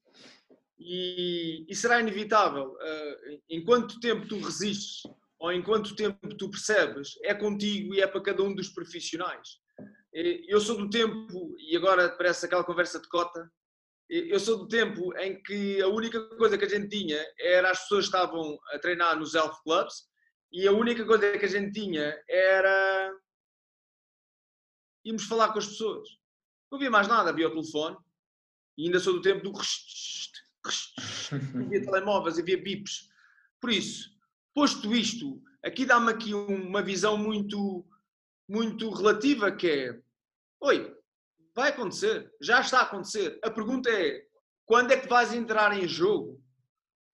E, 0.78 1.64
e 1.68 1.74
será 1.74 2.01
inevitável. 2.01 2.74
Uh, 2.74 3.41
enquanto 3.51 3.99
tempo 3.99 4.26
tu 4.28 4.39
resistes 4.39 5.03
ou 5.39 5.53
em 5.53 5.62
quanto 5.62 5.95
tempo 5.95 6.34
tu 6.37 6.51
percebes, 6.51 7.11
é 7.22 7.34
contigo 7.34 7.95
e 7.95 8.01
é 8.01 8.07
para 8.07 8.22
cada 8.22 8.43
um 8.43 8.55
dos 8.55 8.68
profissionais. 8.68 9.59
Eu 10.12 10.61
sou 10.61 10.76
do 10.78 10.89
tempo, 10.89 11.55
e 11.59 11.76
agora 11.76 12.09
parece 12.16 12.47
aquela 12.47 12.64
conversa 12.64 12.99
de 13.01 13.09
cota, 13.09 13.51
eu 14.09 14.39
sou 14.39 14.59
do 14.59 14.68
tempo 14.68 15.12
em 15.18 15.43
que 15.43 15.82
a 15.82 15.89
única 15.89 16.20
coisa 16.37 16.57
que 16.57 16.64
a 16.64 16.68
gente 16.68 16.89
tinha 16.89 17.20
era 17.41 17.70
as 17.70 17.80
pessoas 17.82 18.09
que 18.09 18.16
estavam 18.16 18.57
a 18.72 18.78
treinar 18.78 19.18
nos 19.18 19.34
elf 19.34 19.59
clubs 19.64 20.05
e 20.53 20.66
a 20.66 20.72
única 20.72 21.05
coisa 21.05 21.37
que 21.37 21.45
a 21.45 21.49
gente 21.49 21.72
tinha 21.72 22.16
era 22.28 23.12
irmos 25.05 25.24
falar 25.24 25.53
com 25.53 25.59
as 25.59 25.66
pessoas. 25.66 26.09
Não 26.70 26.78
havia 26.78 26.91
mais 26.91 27.09
nada, 27.09 27.30
havia 27.30 27.49
o 27.49 27.51
telefone 27.51 27.97
e 28.78 28.87
ainda 28.87 29.01
sou 29.01 29.14
do 29.14 29.22
tempo 29.22 29.43
do 29.43 29.53
havia 31.32 31.84
telemóveis, 31.84 32.39
havia 32.39 32.62
bips. 32.62 33.09
Por 33.61 33.70
isso, 33.70 34.16
Posto 34.57 34.97
isto, 34.97 35.43
aqui 35.63 35.85
dá-me 35.85 36.11
aqui 36.11 36.33
uma 36.33 36.81
visão 36.81 37.19
muito, 37.19 37.87
muito 38.49 38.89
relativa 38.89 39.53
que 39.53 39.69
é, 39.69 40.01
oi, 40.63 40.97
vai 41.55 41.69
acontecer, 41.69 42.35
já 42.41 42.63
está 42.63 42.79
a 42.79 42.85
acontecer. 42.85 43.39
A 43.43 43.51
pergunta 43.51 43.91
é, 43.91 44.27
quando 44.65 44.93
é 44.93 44.97
que 44.97 45.09
vais 45.09 45.35
entrar 45.35 45.79
em 45.79 45.87
jogo? 45.87 46.43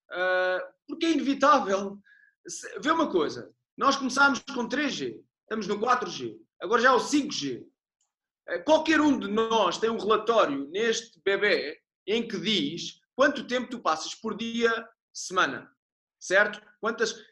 Uh, 0.08 0.72
porque 0.86 1.06
é 1.06 1.10
inevitável. 1.10 1.98
Vê 2.80 2.92
uma 2.92 3.10
coisa, 3.10 3.52
nós 3.76 3.96
começámos 3.96 4.38
com 4.54 4.68
3G, 4.68 5.20
estamos 5.40 5.66
no 5.66 5.80
4G, 5.80 6.38
agora 6.60 6.80
já 6.80 6.90
é 6.90 6.92
o 6.92 7.00
5G. 7.00 7.66
Ah, 8.46 8.60
qualquer 8.60 9.00
um 9.00 9.18
de 9.18 9.26
nós 9.26 9.78
tem 9.78 9.90
um 9.90 9.98
relatório 9.98 10.68
neste 10.70 11.20
bebê 11.24 11.82
em 12.06 12.26
que 12.28 12.38
diz 12.38 13.00
quanto 13.16 13.48
tempo 13.48 13.68
tu 13.68 13.80
passas 13.80 14.14
por 14.14 14.36
dia, 14.36 14.88
semana, 15.12 15.68
certo? 16.20 16.62
Quantas, 16.80 17.31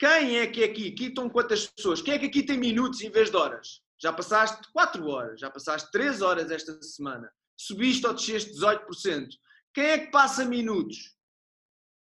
quem 0.00 0.38
é 0.38 0.46
que 0.46 0.62
é 0.62 0.64
aqui? 0.64 0.88
Aqui 0.88 1.06
estão 1.08 1.28
quantas 1.28 1.66
pessoas? 1.66 2.00
Quem 2.00 2.14
é 2.14 2.18
que 2.18 2.24
aqui 2.24 2.42
tem 2.42 2.58
minutos 2.58 3.02
em 3.02 3.10
vez 3.10 3.30
de 3.30 3.36
horas? 3.36 3.82
Já 4.02 4.10
passaste 4.10 4.66
4 4.72 5.06
horas, 5.06 5.38
já 5.38 5.50
passaste 5.50 5.90
3 5.92 6.22
horas 6.22 6.50
esta 6.50 6.80
semana. 6.82 7.30
Subiste 7.54 8.06
ou 8.06 8.14
desceste 8.14 8.50
18%. 8.54 9.28
Quem 9.74 9.84
é 9.84 9.98
que 9.98 10.10
passa 10.10 10.42
minutos? 10.46 11.14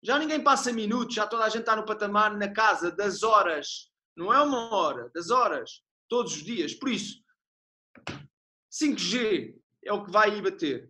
Já 0.01 0.17
ninguém 0.17 0.41
passa 0.41 0.73
minutos, 0.73 1.17
já 1.17 1.27
toda 1.27 1.45
a 1.45 1.49
gente 1.49 1.63
está 1.63 1.75
no 1.75 1.85
patamar 1.85 2.37
na 2.39 2.53
casa 2.53 2.93
das 2.93 3.25
horas. 3.25 3.91
Não 4.17 4.33
é 4.33 4.41
uma 4.41 4.73
hora, 4.73 5.11
das 5.13 5.31
horas. 5.31 5.83
Todos 6.09 6.35
os 6.35 6.45
dias. 6.45 6.73
Por 6.75 6.89
isso, 6.89 7.21
5G 8.71 9.57
é 9.85 9.93
o 9.93 10.05
que 10.05 10.13
vai 10.13 10.31
aí 10.31 10.41
bater. 10.41 10.89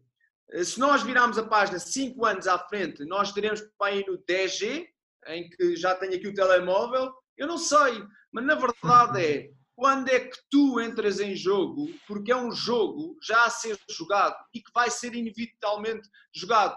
Eh, 0.51 0.62
se 0.62 0.78
nós 0.78 1.03
virarmos 1.03 1.38
a 1.38 1.47
página 1.47 1.78
5 1.78 2.22
anos 2.26 2.47
à 2.47 2.59
frente, 2.59 3.03
nós 3.07 3.28
estaremos 3.28 3.62
para 3.78 3.93
aí 3.93 4.05
no 4.07 4.18
10G, 4.18 4.93
em 5.28 5.48
que 5.48 5.76
já 5.76 5.94
tenho 5.94 6.14
aqui 6.14 6.28
o 6.28 6.34
telemóvel. 6.34 7.12
Eu 7.36 7.46
não 7.46 7.58
sei, 7.58 8.02
mas 8.32 8.44
na 8.44 8.54
verdade 8.54 9.24
é 9.24 9.50
quando 9.74 10.08
é 10.08 10.20
que 10.20 10.38
tu 10.50 10.80
entras 10.80 11.18
em 11.18 11.34
jogo, 11.34 11.88
porque 12.06 12.30
é 12.30 12.36
um 12.36 12.52
jogo 12.52 13.16
já 13.22 13.46
a 13.46 13.50
ser 13.50 13.76
jogado 13.90 14.36
e 14.54 14.60
que 14.60 14.70
vai 14.72 14.90
ser 14.90 15.14
inevitavelmente 15.14 16.08
jogado 16.34 16.76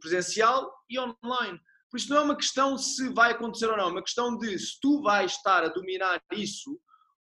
presencial 0.00 0.72
e 0.88 0.98
online. 0.98 1.58
Por 1.90 1.96
isso 1.96 2.10
não 2.10 2.18
é 2.18 2.20
uma 2.20 2.36
questão 2.36 2.76
se 2.76 3.08
vai 3.08 3.32
acontecer 3.32 3.66
ou 3.66 3.76
não, 3.76 3.88
é 3.88 3.92
uma 3.92 4.02
questão 4.02 4.36
de 4.36 4.58
se 4.58 4.78
tu 4.80 5.02
vais 5.02 5.32
estar 5.32 5.64
a 5.64 5.68
dominar 5.68 6.22
isso 6.32 6.78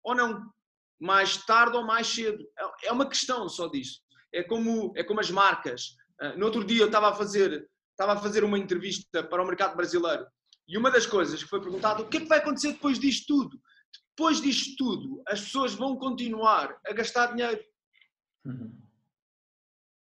ou 0.04 0.16
não, 0.16 0.42
mais 1.00 1.38
tarde 1.46 1.76
ou 1.78 1.86
mais 1.86 2.08
cedo. 2.08 2.44
É, 2.58 2.88
é 2.88 2.92
uma 2.92 3.08
questão 3.08 3.48
só 3.50 3.68
disso. 3.68 4.02
É 4.34 4.44
como, 4.44 4.94
é 4.96 5.04
como 5.04 5.20
as 5.20 5.32
marcas. 5.32 5.96
Ah, 6.20 6.36
no 6.36 6.46
outro 6.46 6.64
dia 6.64 6.82
eu 6.82 6.88
estava 6.88 7.10
a 7.10 7.16
fazer, 7.16 7.68
estava 8.00 8.14
a 8.14 8.22
fazer 8.22 8.46
uma 8.46 8.58
entrevista 8.58 9.22
para 9.22 9.44
o 9.44 9.46
mercado 9.46 9.76
brasileiro 9.76 10.26
e 10.66 10.78
uma 10.78 10.90
das 10.90 11.06
coisas 11.06 11.44
que 11.44 11.50
foi 11.50 11.60
perguntado, 11.60 12.04
o 12.04 12.08
que 12.08 12.16
é 12.16 12.20
que 12.22 12.28
vai 12.28 12.38
acontecer 12.38 12.72
depois 12.72 12.98
disto 12.98 13.28
tudo? 13.28 13.62
Depois 14.16 14.42
disto 14.42 14.76
tudo, 14.78 15.22
as 15.28 15.42
pessoas 15.42 15.74
vão 15.74 15.98
continuar 15.98 16.80
a 16.86 16.94
gastar 16.94 17.34
dinheiro. 17.34 17.62
Uhum. 18.46 18.80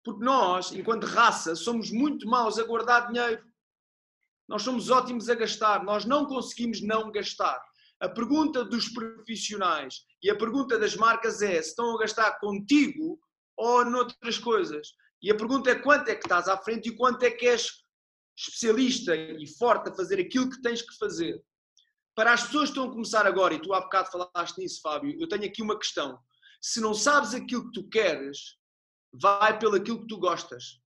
Porque 0.05 0.25
nós, 0.25 0.71
enquanto 0.73 1.05
raça, 1.05 1.57
somos 1.57 1.91
muito 1.91 2.29
maus 2.29 2.57
a 2.57 2.65
guardar 2.65 3.11
dinheiro. 3.11 3.45
Nós 4.47 4.63
somos 4.63 4.89
ótimos 4.89 5.29
a 5.29 5.35
gastar, 5.35 5.83
nós 5.83 6.05
não 6.05 6.27
conseguimos 6.27 6.81
não 6.83 7.11
gastar. 7.11 7.61
A 8.01 8.09
pergunta 8.09 8.65
dos 8.65 8.89
profissionais 8.91 10.05
e 10.23 10.31
a 10.31 10.37
pergunta 10.37 10.79
das 10.79 10.95
marcas 10.95 11.43
é 11.43 11.61
se 11.61 11.71
estão 11.71 11.97
a 11.97 11.99
gastar 11.99 12.39
contigo 12.39 13.19
ou 13.57 13.85
noutras 13.85 14.39
coisas. 14.39 14.89
E 15.23 15.31
a 15.31 15.37
pergunta 15.37 15.71
é 15.71 15.75
quanto 15.75 16.09
é 16.09 16.15
que 16.15 16.25
estás 16.25 16.49
à 16.49 16.57
frente 16.57 16.89
e 16.89 16.97
quanto 16.97 17.23
é 17.23 17.31
que 17.31 17.47
és 17.47 17.83
especialista 18.37 19.15
e 19.15 19.47
forte 19.47 19.91
a 19.91 19.95
fazer 19.95 20.19
aquilo 20.21 20.51
que 20.51 20.61
tens 20.61 20.83
que 20.83 20.97
fazer. 20.97 21.43
Para 22.15 22.33
as 22.33 22.45
pessoas 22.45 22.65
que 22.65 22.79
estão 22.79 22.91
a 22.91 22.93
começar 22.93 23.27
agora, 23.27 23.55
e 23.55 23.61
tu 23.61 23.73
há 23.73 23.81
bocado 23.81 24.11
falaste 24.11 24.59
nisso, 24.59 24.81
Fábio, 24.83 25.17
eu 25.21 25.29
tenho 25.29 25.45
aqui 25.45 25.63
uma 25.63 25.79
questão. 25.79 26.19
Se 26.61 26.81
não 26.81 26.93
sabes 26.93 27.35
aquilo 27.35 27.67
que 27.71 27.81
tu 27.81 27.89
queres, 27.89 28.59
vai 29.13 29.59
pelo 29.59 29.77
aquilo 29.77 30.01
que 30.01 30.07
tu 30.07 30.19
gostas. 30.19 30.81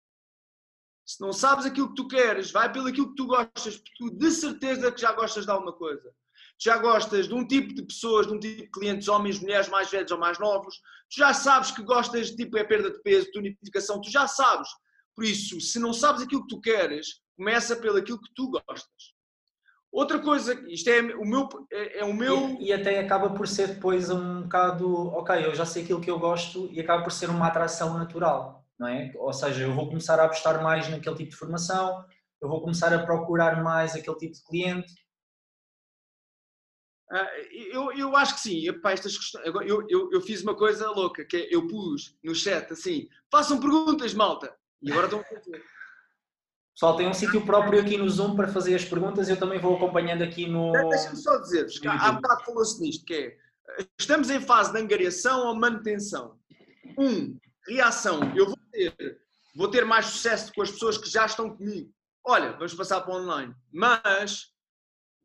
Se 1.05 1.21
não 1.21 1.33
sabes 1.33 1.67
aquilo 1.67 1.89
que 1.89 1.95
tu 1.95 2.09
queres, 2.09 2.51
vai 2.51 2.71
pelo 2.73 2.89
aquilo 2.89 3.09
que 3.11 3.17
tu 3.17 3.27
gostas, 3.27 3.77
porque 3.77 3.93
tu 3.99 4.11
de 4.11 4.31
certeza 4.31 4.93
que 4.93 5.01
já 5.01 5.13
gostas 5.13 5.45
de 5.45 5.51
alguma 5.51 5.73
coisa. 5.73 6.15
Já 6.59 6.79
gostas 6.79 7.29
de 7.29 7.35
um 7.35 7.47
tipo 7.47 7.75
de 7.75 7.83
pessoas, 7.83 8.27
de 8.27 8.33
um 8.33 8.41
tipo 8.41 8.63
de 8.63 8.71
clientes, 8.71 9.09
homens, 9.09 9.41
mulheres, 9.41 9.69
mais 9.69 9.91
velhos 9.91 10.11
ou 10.11 10.19
mais 10.19 10.39
novos. 10.39 10.77
Tu 11.11 11.19
já 11.19 11.35
sabes 11.35 11.71
que 11.71 11.83
gostas 11.83 12.31
de 12.31 12.37
tipo 12.37 12.57
é 12.57 12.65
perda 12.65 12.91
de 12.91 13.03
peso, 13.03 13.31
tonificação, 13.33 14.01
tu 14.01 14.11
já 14.11 14.27
sabes. 14.27 14.69
Por 15.15 15.25
isso, 15.25 15.61
se 15.61 15.79
não 15.79 15.93
sabes 15.93 16.23
aquilo 16.23 16.43
que 16.43 16.55
tu 16.55 16.61
queres, 16.61 17.21
começa 17.37 17.77
pelo 17.77 17.99
aquilo 17.99 18.21
que 18.21 18.33
tu 18.35 18.51
gostas. 18.51 19.17
Outra 19.93 20.19
coisa, 20.19 20.53
isto 20.69 20.89
é 20.89 21.01
o 21.01 21.25
meu. 21.25 21.49
É, 21.73 22.01
é 22.01 22.05
o 22.05 22.13
meu... 22.13 22.57
E, 22.61 22.67
e, 22.67 22.73
até 22.73 22.99
acaba 22.99 23.31
por 23.31 23.49
ser 23.49 23.69
depois 23.69 24.11
um 24.11 24.43
bocado, 24.43 25.09
ok, 25.09 25.47
eu 25.47 25.55
já 25.55 25.65
sei 25.65 25.85
aquilo 25.85 26.01
que 26.01 26.11
eu 26.11 26.19
gosto 26.19 26.69
e 26.71 26.81
acaba 26.81 27.03
por 27.03 27.13
ser 27.13 27.31
uma 27.31 27.47
atração 27.47 27.97
natural 27.97 28.67
não 28.79 28.89
é? 28.89 29.13
Ou 29.17 29.33
seja, 29.33 29.65
eu 29.65 29.75
vou 29.75 29.89
começar 29.89 30.21
a 30.21 30.25
apostar 30.25 30.63
mais 30.63 30.89
naquele 30.89 31.17
tipo 31.17 31.31
de 31.31 31.37
formação, 31.37 32.05
eu 32.41 32.49
vou 32.49 32.61
começar 32.61 32.93
a 32.93 33.05
procurar 33.05 33.63
mais 33.63 33.95
aquele 33.95 34.17
tipo 34.17 34.35
de 34.35 34.45
cliente. 34.45 34.95
Ah, 37.11 37.31
eu, 37.73 37.93
eu 37.93 38.17
acho 38.17 38.35
que 38.35 38.41
sim. 38.41 38.69
Epá, 38.69 38.93
estas 38.93 39.17
questões, 39.17 39.47
eu, 39.47 39.87
eu, 39.89 40.11
eu 40.13 40.21
fiz 40.21 40.43
uma 40.43 40.55
coisa 40.55 40.91
louca, 40.91 41.25
que 41.25 41.37
é, 41.37 41.55
eu 41.55 41.67
pus 41.67 42.17
no 42.23 42.35
chat 42.35 42.73
assim, 42.73 43.09
façam 43.31 43.61
perguntas, 43.61 44.13
malta. 44.13 44.55
E 44.83 44.91
agora 44.91 45.07
estão 45.07 45.21
a 45.21 45.25
fazer. 45.25 45.63
Pessoal, 46.75 46.97
tem 46.97 47.09
um 47.09 47.15
sítio 47.15 47.45
próprio 47.47 47.81
aqui 47.81 47.97
no 47.97 48.09
Zoom 48.09 48.37
para 48.37 48.49
fazer 48.49 48.75
as 48.75 48.85
perguntas, 48.85 49.31
eu 49.31 49.39
também 49.39 49.59
vou 49.59 49.77
acompanhando 49.77 50.23
aqui 50.23 50.47
no. 50.47 50.73
Deixa-me 50.91 51.17
só 51.17 51.39
dizer-vos, 51.39 51.81
há 51.87 52.13
bocado 52.13 52.45
falou-se 52.45 52.81
nisto, 52.83 53.05
que 53.05 53.15
é, 53.15 53.37
estamos 53.99 54.29
em 54.29 54.41
fase 54.41 54.73
de 54.73 54.79
angariação 54.79 55.47
ou 55.47 55.55
manutenção. 55.55 56.39
Um, 56.99 57.39
reação, 57.67 58.21
eu 58.37 58.47
vou 58.47 58.59
ter, 58.71 59.21
vou 59.55 59.69
ter 59.69 59.85
mais 59.87 60.07
sucesso 60.07 60.53
com 60.53 60.61
as 60.61 60.71
pessoas 60.71 60.99
que 60.99 61.09
já 61.09 61.25
estão 61.25 61.57
comigo. 61.57 61.91
Olha, 62.23 62.53
vamos 62.53 62.75
passar 62.75 63.01
para 63.01 63.15
online. 63.15 63.55
Mas 63.73 64.53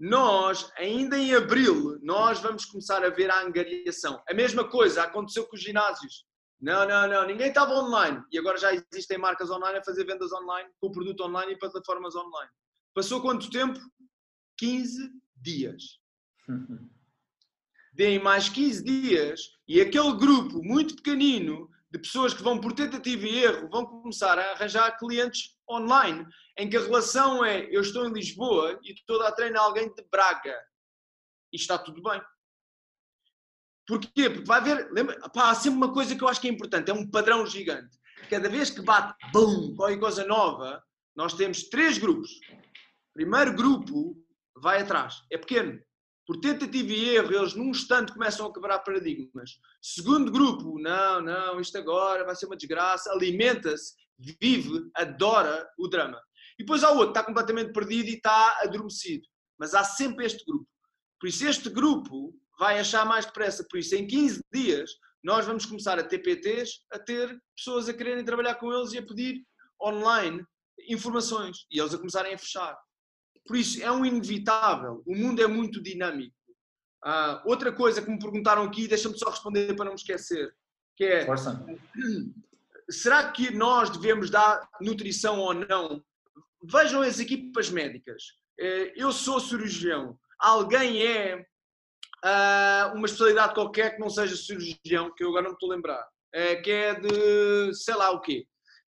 nós, 0.01 0.71
ainda 0.77 1.15
em 1.15 1.35
abril, 1.35 1.99
nós 2.01 2.39
vamos 2.39 2.65
começar 2.65 3.05
a 3.05 3.11
ver 3.11 3.29
a 3.29 3.43
angariação. 3.43 4.19
A 4.27 4.33
mesma 4.33 4.67
coisa 4.67 5.03
aconteceu 5.03 5.45
com 5.45 5.55
os 5.55 5.61
ginásios. 5.61 6.25
Não, 6.59 6.87
não, 6.87 7.07
não, 7.07 7.27
ninguém 7.27 7.49
estava 7.49 7.75
online. 7.75 8.19
E 8.31 8.39
agora 8.39 8.57
já 8.57 8.71
existem 8.73 9.19
marcas 9.19 9.51
online 9.51 9.77
a 9.77 9.83
fazer 9.83 10.03
vendas 10.03 10.33
online, 10.33 10.67
com 10.79 10.91
produto 10.91 11.21
online 11.23 11.53
e 11.53 11.59
plataformas 11.59 12.15
online. 12.15 12.49
Passou 12.95 13.21
quanto 13.21 13.51
tempo? 13.51 13.79
15 14.57 15.07
dias. 15.35 15.99
Deem 17.93 18.17
mais 18.17 18.49
15 18.49 18.83
dias 18.83 19.39
e 19.67 19.79
aquele 19.79 20.13
grupo 20.17 20.63
muito 20.63 20.95
pequenino 20.95 21.69
de 21.91 21.99
pessoas 21.99 22.33
que 22.33 22.41
vão 22.41 22.59
por 22.59 22.73
tentativa 22.73 23.27
e 23.27 23.43
erro 23.43 23.69
vão 23.69 23.85
começar 23.85 24.39
a 24.39 24.53
arranjar 24.53 24.97
clientes 24.97 25.55
online, 25.69 26.25
em 26.57 26.69
que 26.69 26.77
a 26.77 26.81
relação 26.81 27.43
é 27.43 27.67
eu 27.71 27.81
estou 27.81 28.07
em 28.07 28.13
Lisboa 28.13 28.79
e 28.83 28.93
estou 28.93 29.21
a 29.21 29.31
treinar 29.31 29.63
alguém 29.63 29.93
de 29.93 30.03
Braga 30.11 30.57
e 31.51 31.57
está 31.57 31.77
tudo 31.77 32.01
bem. 32.01 32.21
Porquê? 33.87 34.29
Porque 34.29 34.45
vai 34.45 34.59
haver, 34.59 34.91
lembra, 34.91 35.19
pá, 35.29 35.49
há 35.49 35.55
sempre 35.55 35.77
uma 35.77 35.93
coisa 35.93 36.15
que 36.15 36.23
eu 36.23 36.27
acho 36.27 36.39
que 36.39 36.47
é 36.47 36.51
importante, 36.51 36.89
é 36.89 36.93
um 36.93 37.09
padrão 37.09 37.45
gigante. 37.45 37.99
Cada 38.29 38.47
vez 38.47 38.69
que 38.69 38.81
bate, 38.81 39.13
bum, 39.33 39.75
qualquer 39.75 39.99
coisa 39.99 40.25
nova, 40.25 40.81
nós 41.15 41.33
temos 41.33 41.63
três 41.63 41.97
grupos. 41.97 42.31
Primeiro 43.13 43.53
grupo 43.53 44.15
vai 44.55 44.81
atrás, 44.81 45.23
é 45.31 45.37
pequeno, 45.37 45.81
por 46.25 46.39
tentativa 46.39 46.93
e 46.93 47.15
erro, 47.15 47.33
eles 47.33 47.55
num 47.55 47.69
instante 47.69 48.13
começam 48.13 48.45
a 48.45 48.53
quebrar 48.53 48.79
paradigmas. 48.79 49.59
Segundo 49.81 50.31
grupo, 50.31 50.79
não, 50.79 51.21
não, 51.21 51.59
isto 51.59 51.77
agora 51.77 52.23
vai 52.23 52.35
ser 52.35 52.45
uma 52.45 52.55
desgraça, 52.55 53.11
alimenta-se, 53.11 53.95
vive, 54.17 54.89
adora 54.95 55.67
o 55.77 55.87
drama. 55.87 56.21
E 56.61 56.63
depois 56.63 56.83
há 56.83 56.91
outro, 56.91 57.09
está 57.09 57.23
completamente 57.23 57.73
perdido 57.73 58.07
e 58.09 58.13
está 58.13 58.59
adormecido. 58.61 59.27
Mas 59.57 59.73
há 59.73 59.83
sempre 59.83 60.27
este 60.27 60.45
grupo. 60.45 60.67
Por 61.19 61.27
isso, 61.27 61.47
este 61.47 61.69
grupo 61.71 62.39
vai 62.59 62.79
achar 62.79 63.03
mais 63.03 63.25
depressa. 63.25 63.65
Por 63.67 63.79
isso, 63.79 63.95
em 63.95 64.05
15 64.05 64.41
dias, 64.53 64.91
nós 65.23 65.43
vamos 65.47 65.65
começar 65.65 65.97
a 65.97 66.03
ter 66.03 66.19
PTs, 66.19 66.85
a 66.93 66.99
ter 66.99 67.35
pessoas 67.57 67.89
a 67.89 67.93
quererem 67.95 68.23
trabalhar 68.23 68.55
com 68.55 68.71
eles 68.71 68.93
e 68.93 68.99
a 68.99 69.01
pedir 69.03 69.43
online 69.81 70.45
informações. 70.87 71.65
E 71.71 71.79
eles 71.79 71.95
a 71.95 71.97
começarem 71.97 72.35
a 72.35 72.37
fechar. 72.37 72.77
Por 73.47 73.57
isso, 73.57 73.81
é 73.81 73.91
um 73.91 74.05
inevitável. 74.05 75.01
O 75.03 75.15
mundo 75.15 75.41
é 75.41 75.47
muito 75.47 75.81
dinâmico. 75.81 76.35
Uh, 77.03 77.41
outra 77.45 77.71
coisa 77.71 78.03
que 78.03 78.11
me 78.11 78.19
perguntaram 78.19 78.61
aqui, 78.61 78.87
deixa-me 78.87 79.17
só 79.17 79.31
responder 79.31 79.73
para 79.75 79.85
não 79.85 79.93
me 79.93 79.97
esquecer, 79.99 80.55
que 80.95 81.05
é, 81.05 81.25
Força. 81.25 81.65
será 82.87 83.31
que 83.31 83.49
nós 83.49 83.89
devemos 83.89 84.29
dar 84.29 84.69
nutrição 84.79 85.39
ou 85.39 85.55
não? 85.55 86.03
Vejam 86.63 87.01
as 87.01 87.19
equipas 87.19 87.69
médicas. 87.69 88.23
Uh, 88.59 88.91
eu 88.95 89.11
sou 89.11 89.39
cirurgião. 89.39 90.17
Alguém 90.39 91.05
é 91.05 91.45
uh, 92.25 92.95
uma 92.95 93.05
especialidade 93.05 93.53
qualquer 93.53 93.95
que 93.95 93.99
não 93.99 94.09
seja 94.09 94.35
cirurgião, 94.35 95.13
que 95.15 95.23
eu 95.23 95.29
agora 95.29 95.43
não 95.43 95.51
me 95.51 95.55
estou 95.55 95.71
a 95.71 95.75
lembrar, 95.75 96.03
uh, 96.03 96.61
que 96.63 96.71
é 96.71 96.99
de 96.99 97.73
sei 97.73 97.95
lá 97.95 98.11
o 98.11 98.21
quê, 98.21 98.47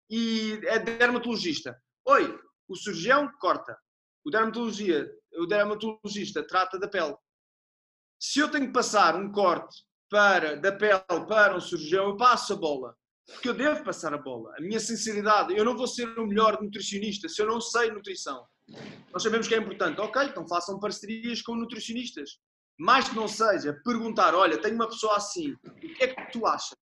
e 0.10 0.60
é 0.66 0.80
dermatologista. 0.80 1.82
Oi, 2.06 2.40
o 2.68 2.76
cirurgião 2.76 3.32
corta, 3.40 3.78
o, 4.26 4.30
dermatologia, 4.30 5.10
o 5.38 5.46
dermatologista 5.46 6.46
trata 6.46 6.78
da 6.78 6.88
pele. 6.88 7.16
Se 8.20 8.40
eu 8.40 8.50
tenho 8.52 8.68
que 8.68 8.74
passar 8.74 9.16
um 9.16 9.32
corte 9.32 9.84
para, 10.10 10.56
da 10.58 10.72
pele 10.72 11.02
para 11.28 11.56
um 11.56 11.62
cirurgião, 11.62 12.10
eu 12.10 12.18
passo 12.18 12.54
a 12.54 12.58
bola. 12.58 12.96
Porque 13.28 13.50
eu 13.50 13.54
devo 13.54 13.84
passar 13.84 14.14
a 14.14 14.18
bola. 14.18 14.54
A 14.58 14.62
minha 14.62 14.80
sinceridade, 14.80 15.56
eu 15.56 15.64
não 15.64 15.76
vou 15.76 15.88
ser 15.88 16.08
o 16.20 16.28
melhor 16.28 16.62
nutricionista 16.62 17.30
se 17.30 17.42
eu 17.42 17.48
não 17.48 17.62
sei 17.62 17.92
nutrição. 17.92 18.46
Nós 19.12 19.24
sabemos 19.24 19.48
que 19.48 19.56
é 19.56 19.58
importante. 19.58 20.00
Ok, 20.00 20.22
então 20.24 20.48
façam 20.48 20.80
parcerias 20.80 21.42
com 21.42 21.56
nutricionistas. 21.56 22.40
Mais 22.78 23.08
que 23.08 23.16
não 23.16 23.28
seja, 23.28 23.80
perguntar: 23.84 24.34
olha, 24.34 24.58
tenho 24.58 24.76
uma 24.76 24.88
pessoa 24.88 25.18
assim, 25.18 25.54
o 25.66 25.72
que 25.80 26.04
é 26.04 26.08
que 26.08 26.32
tu 26.32 26.46
achas? 26.46 26.76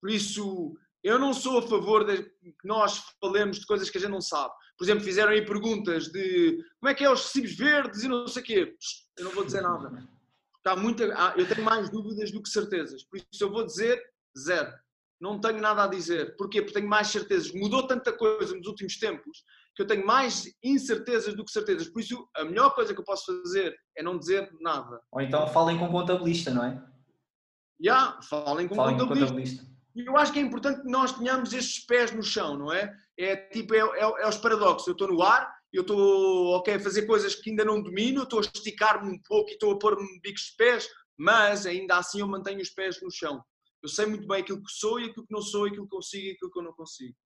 Por 0.00 0.10
isso, 0.10 0.76
eu 1.02 1.18
não 1.18 1.34
sou 1.34 1.58
a 1.58 1.62
favor 1.62 2.04
de 2.04 2.22
que 2.22 2.66
nós 2.66 3.02
falemos 3.20 3.58
de 3.58 3.66
coisas 3.66 3.90
que 3.90 3.98
a 3.98 4.00
gente 4.00 4.10
não 4.10 4.20
sabe. 4.20 4.54
Por 4.78 4.84
exemplo, 4.84 5.04
fizeram 5.04 5.32
aí 5.32 5.44
perguntas 5.44 6.08
de 6.08 6.64
como 6.78 6.90
é 6.90 6.94
que 6.94 7.04
é 7.04 7.10
os 7.10 7.24
recibos 7.24 7.54
verdes 7.54 8.02
e 8.02 8.08
não 8.08 8.26
sei 8.26 8.42
o 8.42 8.46
quê. 8.46 8.76
Eu 9.18 9.24
não 9.24 9.32
vou 9.32 9.44
dizer 9.44 9.62
nada. 9.62 10.08
Está 10.56 10.76
muito, 10.76 11.02
eu 11.02 11.48
tenho 11.48 11.64
mais 11.64 11.90
dúvidas 11.90 12.30
do 12.30 12.42
que 12.42 12.48
certezas. 12.48 13.02
Por 13.04 13.18
isso 13.18 13.44
eu 13.44 13.50
vou 13.50 13.64
dizer 13.64 14.00
zero. 14.38 14.72
Não 15.20 15.38
tenho 15.38 15.60
nada 15.60 15.84
a 15.84 15.86
dizer. 15.86 16.36
Porquê? 16.36 16.62
Porque 16.62 16.78
tenho 16.78 16.88
mais 16.88 17.08
certezas. 17.08 17.52
Mudou 17.52 17.86
tanta 17.86 18.12
coisa 18.12 18.56
nos 18.56 18.66
últimos 18.66 18.98
tempos 18.98 19.44
que 19.74 19.82
eu 19.82 19.86
tenho 19.86 20.06
mais 20.06 20.44
incertezas 20.62 21.34
do 21.34 21.44
que 21.44 21.52
certezas. 21.52 21.88
Por 21.88 22.00
isso, 22.00 22.28
a 22.36 22.44
melhor 22.44 22.74
coisa 22.74 22.92
que 22.92 23.00
eu 23.00 23.04
posso 23.04 23.42
fazer 23.42 23.76
é 23.96 24.02
não 24.02 24.18
dizer 24.18 24.50
nada. 24.60 25.00
Ou 25.12 25.20
então 25.20 25.46
falem 25.48 25.78
com 25.78 25.86
um 25.86 25.92
contabilista, 25.92 26.50
não 26.50 26.64
é? 26.64 26.82
Yeah, 27.82 28.20
falem 28.22 28.68
com 28.68 28.74
Falem 28.74 28.98
com 28.98 29.06
contabilista. 29.06 29.64
E 29.94 30.06
eu 30.06 30.16
acho 30.16 30.32
que 30.32 30.38
é 30.38 30.42
importante 30.42 30.82
que 30.82 30.90
nós 30.90 31.12
tenhamos 31.12 31.52
estes 31.52 31.84
pés 31.84 32.12
no 32.12 32.22
chão, 32.22 32.56
não 32.56 32.72
é? 32.72 32.94
É 33.18 33.36
tipo, 33.36 33.74
é, 33.74 33.78
é, 33.78 34.22
é 34.22 34.28
os 34.28 34.36
paradoxos. 34.36 34.86
Eu 34.86 34.92
estou 34.92 35.08
no 35.08 35.22
ar, 35.22 35.52
eu 35.72 35.82
estou 35.82 36.56
ok, 36.56 36.74
a 36.74 36.80
fazer 36.80 37.02
coisas 37.02 37.34
que 37.34 37.50
ainda 37.50 37.64
não 37.64 37.82
domino, 37.82 38.22
estou 38.22 38.38
a 38.38 38.42
esticar-me 38.42 39.10
um 39.10 39.18
pouco 39.22 39.50
e 39.50 39.54
estou 39.54 39.72
a 39.72 39.78
pôr-me 39.78 40.20
bicos 40.22 40.42
de 40.42 40.56
pés, 40.56 40.88
mas 41.18 41.66
ainda 41.66 41.96
assim 41.96 42.20
eu 42.20 42.28
mantenho 42.28 42.60
os 42.60 42.70
pés 42.70 43.00
no 43.02 43.10
chão. 43.10 43.42
Eu 43.82 43.88
sei 43.88 44.06
muito 44.06 44.26
bem 44.26 44.42
aquilo 44.42 44.62
que 44.62 44.70
sou 44.72 45.00
e 45.00 45.04
aquilo 45.10 45.26
que 45.26 45.32
não 45.32 45.42
sou, 45.42 45.64
aquilo 45.66 45.84
que 45.84 45.90
consigo 45.96 46.26
e 46.26 46.30
aquilo 46.32 46.50
que 46.50 46.58
eu 46.58 46.62
não 46.62 46.72
consigo. 46.72 47.16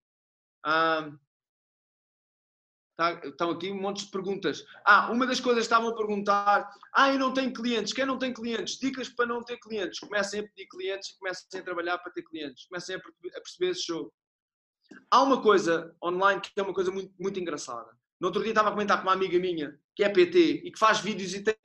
Tá- 2.96 3.20
estão 3.24 3.50
aqui 3.50 3.72
um 3.72 3.80
monte 3.80 4.04
de 4.04 4.10
perguntas. 4.12 4.64
Ah, 4.86 5.10
uma 5.10 5.26
das 5.26 5.40
coisas 5.40 5.62
que 5.66 5.72
estavam 5.72 5.88
a 5.90 5.96
perguntar: 5.96 6.70
ah, 6.94 7.12
eu 7.12 7.18
não 7.18 7.34
tenho 7.34 7.52
clientes. 7.52 7.92
Quem 7.92 8.06
não 8.06 8.18
tem 8.18 8.32
clientes? 8.32 8.78
Dicas 8.78 9.08
para 9.08 9.26
não 9.26 9.42
ter 9.42 9.58
clientes. 9.58 9.98
Comecem 9.98 10.40
a 10.40 10.42
pedir 10.44 10.68
clientes 10.68 11.10
e 11.10 11.18
comecem 11.18 11.60
a 11.60 11.64
trabalhar 11.64 11.98
para 11.98 12.12
ter 12.12 12.22
clientes. 12.22 12.66
Comecem 12.66 12.94
a 12.94 13.00
perce- 13.00 13.36
a 13.36 13.40
perceber 13.40 13.70
esse 13.72 13.84
jogo. 13.84 14.14
Há 15.10 15.22
uma 15.24 15.42
coisa 15.42 15.92
online 16.02 16.40
que 16.40 16.52
é 16.56 16.62
uma 16.62 16.72
coisa 16.74 16.92
muito, 16.92 17.12
muito 17.18 17.40
engraçada. 17.40 17.90
No 18.20 18.28
outro 18.28 18.42
dia 18.42 18.52
estava 18.52 18.68
a 18.68 18.72
comentar 18.72 18.98
com 18.98 19.08
uma 19.08 19.12
amiga 19.12 19.38
minha 19.40 19.76
que 19.96 20.04
é 20.04 20.08
PT 20.08 20.62
e 20.64 20.70
que 20.70 20.78
faz 20.78 21.00
vídeos 21.00 21.34
e 21.34 21.42
tem 21.42 21.56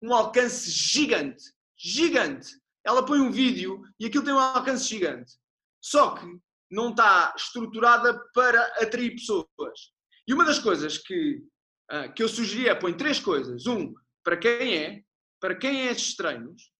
um 0.00 0.14
alcance 0.14 0.70
gigante. 0.70 1.44
Gigante! 1.76 2.58
Ela 2.84 3.04
põe 3.04 3.20
um 3.20 3.30
vídeo 3.30 3.82
e 3.98 4.06
aquilo 4.06 4.24
tem 4.24 4.32
um 4.32 4.38
alcance 4.38 4.88
gigante. 4.88 5.34
Só 5.80 6.14
que 6.14 6.26
não 6.70 6.90
está 6.90 7.34
estruturada 7.36 8.18
para 8.32 8.62
atrair 8.82 9.10
pessoas. 9.10 9.48
E 10.26 10.32
uma 10.32 10.44
das 10.44 10.58
coisas 10.58 10.98
que, 10.98 11.42
ah, 11.90 12.08
que 12.08 12.22
eu 12.22 12.28
sugeri 12.28 12.68
é 12.68 12.74
põe 12.74 12.96
três 12.96 13.18
coisas. 13.18 13.66
Um, 13.66 13.92
para 14.22 14.36
quem 14.36 14.76
é, 14.76 15.02
para 15.40 15.56
quem 15.56 15.88
é 15.88 15.90
estes 15.90 16.14
treinos, 16.14 16.70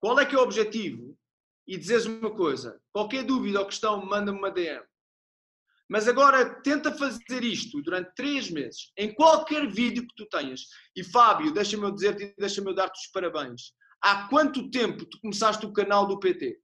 qual 0.00 0.18
é 0.18 0.24
que 0.24 0.34
é 0.34 0.38
o 0.38 0.42
objetivo 0.42 1.16
e 1.66 1.76
dizes 1.76 2.06
uma 2.06 2.34
coisa. 2.34 2.80
Qualquer 2.92 3.24
dúvida 3.24 3.60
ou 3.60 3.66
questão, 3.66 4.04
manda-me 4.04 4.38
uma 4.38 4.50
DM. 4.50 4.82
Mas 5.88 6.08
agora 6.08 6.60
tenta 6.62 6.92
fazer 6.92 7.44
isto 7.44 7.82
durante 7.82 8.14
três 8.14 8.50
meses, 8.50 8.90
em 8.96 9.14
qualquer 9.14 9.66
vídeo 9.70 10.06
que 10.06 10.14
tu 10.16 10.26
tenhas. 10.26 10.62
E 10.96 11.04
Fábio, 11.04 11.52
deixa-me 11.52 11.84
eu 11.84 11.90
dizer-te 11.90 12.24
e 12.24 12.34
deixa-me 12.38 12.70
eu 12.70 12.74
dar-te 12.74 12.98
os 12.98 13.06
parabéns. 13.08 13.72
Há 14.00 14.28
quanto 14.28 14.70
tempo 14.70 15.04
tu 15.04 15.20
começaste 15.20 15.64
o 15.66 15.72
canal 15.72 16.06
do 16.06 16.18
PT? 16.18 16.60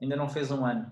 Ainda 0.00 0.16
não 0.16 0.28
fez 0.28 0.50
um 0.50 0.64
ano. 0.64 0.90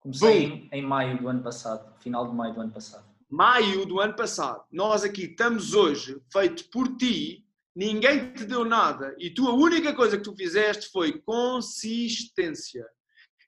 Comecei 0.00 0.44
em, 0.44 0.68
em 0.72 0.82
maio 0.82 1.18
do 1.18 1.28
ano 1.28 1.42
passado, 1.42 1.92
final 2.00 2.28
de 2.28 2.34
maio 2.34 2.54
do 2.54 2.60
ano 2.60 2.72
passado. 2.72 3.04
Maio 3.28 3.84
do 3.84 4.00
ano 4.00 4.14
passado. 4.14 4.64
Nós 4.70 5.02
aqui 5.02 5.24
estamos 5.24 5.74
hoje, 5.74 6.22
feito 6.32 6.70
por 6.70 6.96
ti, 6.96 7.44
ninguém 7.74 8.32
te 8.32 8.44
deu 8.44 8.64
nada 8.64 9.14
e 9.18 9.28
tu 9.28 9.48
a 9.48 9.54
única 9.54 9.94
coisa 9.94 10.16
que 10.16 10.22
tu 10.22 10.34
fizeste 10.34 10.88
foi 10.90 11.20
consistência. 11.20 12.86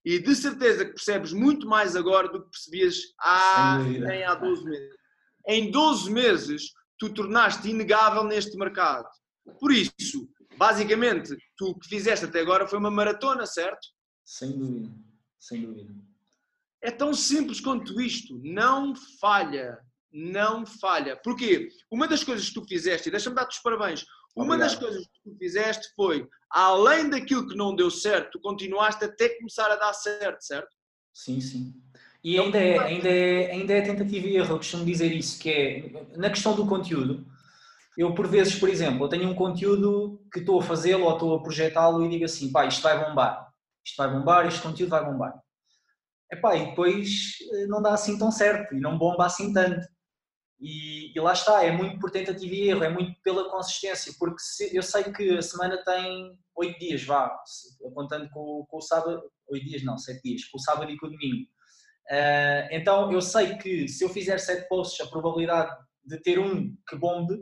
E 0.05 0.19
de 0.19 0.35
certeza 0.35 0.85
que 0.85 0.93
percebes 0.93 1.33
muito 1.33 1.67
mais 1.67 1.95
agora 1.95 2.29
do 2.29 2.43
que 2.43 2.51
percebias 2.51 2.97
há, 3.21 3.79
nem 3.79 4.25
há 4.25 4.35
12 4.35 4.65
meses. 4.65 4.97
Em 5.47 5.71
12 5.71 6.11
meses, 6.11 6.73
tu 6.99 7.13
tornaste 7.13 7.69
inegável 7.69 8.25
neste 8.25 8.57
mercado. 8.57 9.09
Por 9.61 9.73
isso, 9.73 10.29
basicamente, 10.59 11.37
tu 11.57 11.71
o 11.71 11.79
que 11.79 11.89
fizeste 11.89 12.25
até 12.25 12.41
agora 12.41 12.67
foi 12.67 12.79
uma 12.79 12.91
maratona, 12.91 13.47
certo? 13.47 13.89
Sem 14.25 14.59
dúvida. 14.59 14.91
Sem 15.39 15.63
dúvida. 15.63 15.95
É 16.83 16.91
tão 16.91 17.15
simples 17.15 17.61
quanto 17.61 18.01
isto. 18.01 18.39
Não 18.43 18.95
falha. 19.21 19.79
Não 20.13 20.67
falha. 20.67 21.17
Porquê? 21.17 21.69
Uma 21.91 22.09
das 22.09 22.25
coisas 22.25 22.49
que 22.49 22.55
tu 22.55 22.65
fizeste, 22.67 23.09
e 23.09 23.11
deixa-me 23.11 23.37
dar-te 23.37 23.57
os 23.57 23.63
parabéns, 23.63 24.05
uma 24.35 24.57
das 24.57 24.75
coisas 24.75 25.05
que 25.05 25.31
tu 25.31 25.37
fizeste 25.37 25.89
foi, 25.97 26.27
além 26.51 27.11
daquilo 27.11 27.49
que 27.49 27.57
não 27.57 27.75
deu 27.75 27.91
certo, 27.91 28.33
tu 28.33 28.41
continuaste 28.41 29.05
até 29.05 29.31
começar 29.31 29.71
a 29.71 29.77
dar 29.77 29.93
certo, 29.93 30.41
certo? 30.43 30.77
Sim, 31.13 31.41
sim. 31.41 31.75
E 32.23 32.39
ainda 32.39 32.59
é, 32.59 32.79
ainda, 32.79 33.09
é, 33.09 33.51
ainda 33.51 33.73
é 33.73 33.81
tentativa 33.81 34.27
e 34.27 34.37
erro, 34.37 34.55
eu 34.55 34.57
costumo 34.59 34.85
dizer 34.85 35.13
isso, 35.13 35.39
que 35.41 35.51
é, 35.51 36.07
na 36.17 36.31
questão 36.31 36.55
do 36.55 36.67
conteúdo, 36.67 37.27
eu 37.99 38.15
por 38.15 38.29
vezes, 38.29 38.55
por 38.59 38.69
exemplo, 38.71 39.05
eu 39.05 39.09
tenho 39.11 39.29
um 39.29 39.35
conteúdo 39.35 40.25
que 40.33 40.39
estou 40.41 40.61
a 40.61 40.63
fazê-lo 40.63 41.05
ou 41.05 41.15
estou 41.15 41.35
a 41.35 41.43
projetá-lo 41.43 42.05
e 42.05 42.09
digo 42.09 42.25
assim, 42.25 42.53
pá, 42.53 42.65
isto 42.67 42.83
vai 42.83 43.05
bombar, 43.05 43.51
isto 43.85 43.97
vai 43.97 44.11
bombar, 44.11 44.47
este 44.47 44.63
conteúdo 44.63 44.91
vai 44.91 45.05
bombar. 45.05 45.35
Epá, 46.33 46.57
e 46.57 46.67
depois 46.71 47.37
eh, 47.53 47.67
não 47.67 47.83
dá 47.83 47.95
assim 47.95 48.19
tão 48.19 48.31
certo 48.31 48.75
e 48.75 48.81
não 48.81 48.97
bomba 48.99 49.27
assim 49.27 49.53
tanto. 49.53 49.87
E, 50.61 51.17
e 51.17 51.21
lá 51.21 51.33
está, 51.33 51.65
é 51.65 51.71
muito 51.73 51.99
por 52.01 52.11
tentativa 52.11 52.55
e 52.55 52.69
erro, 52.69 52.85
é 52.85 52.89
muito 52.89 53.15
pela 53.23 53.49
consistência, 53.51 54.13
porque 54.19 54.41
se- 54.41 54.75
eu 54.77 54.83
sei 54.83 55.05
que 55.05 55.39
a 55.39 55.43
semana 55.43 55.83
tem 55.85 56.37
oito 56.57 56.79
dias, 56.79 57.05
vá, 57.05 57.33
contando 57.95 58.29
com, 58.31 58.67
com 58.69 58.77
o 58.79 58.81
sábado, 58.81 59.23
oito 59.49 59.65
dias 59.67 59.85
não, 59.85 59.97
sete 59.99 60.21
dias, 60.23 60.45
com 60.47 60.59
o 60.59 60.61
sábado 60.61 60.91
e 60.91 60.97
com 60.99 61.07
o 61.07 61.11
domingo. 61.11 61.47
Ah, 62.11 62.69
então 62.73 63.13
eu 63.13 63.21
sei 63.23 63.57
que 63.59 63.87
se 63.89 64.05
eu 64.05 64.09
fizer 64.09 64.39
sete 64.39 64.69
posts, 64.69 65.01
a 65.07 65.11
probabilidade 65.11 65.75
de 66.05 66.21
ter 66.21 66.39
um 66.39 66.75
que 66.89 66.97
bombe 66.97 67.35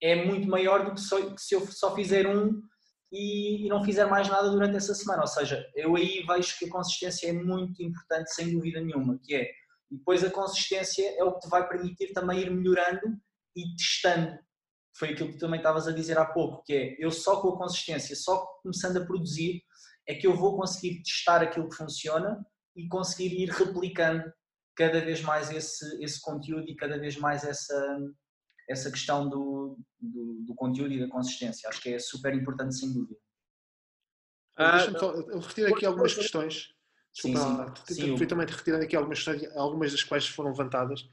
é 0.00 0.24
muito 0.24 0.48
maior 0.48 0.84
do 0.84 0.94
que, 0.94 1.00
se 1.00 1.54
eu 1.54 1.66
só 1.66 1.94
fizer 1.94 2.26
um 2.26 2.62
e, 3.10 3.68
não 3.68 3.82
fizer 3.82 4.06
mais 4.06 4.28
nada 4.28 4.50
durante 4.50 4.76
essa 4.76 4.94
semana. 4.94 5.22
Ou 5.22 5.26
seja, 5.26 5.64
eu 5.74 5.96
aí 5.96 6.24
vejo 6.26 6.58
que 6.58 6.66
a 6.66 6.70
consistência 6.70 7.28
é 7.28 7.32
muito 7.32 7.82
importante, 7.82 8.34
sem 8.34 8.52
dúvida 8.52 8.80
nenhuma, 8.80 9.18
que 9.22 9.34
é 9.34 9.50
depois 9.90 10.22
a 10.22 10.30
consistência 10.30 11.14
é 11.18 11.24
o 11.24 11.32
que 11.34 11.40
te 11.40 11.48
vai 11.48 11.66
permitir 11.66 12.12
também 12.12 12.40
ir 12.40 12.50
melhorando 12.50 13.16
e 13.56 13.74
testando. 13.74 14.38
Foi 14.94 15.10
aquilo 15.10 15.32
que 15.32 15.38
também 15.38 15.58
estavas 15.58 15.88
a 15.88 15.92
dizer 15.92 16.18
há 16.18 16.26
pouco, 16.26 16.62
que 16.64 16.74
é 16.74 16.96
eu 16.98 17.10
só 17.10 17.40
com 17.40 17.50
a 17.50 17.58
consistência, 17.58 18.14
só 18.14 18.44
começando 18.62 18.98
a 18.98 19.06
produzir, 19.06 19.62
é 20.06 20.14
que 20.14 20.26
eu 20.26 20.34
vou 20.34 20.56
conseguir 20.56 21.02
testar 21.02 21.42
aquilo 21.42 21.68
que 21.68 21.76
funciona 21.76 22.44
e 22.76 22.86
conseguir 22.88 23.34
ir 23.42 23.48
replicando 23.50 24.30
cada 24.76 25.00
vez 25.00 25.22
mais 25.22 25.50
esse, 25.50 26.02
esse 26.02 26.20
conteúdo 26.20 26.68
e 26.68 26.76
cada 26.76 26.98
vez 26.98 27.16
mais 27.16 27.44
essa, 27.44 27.98
essa 28.68 28.90
questão 28.90 29.28
do, 29.28 29.78
do, 30.00 30.42
do 30.46 30.54
conteúdo 30.54 30.92
e 30.92 31.00
da 31.00 31.08
consistência. 31.08 31.68
Acho 31.68 31.80
que 31.80 31.94
é 31.94 31.98
super 31.98 32.34
importante, 32.34 32.76
sem 32.76 32.92
dúvida. 32.92 33.18
Ah, 34.56 34.76
Deixa-me 34.76 34.98
só, 34.98 35.12
eu 35.12 35.38
retiro 35.38 35.74
aqui 35.74 35.86
algumas 35.86 36.14
questões. 36.14 36.74
Desculpa, 37.12 37.38
sim. 37.38 37.56
lá, 37.56 37.74
Sim, 37.86 38.16
fui 38.16 38.26
também 38.26 38.46
retirando 38.46 38.84
aqui 38.84 38.94
algumas 38.94 39.18
questões, 39.22 39.56
algumas 39.56 39.92
das 39.92 40.04
quais 40.04 40.26
foram 40.26 40.50
levantadas. 40.50 41.08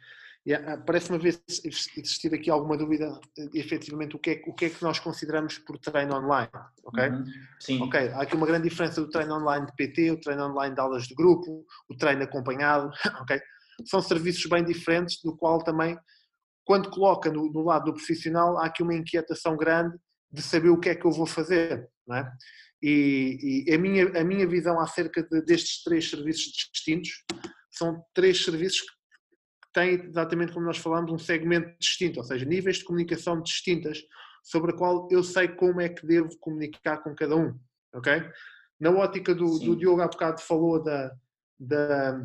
E, 0.45 0.53
ah, 0.53 0.77
Parece-me 0.85 1.17
haver 1.17 1.41
existir 1.47 2.33
aqui 2.33 2.49
alguma 2.49 2.77
dúvida, 2.77 3.19
eh, 3.37 3.49
efetivamente, 3.53 4.15
o 4.15 4.19
que, 4.19 4.31
é, 4.31 4.43
o 4.45 4.53
que 4.53 4.65
é 4.65 4.69
que 4.69 4.83
nós 4.83 4.99
consideramos 4.99 5.57
por 5.59 5.79
treino 5.79 6.15
online, 6.15 6.49
ok? 6.83 7.09
Uhum. 7.09 7.25
Sim, 7.59 7.81
Ok, 7.81 7.99
há 8.09 8.21
aqui 8.21 8.35
uma 8.35 8.45
grande 8.45 8.69
diferença 8.69 9.01
do 9.01 9.09
treino 9.09 9.35
online 9.35 9.65
de 9.65 9.75
PT, 9.75 10.11
o 10.11 10.19
treino 10.19 10.45
online 10.45 10.75
de 10.75 10.81
aulas 10.81 11.07
de 11.07 11.15
grupo, 11.15 11.65
o 11.89 11.97
treino 11.97 12.23
acompanhado, 12.23 12.91
ok? 13.21 13.39
São 13.85 14.01
serviços 14.01 14.45
bem 14.45 14.63
diferentes, 14.63 15.21
do 15.23 15.35
qual 15.35 15.63
também, 15.63 15.97
quando 16.65 16.89
coloca 16.89 17.31
no, 17.31 17.51
no 17.51 17.61
lado 17.63 17.85
do 17.85 17.93
profissional, 17.93 18.57
há 18.57 18.65
aqui 18.65 18.81
uma 18.83 18.93
inquietação 18.95 19.55
grande 19.55 19.95
de 20.31 20.41
saber 20.41 20.69
o 20.69 20.79
que 20.79 20.89
é 20.89 20.95
que 20.95 21.05
eu 21.05 21.11
vou 21.11 21.25
fazer, 21.25 21.87
não 22.07 22.17
é? 22.17 22.31
E, 22.81 23.65
e 23.67 23.73
a, 23.73 23.77
minha, 23.77 24.07
a 24.19 24.23
minha 24.23 24.45
visão 24.47 24.79
acerca 24.79 25.23
de- 25.23 25.41
destes 25.43 25.81
três 25.83 26.09
serviços 26.09 26.51
distintos 26.73 27.23
são 27.71 28.03
três 28.13 28.43
serviços 28.43 28.81
que 28.81 28.87
têm, 29.73 29.93
exatamente 30.05 30.51
como 30.53 30.65
nós 30.65 30.77
falamos, 30.77 31.11
um 31.11 31.17
segmento 31.17 31.77
distinto, 31.79 32.19
ou 32.19 32.25
seja, 32.25 32.45
níveis 32.45 32.77
de 32.77 32.83
comunicação 32.83 33.41
distintas, 33.41 33.99
sobre 34.43 34.71
a 34.71 34.75
qual 34.75 35.07
eu 35.11 35.23
sei 35.23 35.47
como 35.47 35.81
é 35.81 35.89
que 35.89 36.05
devo 36.05 36.29
comunicar 36.39 36.97
com 36.97 37.15
cada 37.15 37.35
um, 37.35 37.57
ok? 37.93 38.23
Na 38.79 38.91
ótica 38.91 39.33
do, 39.33 39.57
do 39.59 39.75
Diogo 39.75 40.01
há 40.01 40.07
bocado 40.07 40.41
falou 40.41 40.83
da, 40.83 41.11
da, 41.59 42.23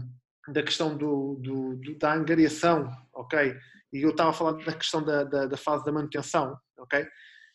da 0.49 0.63
questão 0.63 0.97
do- 0.97 1.37
do- 1.41 1.99
da 1.99 2.13
angariação, 2.15 2.91
ok? 3.15 3.57
E 3.93 4.03
eu 4.03 4.11
estava 4.11 4.33
falar 4.33 4.53
da 4.53 4.73
questão 4.73 5.03
da, 5.03 5.25
da, 5.25 5.47
da 5.47 5.57
fase 5.57 5.85
da 5.85 5.93
manutenção, 5.93 6.57
ok? 6.79 7.07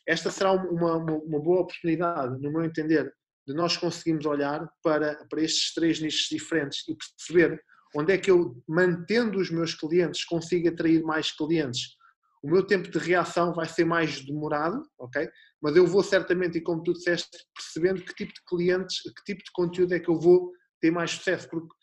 Esta 0.08 0.30
será 0.30 0.52
uma, 0.52 0.98
uma, 0.98 1.14
uma 1.14 1.40
boa 1.40 1.62
oportunidade, 1.62 2.40
no 2.42 2.52
meu 2.52 2.64
entender, 2.64 3.12
de 3.48 3.54
nós 3.54 3.78
conseguirmos 3.78 4.26
olhar 4.26 4.68
para, 4.84 5.16
para 5.30 5.42
estes 5.42 5.74
três 5.74 6.00
nichos 6.00 6.28
diferentes 6.30 6.84
e 6.88 6.96
perceber 6.96 7.62
onde 7.96 8.14
é 8.14 8.18
que 8.18 8.30
eu, 8.30 8.62
mantendo 8.68 9.40
os 9.40 9.50
meus 9.50 9.74
clientes, 9.74 10.26
consigo 10.26 10.68
atrair 10.68 11.02
mais 11.04 11.32
clientes. 11.32 11.96
O 12.44 12.50
meu 12.50 12.66
tempo 12.66 12.90
de 12.90 13.00
reação 13.00 13.54
vai 13.54 13.68
ser 13.68 13.86
mais 13.86 14.24
demorado, 14.24 14.82
ok? 15.00 15.28
Mas 15.62 15.76
eu 15.76 15.88
vou 15.88 16.04
certamente, 16.04 16.58
e 16.58 16.62
como 16.62 16.84
tu 16.84 16.94
disseste, 16.94 17.30
percebendo 17.56 18.04
que 18.04 18.14
tipo 18.14 18.34
de 18.34 18.42
clientes, 18.48 19.02
que 19.02 19.24
tipo 19.26 19.44
de 19.44 19.52
conteúdo 19.54 19.94
é 19.94 20.00
que 20.00 20.10
eu 20.10 20.20
vou 20.20 20.52
ter 20.82 20.92
mais 20.92 21.12
sucesso. 21.12 21.50
Porque 21.50 21.74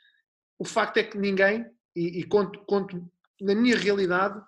o 0.58 0.64
facto 0.64 0.98
é 0.98 1.02
que 1.02 1.18
ninguém, 1.18 1.66
e, 1.96 2.20
e 2.20 2.24
conto, 2.24 2.62
conto 2.66 3.10
na 3.42 3.54
minha 3.54 3.76
realidade, 3.76 4.40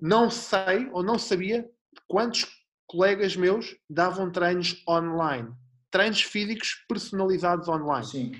não 0.00 0.30
sei 0.30 0.88
ou 0.92 1.02
não 1.02 1.18
sabia 1.18 1.68
quantos 2.08 2.46
colegas 2.86 3.36
meus 3.36 3.76
davam 3.88 4.30
treinos 4.30 4.82
online. 4.88 5.48
Treinos 5.90 6.22
físicos 6.22 6.84
personalizados 6.88 7.68
online. 7.68 8.06
sim. 8.06 8.32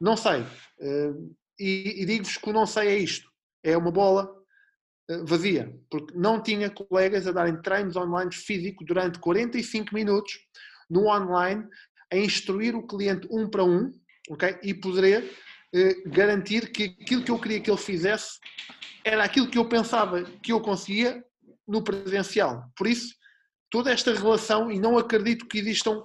Não 0.00 0.16
sei. 0.16 0.44
Eh, 0.80 1.12
E, 1.60 2.02
e 2.02 2.06
digo-vos 2.06 2.38
que 2.38 2.48
o 2.48 2.52
não 2.54 2.64
sei 2.64 2.88
é 2.88 2.96
isto. 2.96 3.28
É 3.62 3.76
uma 3.76 3.90
bola 3.90 4.34
eh, 5.10 5.22
vazia. 5.24 5.78
Porque 5.90 6.14
não 6.16 6.42
tinha 6.42 6.70
colegas 6.70 7.26
a 7.26 7.32
darem 7.32 7.60
treinos 7.60 7.96
online 7.96 8.32
físico 8.32 8.82
durante 8.82 9.18
45 9.18 9.94
minutos 9.94 10.38
no 10.88 11.06
online 11.06 11.66
a 12.10 12.16
instruir 12.16 12.74
o 12.74 12.86
cliente 12.86 13.28
um 13.30 13.46
para 13.48 13.62
um, 13.62 13.92
ok? 14.30 14.58
E 14.62 14.72
poder 14.72 15.22
eh, 15.22 15.30
garantir 16.06 16.72
que 16.72 16.96
aquilo 17.00 17.22
que 17.22 17.30
eu 17.30 17.38
queria 17.38 17.60
que 17.60 17.70
ele 17.70 17.78
fizesse 17.78 18.38
era 19.04 19.24
aquilo 19.24 19.48
que 19.48 19.58
eu 19.58 19.68
pensava 19.68 20.22
que 20.42 20.52
eu 20.52 20.60
conseguia 20.60 21.24
no 21.66 21.82
presencial. 21.82 22.64
Por 22.76 22.86
isso, 22.86 23.14
toda 23.70 23.92
esta 23.92 24.12
relação, 24.12 24.70
e 24.70 24.78
não 24.78 24.98
acredito 24.98 25.46
que 25.46 25.58
existam 25.58 26.04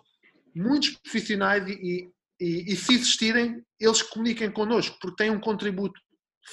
muitos 0.55 0.91
profissionais 0.91 1.67
e, 1.67 2.09
e, 2.39 2.73
e 2.73 2.75
se 2.75 2.93
existirem, 2.93 3.63
eles 3.79 4.01
comuniquem 4.01 4.51
connosco, 4.51 4.97
porque 5.01 5.23
têm 5.23 5.31
um 5.31 5.39
contributo 5.39 5.99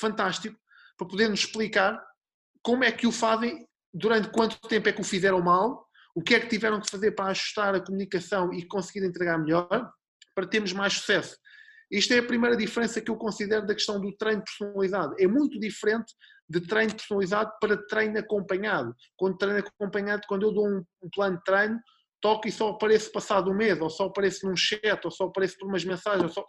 fantástico 0.01 0.57
para 0.97 1.07
poder 1.07 1.29
nos 1.29 1.41
explicar 1.41 2.03
como 2.63 2.85
é 2.85 2.91
que 2.91 3.07
o 3.07 3.13
fazem, 3.13 3.67
durante 3.93 4.31
quanto 4.31 4.59
tempo 4.69 4.89
é 4.89 4.93
que 4.93 5.01
o 5.01 5.05
fizeram 5.05 5.41
mal, 5.43 5.87
o 6.15 6.23
que 6.23 6.35
é 6.35 6.41
que 6.41 6.49
tiveram 6.49 6.81
que 6.81 6.91
fazer 6.91 7.13
para 7.13 7.31
ajustar 7.31 7.75
a 7.75 7.81
comunicação 7.81 8.53
e 8.53 8.65
conseguir 8.67 9.05
entregar 9.05 9.39
melhor, 9.39 9.93
para 10.35 10.47
termos 10.47 10.73
mais 10.73 10.95
sucesso. 10.95 11.37
Isto 11.93 12.15
é 12.15 12.21
a 12.21 12.27
primeira 12.27 12.57
diferença 12.57 13.03
que 13.03 13.11
eu 13.11 13.17
considero 13.17 13.67
da 13.67 13.75
questão 13.75 14.01
do 14.01 14.17
treino 14.17 14.43
personalizado. 14.43 15.15
É 15.19 15.27
muito 15.27 15.61
diferente 15.61 16.15
de 16.49 16.59
treino 16.63 16.95
personalizado 16.95 17.53
para 17.61 17.77
treino 17.87 18.19
acompanhado. 18.19 18.95
Quando 19.15 19.37
treino 19.37 19.59
acompanhado, 19.59 20.23
quando 20.27 20.47
eu 20.47 20.53
dou 20.53 20.67
um, 20.67 20.83
plano 21.15 21.37
de 21.37 21.45
treino, 21.45 21.79
toco 22.19 22.49
e 22.49 22.53
só 22.53 22.71
aparece 22.71 23.13
passado 23.13 23.51
um 23.51 23.55
mês, 23.55 23.79
ou 23.79 23.91
só 23.91 24.07
aparece 24.07 24.47
num 24.47 24.57
chat, 24.57 25.05
ou 25.05 25.11
só 25.11 25.25
aparece 25.25 25.59
por 25.59 25.69
umas 25.69 25.85
mensagens, 25.85 26.33
só... 26.33 26.43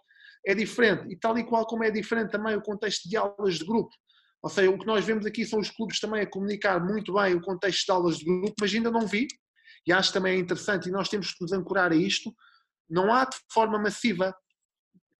é 0.46 0.54
diferente. 0.54 1.12
E 1.12 1.18
tal 1.18 1.36
e 1.36 1.44
qual 1.44 1.66
como 1.66 1.84
é 1.84 1.90
diferente 1.90 2.30
também 2.30 2.56
o 2.56 2.62
contexto 2.62 3.06
de 3.06 3.14
aulas 3.14 3.56
de 3.56 3.66
grupo. 3.66 3.94
Ou 4.42 4.48
seja, 4.48 4.70
o 4.70 4.78
que 4.78 4.86
nós 4.86 5.04
vemos 5.04 5.26
aqui 5.26 5.44
são 5.44 5.58
os 5.60 5.70
clubes 5.70 6.00
também 6.00 6.22
a 6.22 6.26
comunicar 6.26 6.82
muito 6.82 7.12
bem 7.12 7.34
o 7.34 7.42
contexto 7.42 7.84
de 7.84 7.92
aulas 7.92 8.16
de 8.16 8.24
grupo, 8.24 8.54
mas 8.58 8.74
ainda 8.74 8.90
não 8.90 9.06
vi, 9.06 9.26
e 9.86 9.92
acho 9.92 10.10
também 10.10 10.40
interessante, 10.40 10.88
e 10.88 10.92
nós 10.92 11.10
temos 11.10 11.32
que 11.32 11.42
nos 11.42 11.52
ancorar 11.52 11.92
a 11.92 11.96
isto, 11.96 12.34
não 12.88 13.12
há 13.12 13.24
de 13.24 13.36
forma 13.52 13.78
massiva 13.78 14.34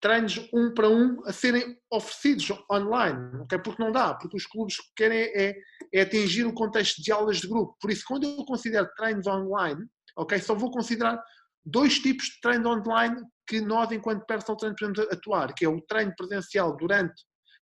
treinos 0.04 0.38
um 0.52 0.74
para 0.74 0.86
um 0.86 1.18
a 1.24 1.32
serem 1.32 1.78
oferecidos 1.90 2.50
online, 2.70 3.40
okay? 3.40 3.58
porque 3.58 3.82
não 3.82 3.90
dá, 3.90 4.12
porque 4.12 4.36
os 4.36 4.44
clubes 4.44 4.76
querem 4.94 5.18
é, 5.18 5.56
é, 5.94 6.02
atingir 6.02 6.44
o 6.44 6.52
contexto 6.52 7.02
de 7.02 7.10
aulas 7.10 7.38
de 7.38 7.48
grupo. 7.48 7.74
Por 7.80 7.90
isso, 7.90 8.04
quando 8.06 8.24
eu 8.24 8.44
considero 8.44 8.86
treinos 8.98 9.26
online, 9.26 9.82
ok, 10.14 10.38
só 10.40 10.54
vou 10.54 10.70
considerar 10.70 11.18
dois 11.64 11.98
tipos 12.00 12.26
de 12.26 12.40
treino 12.42 12.68
online 12.68 13.16
que 13.46 13.62
nós, 13.62 13.90
enquanto 13.92 14.26
personal 14.26 14.58
trainer, 14.58 14.76
podemos 14.78 15.10
atuar, 15.10 15.54
que 15.54 15.64
é 15.64 15.68
o 15.70 15.80
treino 15.80 16.12
presencial 16.14 16.76
durante 16.76 17.14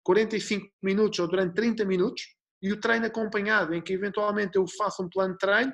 45 0.04 0.66
minutos 0.82 1.20
ou 1.20 1.28
durante 1.28 1.54
30 1.54 1.86
minutos 1.86 2.24
e 2.60 2.74
o 2.74 2.80
treino 2.80 3.06
acompanhado, 3.06 3.76
em 3.76 3.84
que 3.84 3.94
eventualmente 3.94 4.56
eu 4.56 4.66
faço 4.80 5.04
um 5.04 5.10
plano 5.10 5.34
de 5.34 5.38
treino 5.38 5.74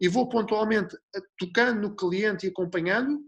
e 0.00 0.08
vou 0.08 0.28
pontualmente 0.28 0.96
tocando 1.38 1.80
no 1.80 1.94
cliente 1.94 2.44
e 2.44 2.50
acompanhando 2.50 3.20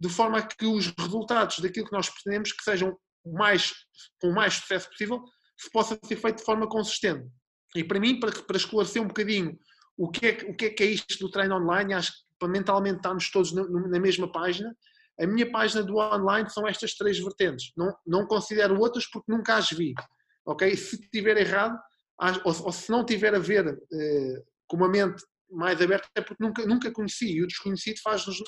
de 0.00 0.08
forma 0.08 0.38
a 0.38 0.46
que 0.46 0.66
os 0.66 0.92
resultados 0.98 1.58
daquilo 1.58 1.86
que 1.86 1.92
nós 1.92 2.08
pretendemos 2.08 2.52
que 2.52 2.62
sejam 2.62 2.96
mais, 3.24 3.72
com 4.20 4.28
o 4.28 4.34
mais 4.34 4.54
sucesso 4.54 4.88
possível, 4.88 5.22
se 5.58 5.70
possa 5.70 5.98
ser 6.04 6.16
feito 6.16 6.38
de 6.38 6.44
forma 6.44 6.68
consistente. 6.68 7.28
E 7.74 7.84
para 7.84 8.00
mim, 8.00 8.18
para, 8.20 8.30
para 8.42 8.56
esclarecer 8.56 9.02
um 9.02 9.08
bocadinho 9.08 9.58
o 9.96 10.08
que, 10.10 10.26
é, 10.26 10.30
o 10.48 10.54
que 10.54 10.66
é 10.66 10.70
que 10.70 10.82
é 10.84 10.86
isto 10.86 11.18
do 11.18 11.30
treino 11.30 11.56
online, 11.56 11.94
acho 11.94 12.12
que 12.12 12.18
para 12.38 12.48
mentalmente 12.48 12.98
estarmos 12.98 13.30
todos 13.30 13.52
na 13.52 13.98
mesma 13.98 14.30
página, 14.30 14.72
a 15.20 15.26
minha 15.26 15.50
página 15.50 15.82
do 15.82 15.96
online 15.96 16.48
são 16.48 16.66
estas 16.68 16.94
três 16.94 17.18
vertentes. 17.18 17.72
Não, 17.76 17.92
não 18.06 18.26
considero 18.26 18.78
outras 18.78 19.10
porque 19.10 19.30
nunca 19.30 19.56
as 19.56 19.68
vi. 19.70 19.92
Ok? 20.46 20.76
Se 20.76 20.94
estiver 21.02 21.36
errado, 21.36 21.76
ou, 22.44 22.66
ou, 22.66 22.72
se 22.72 22.90
não 22.90 23.04
tiver 23.04 23.34
a 23.34 23.40
ver 23.40 23.66
eh, 23.66 24.42
com 24.68 24.76
uma 24.76 24.88
mente 24.88 25.22
mais 25.50 25.80
aberta, 25.80 26.08
é 26.14 26.20
porque 26.20 26.42
nunca, 26.42 26.66
nunca 26.66 26.90
conheci. 26.90 27.32
E 27.32 27.42
o 27.42 27.46
desconhecido 27.46 27.98
faz-nos 28.02 28.42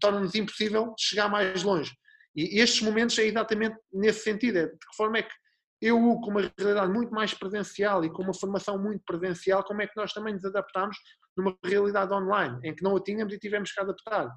torna-nos 0.00 0.34
impossível 0.34 0.94
chegar 0.98 1.28
mais 1.28 1.62
longe. 1.62 1.92
E 2.34 2.60
estes 2.60 2.80
momentos 2.82 3.18
é 3.18 3.24
exatamente 3.24 3.76
nesse 3.92 4.20
sentido, 4.20 4.58
é 4.58 4.66
de 4.66 4.72
que 4.72 4.96
forma 4.96 5.18
é 5.18 5.22
que 5.22 5.34
eu, 5.80 5.98
com 6.20 6.30
uma 6.30 6.52
realidade 6.56 6.92
muito 6.92 7.12
mais 7.12 7.34
presencial 7.34 8.04
e 8.04 8.10
com 8.10 8.22
uma 8.22 8.34
formação 8.34 8.78
muito 8.78 9.02
presencial, 9.04 9.64
como 9.64 9.82
é 9.82 9.86
que 9.86 9.96
nós 9.96 10.12
também 10.12 10.32
nos 10.32 10.44
adaptamos 10.44 10.96
numa 11.36 11.56
realidade 11.64 12.12
online, 12.12 12.58
em 12.62 12.74
que 12.74 12.84
não 12.84 12.96
a 12.96 13.02
tínhamos 13.02 13.34
e 13.34 13.38
tivemos 13.38 13.72
que 13.72 13.80
adaptar. 13.80 14.30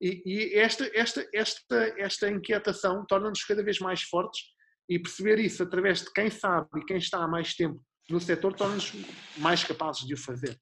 E, 0.00 0.22
e 0.24 0.58
esta, 0.58 0.90
esta, 0.94 1.28
esta, 1.34 1.94
esta 1.98 2.30
inquietação 2.30 3.04
torna-nos 3.06 3.44
cada 3.44 3.62
vez 3.62 3.78
mais 3.78 4.02
fortes 4.02 4.40
e 4.88 4.98
perceber 4.98 5.38
isso 5.38 5.62
através 5.62 6.00
de 6.00 6.10
quem 6.12 6.30
sabe 6.30 6.68
e 6.78 6.84
quem 6.86 6.96
está 6.96 7.22
há 7.22 7.28
mais 7.28 7.54
tempo 7.54 7.80
no 8.10 8.20
setor 8.20 8.52
torna-nos 8.52 8.92
mais 9.38 9.64
capazes 9.64 10.04
de 10.04 10.14
o 10.14 10.16
fazer. 10.16 10.58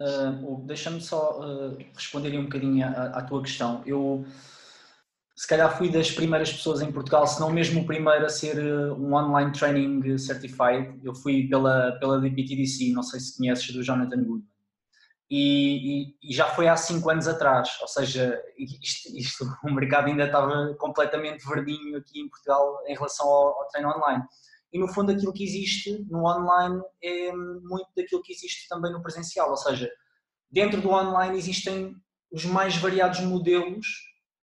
Uh, 0.00 0.62
Deixa-me 0.66 1.00
só 1.00 1.40
uh, 1.40 1.78
responder 1.94 2.36
um 2.36 2.44
bocadinho 2.44 2.84
à, 2.84 3.18
à, 3.18 3.22
tua 3.22 3.40
questão. 3.42 3.82
Eu, 3.86 4.26
se 5.36 5.46
calhar, 5.46 5.76
fui 5.78 5.88
das 5.88 6.10
primeiras 6.10 6.52
pessoas 6.52 6.82
em 6.82 6.90
Portugal, 6.90 7.26
se 7.26 7.40
não 7.40 7.50
mesmo 7.50 7.82
o 7.82 7.86
primeiro 7.86 8.26
a 8.26 8.28
ser 8.28 8.58
uh, 8.58 8.94
um 8.94 9.14
online 9.14 9.52
training 9.52 10.18
certified. 10.18 10.98
Eu 11.02 11.14
fui 11.14 11.48
pela, 11.48 11.92
pela 12.00 12.20
DPTDC, 12.20 12.92
não 12.92 13.02
sei 13.02 13.20
se 13.20 13.36
conheces, 13.36 13.72
do 13.72 13.82
Jonathan 13.82 14.16
Goodman. 14.16 14.54
E, 15.30 16.02
e, 16.02 16.30
e 16.30 16.34
já 16.34 16.46
foi 16.48 16.68
há 16.68 16.76
5 16.76 17.08
anos 17.08 17.26
atrás, 17.26 17.78
ou 17.80 17.88
seja, 17.88 18.40
isto, 18.58 19.16
isto, 19.16 19.44
o 19.64 19.72
mercado 19.72 20.08
ainda 20.08 20.26
estava 20.26 20.74
completamente 20.74 21.46
verdinho 21.48 21.96
aqui 21.96 22.20
em 22.20 22.28
Portugal 22.28 22.82
em 22.86 22.94
relação 22.94 23.26
ao, 23.26 23.58
ao 23.58 23.68
treino 23.68 23.88
online 23.90 24.22
e 24.74 24.78
no 24.78 24.88
fundo 24.88 25.12
aquilo 25.12 25.32
que 25.32 25.44
existe 25.44 26.04
no 26.10 26.26
online 26.26 26.82
é 27.00 27.32
muito 27.32 27.88
daquilo 27.96 28.20
que 28.20 28.32
existe 28.32 28.68
também 28.68 28.92
no 28.92 29.00
presencial, 29.00 29.50
ou 29.50 29.56
seja, 29.56 29.88
dentro 30.50 30.80
do 30.80 30.90
online 30.90 31.38
existem 31.38 31.94
os 32.32 32.44
mais 32.44 32.76
variados 32.76 33.20
modelos 33.20 33.86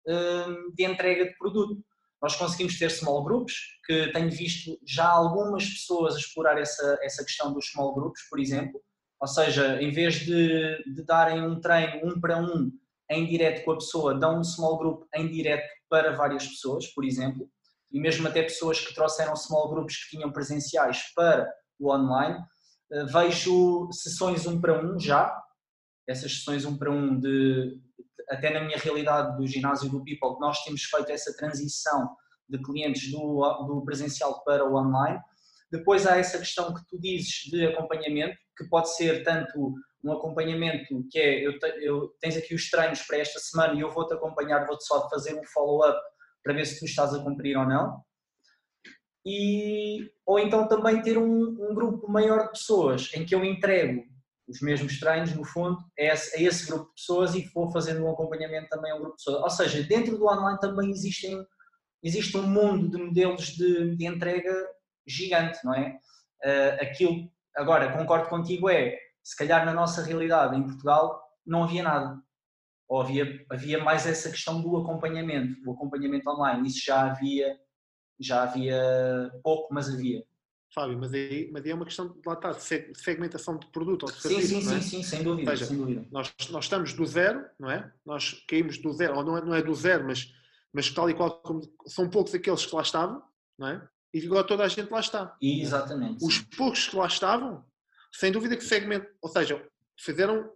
hum, 0.07 0.73
de 0.73 0.85
entrega 0.85 1.25
de 1.25 1.37
produto. 1.37 1.85
Nós 2.23 2.37
conseguimos 2.37 2.79
ter 2.79 2.89
small 2.89 3.25
groups, 3.25 3.55
que 3.85 4.13
tenho 4.13 4.31
visto 4.31 4.79
já 4.87 5.09
algumas 5.09 5.69
pessoas 5.69 6.15
explorar 6.15 6.57
essa, 6.57 6.97
essa 7.03 7.25
questão 7.25 7.53
dos 7.53 7.69
small 7.73 7.93
groups, 7.93 8.23
por 8.31 8.39
exemplo, 8.39 8.81
ou 9.21 9.27
seja, 9.27 9.83
em 9.83 9.91
vez 9.91 10.21
de, 10.21 10.85
de 10.85 11.05
darem 11.05 11.45
um 11.45 11.61
treino 11.61 12.01
um 12.07 12.21
para 12.21 12.39
um 12.39 12.71
em 13.11 13.27
direto 13.27 13.65
com 13.65 13.73
a 13.73 13.77
pessoa, 13.77 14.15
dão 14.15 14.39
um 14.39 14.45
small 14.45 14.79
group 14.79 15.03
em 15.17 15.29
direto 15.29 15.69
para 15.89 16.13
várias 16.13 16.47
pessoas, 16.47 16.87
por 16.87 17.05
exemplo, 17.05 17.51
e 17.93 18.01
mesmo 18.01 18.27
até 18.27 18.43
pessoas 18.43 18.81
que 18.81 18.95
trouxeram 18.95 19.37
small 19.37 19.69
groups 19.69 20.05
que 20.05 20.17
tinham 20.17 20.33
presenciais 20.33 21.03
para 21.15 21.49
o 21.79 21.93
online. 21.93 22.43
Eh, 22.91 23.05
vejo 23.05 23.89
sessões 23.93 24.47
um 24.47 24.61
para 24.61 24.83
um 24.83 24.99
já, 24.99 25.33
essas 26.09 26.39
sessões 26.39 26.65
um 26.65 26.77
para 26.77 26.91
um 26.91 27.19
de 27.19 27.81
até 28.29 28.51
na 28.51 28.61
minha 28.61 28.79
realidade 28.79 29.37
do 29.37 29.47
ginásio 29.47 29.91
do 29.91 30.03
People, 30.05 30.39
nós 30.41 30.63
temos 30.65 30.85
feito 30.85 31.11
essa 31.11 31.37
transição 31.37 32.17
de 32.49 32.63
clientes 32.63 33.11
do, 33.11 33.67
do 33.67 33.85
presencial 33.85 34.43
para 34.45 34.65
o 34.65 34.75
online. 34.75 35.21
Depois 35.71 36.07
há 36.07 36.17
essa 36.17 36.39
questão 36.39 36.73
que 36.73 36.81
tu 36.89 36.99
dizes 36.99 37.51
de 37.51 37.67
acompanhamento, 37.67 38.37
que 38.57 38.69
pode 38.69 38.95
ser 38.95 39.23
tanto 39.23 39.75
um 40.05 40.13
acompanhamento 40.13 41.07
que 41.11 41.19
é, 41.19 41.47
eu, 41.47 41.53
eu 41.81 42.09
tens 42.21 42.37
aqui 42.37 42.55
os 42.55 42.69
treinos 42.71 43.03
para 43.03 43.19
esta 43.19 43.39
semana 43.39 43.75
e 43.75 43.81
eu 43.81 43.91
vou-te 43.91 44.15
acompanhar, 44.15 44.67
vou-te 44.67 44.85
só 44.85 45.09
fazer 45.09 45.35
um 45.35 45.45
follow-up 45.45 45.99
para 46.43 46.55
ver 46.55 46.67
se 46.67 46.79
tu 46.79 46.85
estás 46.85 47.15
a 47.15 47.23
cumprir 47.23 47.57
ou 47.57 47.67
não. 47.67 48.03
E, 49.25 50.11
ou 50.27 50.39
então 50.39 50.67
também 50.67 51.01
ter 51.01 51.17
um, 51.17 51.43
um, 51.71 51.75
grupo 51.75 52.11
maior 52.11 52.45
de 52.47 52.51
pessoas 52.51 53.11
em 53.15 53.25
que 53.25 53.35
eu 53.35 53.45
entrego 53.45 54.03
os 54.49 54.61
mesmos 54.61 54.99
treinos, 54.99 55.33
no 55.35 55.45
fundo, 55.45 55.79
a 55.99 56.03
esse, 56.03 56.37
a 56.37 56.43
esse 56.43 56.67
grupo 56.67 56.87
de 56.87 56.95
pessoas 56.95 57.35
e 57.35 57.49
vou 57.55 57.71
fazendo 57.71 58.05
um 58.05 58.11
acompanhamento 58.11 58.69
também 58.69 58.91
a 58.91 58.97
um 58.97 59.01
grupo 59.01 59.17
de 59.17 59.25
pessoas. 59.25 59.43
Ou 59.43 59.51
seja, 59.51 59.83
dentro 59.85 60.19
do 60.19 60.27
online 60.27 60.59
também 60.59 60.91
existem, 60.91 61.47
existe 62.03 62.37
um 62.37 62.47
mundo 62.47 62.91
de 62.91 63.03
modelos 63.03 63.47
de, 63.47 63.97
de 63.97 64.07
entrega 64.07 64.53
gigante, 65.07 65.61
não 65.65 65.75
é? 65.75 65.97
Uh, 66.45 66.83
aquilo, 66.83 67.31
agora, 67.57 67.97
concordo 67.97 68.29
contigo, 68.29 68.69
é 68.69 68.99
se 69.23 69.37
calhar 69.37 69.65
na 69.65 69.73
nossa 69.73 70.03
realidade 70.03 70.57
em 70.57 70.65
Portugal 70.65 71.23
não 71.47 71.63
havia 71.63 71.85
nada 71.85 72.21
ou 72.89 73.01
havia, 73.01 73.45
havia 73.51 73.83
mais 73.83 74.07
essa 74.07 74.31
questão 74.31 74.61
do 74.61 74.77
acompanhamento, 74.77 75.57
o 75.67 75.73
acompanhamento 75.73 76.29
online, 76.29 76.69
isso 76.69 76.85
já 76.85 77.11
havia, 77.11 77.59
já 78.21 78.43
havia 78.43 79.33
pouco, 79.43 79.73
mas 79.73 79.89
havia. 79.89 80.25
Fábio, 80.75 80.99
mas 80.99 81.13
aí, 81.13 81.51
mas 81.53 81.65
aí 81.65 81.71
é 81.71 81.75
uma 81.75 81.85
questão 81.85 82.09
de, 82.09 82.21
lá 82.25 82.33
está, 82.33 82.51
de 82.51 82.99
segmentação 82.99 83.59
de 83.59 83.67
produto 83.67 84.05
ou 84.05 84.13
de 84.13 84.23
serviço, 84.23 84.49
sim, 84.49 84.61
sim, 84.63 84.75
é? 84.75 84.81
sim, 84.81 84.81
sim, 84.81 85.03
sem 85.03 85.23
dúvida, 85.23 85.51
seja, 85.51 85.67
sem 85.67 85.77
dúvida. 85.77 86.07
Nós, 86.11 86.35
nós 86.51 86.65
estamos 86.65 86.95
do 86.95 87.05
zero, 87.05 87.45
não 87.59 87.71
é? 87.71 87.93
Nós 88.07 88.43
caímos 88.49 88.79
do 88.79 88.91
zero, 88.93 89.17
ou 89.17 89.25
não 89.25 89.37
é, 89.37 89.45
não 89.45 89.55
é 89.55 89.63
do 89.63 89.75
zero, 89.75 90.07
mas, 90.07 90.33
mas 90.73 90.91
tal 90.91 91.11
e 91.11 91.15
qual 91.15 91.43
como 91.43 91.61
são 91.87 92.09
poucos 92.09 92.35
aqueles 92.35 92.65
que 92.65 92.75
lá 92.75 92.81
estavam, 92.81 93.23
não 93.59 93.69
é? 93.69 93.87
E 94.15 94.25
agora 94.27 94.45
toda 94.45 94.65
a 94.65 94.69
gente 94.69 94.91
lá 94.91 95.01
está. 95.01 95.37
Exatamente. 95.43 96.25
Os 96.25 96.39
poucos 96.39 96.89
que 96.89 96.97
lá 96.97 97.07
estavam, 97.07 97.65
sem 98.11 98.33
dúvida 98.33 98.57
que 98.57 98.65
segmento, 98.65 99.07
ou 99.21 99.29
seja, 99.29 99.63
fizeram 99.99 100.51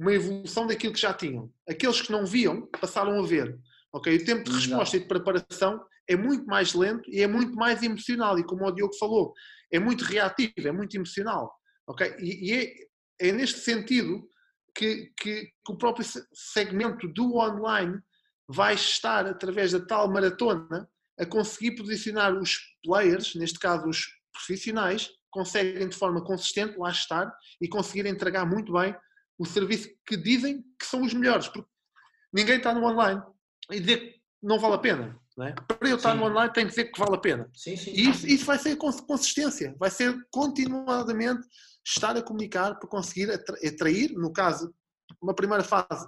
uma 0.00 0.14
evolução 0.14 0.66
daquilo 0.66 0.94
que 0.94 1.00
já 1.00 1.12
tinham. 1.12 1.52
Aqueles 1.68 2.00
que 2.00 2.10
não 2.10 2.24
viam 2.24 2.66
passaram 2.80 3.22
a 3.22 3.26
ver. 3.26 3.60
Okay? 3.92 4.16
O 4.16 4.24
tempo 4.24 4.44
de 4.44 4.52
resposta 4.52 4.96
Exato. 4.96 4.96
e 4.96 5.00
de 5.00 5.06
preparação 5.06 5.84
é 6.08 6.16
muito 6.16 6.46
mais 6.46 6.72
lento 6.72 7.08
e 7.10 7.20
é 7.20 7.26
muito 7.26 7.54
mais 7.54 7.82
emocional. 7.82 8.38
E 8.38 8.44
como 8.44 8.64
o 8.64 8.70
Diogo 8.70 8.96
falou, 8.96 9.34
é 9.70 9.78
muito 9.78 10.02
reativo, 10.02 10.54
é 10.56 10.72
muito 10.72 10.96
emocional. 10.96 11.54
Okay? 11.86 12.16
E, 12.18 12.50
e 12.50 12.86
é, 13.20 13.28
é 13.28 13.32
neste 13.32 13.60
sentido 13.60 14.26
que, 14.74 15.12
que, 15.20 15.52
que 15.64 15.72
o 15.72 15.76
próprio 15.76 16.06
segmento 16.32 17.06
do 17.06 17.36
online 17.36 18.00
vai 18.48 18.74
estar, 18.74 19.26
através 19.26 19.72
da 19.72 19.80
tal 19.80 20.10
maratona, 20.10 20.88
a 21.18 21.26
conseguir 21.26 21.76
posicionar 21.76 22.34
os 22.34 22.58
players, 22.82 23.34
neste 23.34 23.58
caso 23.58 23.86
os 23.86 24.06
profissionais, 24.32 25.10
conseguem 25.30 25.90
de 25.90 25.96
forma 25.96 26.24
consistente 26.24 26.78
lá 26.78 26.90
estar 26.90 27.30
e 27.60 27.68
conseguir 27.68 28.06
entregar 28.06 28.46
muito 28.46 28.72
bem 28.72 28.96
o 29.40 29.46
serviço 29.46 29.88
que 30.06 30.18
dizem 30.18 30.62
que 30.78 30.84
são 30.84 31.00
os 31.00 31.14
melhores, 31.14 31.48
porque 31.48 31.68
ninguém 32.30 32.58
está 32.58 32.74
no 32.74 32.84
online 32.84 33.22
e 33.70 33.80
dizer 33.80 33.98
que 33.98 34.20
não 34.42 34.58
vale 34.58 34.74
a 34.74 34.78
pena. 34.78 35.18
É? 35.40 35.52
Para 35.52 35.88
eu 35.88 35.96
estar 35.96 36.12
sim. 36.12 36.18
no 36.18 36.26
online, 36.26 36.52
tenho 36.52 36.66
que 36.66 36.74
dizer 36.74 36.92
que 36.92 37.00
vale 37.00 37.16
a 37.16 37.20
pena. 37.20 37.50
Sim, 37.54 37.74
sim, 37.74 37.90
e 37.92 38.10
isso, 38.10 38.26
isso, 38.26 38.44
vai 38.44 38.58
ser 38.58 38.76
consistência, 38.76 39.74
vai 39.78 39.90
ser 39.90 40.14
continuadamente 40.30 41.48
estar 41.82 42.14
a 42.14 42.22
comunicar 42.22 42.78
para 42.78 42.88
conseguir 42.90 43.30
atrair, 43.30 44.12
no 44.12 44.30
caso, 44.30 44.70
uma 45.22 45.34
primeira 45.34 45.64
fase, 45.64 46.06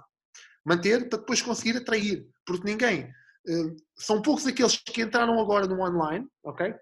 manter 0.63 1.09
para 1.09 1.17
depois 1.17 1.41
conseguir 1.41 1.75
atrair, 1.75 2.29
porque 2.45 2.69
ninguém. 2.69 3.11
Eh, 3.47 3.75
são 3.97 4.21
poucos 4.21 4.45
aqueles 4.45 4.77
que 4.77 5.01
entraram 5.01 5.39
agora 5.39 5.65
no 5.65 5.81
online, 5.81 6.27
ok? 6.43 6.75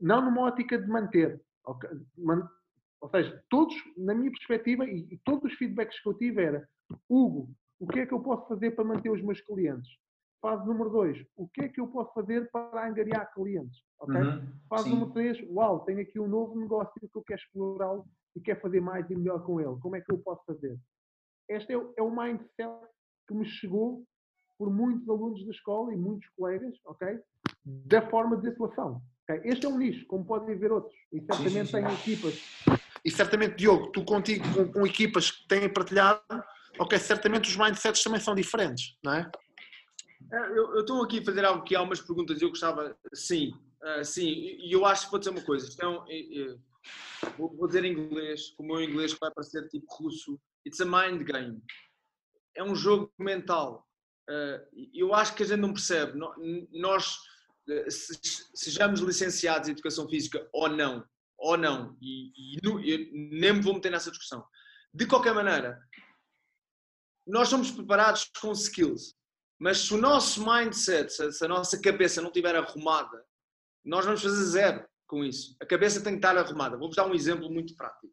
Não 0.00 0.24
numa 0.24 0.42
ótica 0.42 0.78
de 0.78 0.86
manter, 0.86 1.42
okay? 1.64 1.90
Ou 3.06 3.10
seja, 3.10 3.40
todos, 3.48 3.74
na 3.96 4.14
minha 4.14 4.30
perspectiva, 4.32 4.84
e, 4.84 5.16
todos 5.24 5.52
os 5.52 5.56
feedbacks 5.56 6.00
que 6.00 6.08
eu 6.08 6.14
tive 6.14 6.42
era 6.42 6.68
Hugo, 7.08 7.48
o 7.78 7.86
que 7.86 8.00
é 8.00 8.06
que 8.06 8.12
eu 8.12 8.20
posso 8.20 8.48
fazer 8.48 8.72
para 8.72 8.84
manter 8.84 9.10
os 9.10 9.22
meus 9.22 9.40
clientes? 9.40 9.88
Fase 10.42 10.66
número 10.66 10.90
2, 10.90 11.24
o 11.36 11.48
que 11.48 11.62
é 11.62 11.68
que 11.68 11.80
eu 11.80 11.86
posso 11.86 12.12
fazer 12.12 12.50
para 12.50 12.88
angariar 12.88 13.32
clientes? 13.32 13.80
Okay? 14.00 14.22
Uhum, 14.22 14.52
Fase 14.68 14.90
número 14.90 15.12
3, 15.12 15.38
uau, 15.50 15.84
tenho 15.84 16.00
aqui 16.00 16.18
um 16.18 16.26
novo 16.26 16.58
negócio 16.58 16.92
que 17.00 17.16
eu 17.16 17.22
quero 17.22 17.40
explorá-lo 17.40 18.04
e 18.34 18.40
quero 18.40 18.60
fazer 18.60 18.80
mais 18.80 19.08
e 19.08 19.16
melhor 19.16 19.44
com 19.44 19.60
ele. 19.60 19.78
Como 19.80 19.94
é 19.94 20.00
que 20.00 20.12
eu 20.12 20.18
posso 20.18 20.44
fazer? 20.44 20.76
Este 21.48 21.72
é 21.72 21.78
o, 21.78 21.94
é 21.96 22.02
o 22.02 22.10
mindset 22.10 22.86
que 23.28 23.34
me 23.34 23.46
chegou 23.46 24.04
por 24.58 24.68
muitos 24.68 25.08
alunos 25.08 25.44
da 25.44 25.52
escola 25.52 25.92
e 25.92 25.96
muitos 25.96 26.28
colegas, 26.30 26.74
ok? 26.86 27.20
Da 27.64 28.10
forma 28.10 28.36
de 28.36 28.48
atuação. 28.48 29.00
Okay? 29.22 29.48
Este 29.50 29.66
é 29.66 29.68
um 29.68 29.78
nicho, 29.78 30.06
como 30.06 30.24
podem 30.24 30.56
ver 30.56 30.72
outros. 30.72 30.94
E 31.12 31.20
certamente 31.20 31.70
tem 31.70 31.84
equipas. 31.84 32.34
E 33.06 33.10
certamente, 33.12 33.54
Diogo, 33.54 33.92
tu 33.92 34.04
contigo, 34.04 34.44
com, 34.52 34.72
com 34.72 34.84
equipas 34.84 35.30
que 35.30 35.46
têm 35.46 35.72
partilhado, 35.72 36.20
ok, 36.76 36.98
certamente 36.98 37.48
os 37.48 37.56
mindsets 37.56 38.02
também 38.02 38.18
são 38.18 38.34
diferentes, 38.34 38.98
não 39.00 39.14
é? 39.14 39.30
é 40.32 40.58
eu 40.58 40.80
estou 40.80 41.04
aqui 41.04 41.20
a 41.20 41.24
fazer 41.24 41.44
algo 41.44 41.62
que 41.62 41.76
há 41.76 41.82
umas 41.82 42.00
perguntas 42.00 42.40
e 42.40 42.44
eu 42.44 42.48
gostava, 42.48 42.98
sim, 43.14 43.54
uh, 43.80 44.04
sim, 44.04 44.26
e 44.26 44.72
eu 44.72 44.84
acho 44.84 45.04
que 45.04 45.12
pode 45.12 45.24
ser 45.24 45.30
uma 45.30 45.42
coisa. 45.42 45.72
Então, 45.72 46.04
vou, 47.38 47.56
vou 47.56 47.68
dizer 47.68 47.84
em 47.84 47.92
inglês, 47.92 48.50
como 48.56 48.72
o 48.72 48.76
meu 48.76 48.84
inglês 48.84 49.16
vai 49.20 49.30
parecer 49.30 49.68
tipo 49.68 49.86
russo, 49.88 50.36
it's 50.66 50.80
a 50.80 50.84
mind 50.84 51.22
game. 51.22 51.62
É 52.56 52.64
um 52.64 52.74
jogo 52.74 53.12
mental. 53.20 53.86
Uh, 54.28 54.88
eu 54.92 55.14
acho 55.14 55.32
que 55.36 55.44
a 55.44 55.46
gente 55.46 55.60
não 55.60 55.72
percebe. 55.72 56.18
Nós, 56.72 57.20
sejamos 58.52 58.98
licenciados 58.98 59.68
em 59.68 59.72
educação 59.72 60.08
física 60.08 60.48
ou 60.52 60.68
não, 60.68 61.06
ou 61.38 61.56
não, 61.56 61.96
e, 62.00 62.56
e 62.56 63.10
nem 63.30 63.54
me 63.54 63.60
vou 63.60 63.74
meter 63.74 63.90
nessa 63.90 64.10
discussão. 64.10 64.44
De 64.92 65.06
qualquer 65.06 65.34
maneira, 65.34 65.78
nós 67.26 67.48
somos 67.48 67.70
preparados 67.70 68.30
com 68.40 68.52
skills, 68.52 69.14
mas 69.58 69.78
se 69.78 69.94
o 69.94 69.98
nosso 69.98 70.44
mindset, 70.46 71.12
se 71.12 71.44
a 71.44 71.48
nossa 71.48 71.80
cabeça 71.80 72.20
não 72.20 72.28
estiver 72.28 72.54
arrumada, 72.54 73.24
nós 73.84 74.04
vamos 74.04 74.22
fazer 74.22 74.44
zero 74.44 74.88
com 75.06 75.24
isso. 75.24 75.56
A 75.60 75.66
cabeça 75.66 76.02
tem 76.02 76.14
que 76.14 76.18
estar 76.18 76.36
arrumada. 76.36 76.76
Vou-vos 76.76 76.96
dar 76.96 77.06
um 77.06 77.14
exemplo 77.14 77.50
muito 77.50 77.74
prático. 77.76 78.12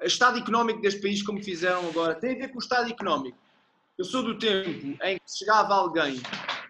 O 0.00 0.04
estado 0.04 0.38
económico 0.38 0.80
deste 0.80 1.00
país, 1.00 1.22
como 1.22 1.42
fizeram 1.42 1.88
agora, 1.88 2.14
tem 2.14 2.34
a 2.34 2.38
ver 2.38 2.48
com 2.48 2.56
o 2.56 2.62
estado 2.62 2.90
económico. 2.90 3.38
Eu 3.96 4.04
sou 4.04 4.22
do 4.22 4.38
tempo 4.38 5.02
em 5.02 5.18
que 5.18 5.38
chegava 5.38 5.74
alguém, 5.74 6.20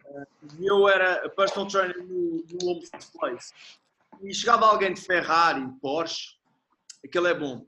eh, 0.07 0.27
eu 0.61 0.89
era 0.89 1.29
personal 1.31 1.67
trainer 1.67 1.99
no, 1.99 2.45
no 2.47 2.69
Home 2.69 2.89
Place, 3.19 3.53
e 4.23 4.35
chegava 4.35 4.67
alguém 4.67 4.93
de 4.93 5.01
Ferrari, 5.01 5.67
Porsche, 5.81 6.37
aquele 7.05 7.29
é 7.29 7.35
bom. 7.35 7.67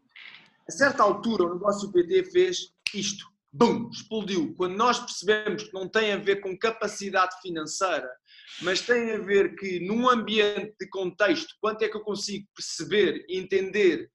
A 0.69 0.73
certa 0.73 1.03
altura, 1.03 1.45
o 1.45 1.55
negócio 1.55 1.91
PT 1.93 2.31
fez 2.31 2.73
isto. 2.95 3.27
Bum! 3.53 3.89
Explodiu. 3.91 4.55
Quando 4.55 4.77
nós 4.77 4.99
percebemos 4.99 5.63
que 5.63 5.73
não 5.73 5.89
tem 5.89 6.13
a 6.13 6.19
ver 6.19 6.41
com 6.41 6.59
capacidade 6.59 7.41
financeira, 7.41 8.09
mas 8.61 8.83
tem 8.83 9.13
a 9.13 9.19
ver 9.19 9.57
que 9.57 9.81
num 9.81 10.09
ambiente 10.09 10.75
de 10.79 10.89
contexto, 10.89 11.55
quanto 11.61 11.83
é 11.83 11.89
que 11.89 11.97
eu 11.97 12.03
consigo 12.03 12.47
perceber, 12.55 13.25
entender 13.29 14.11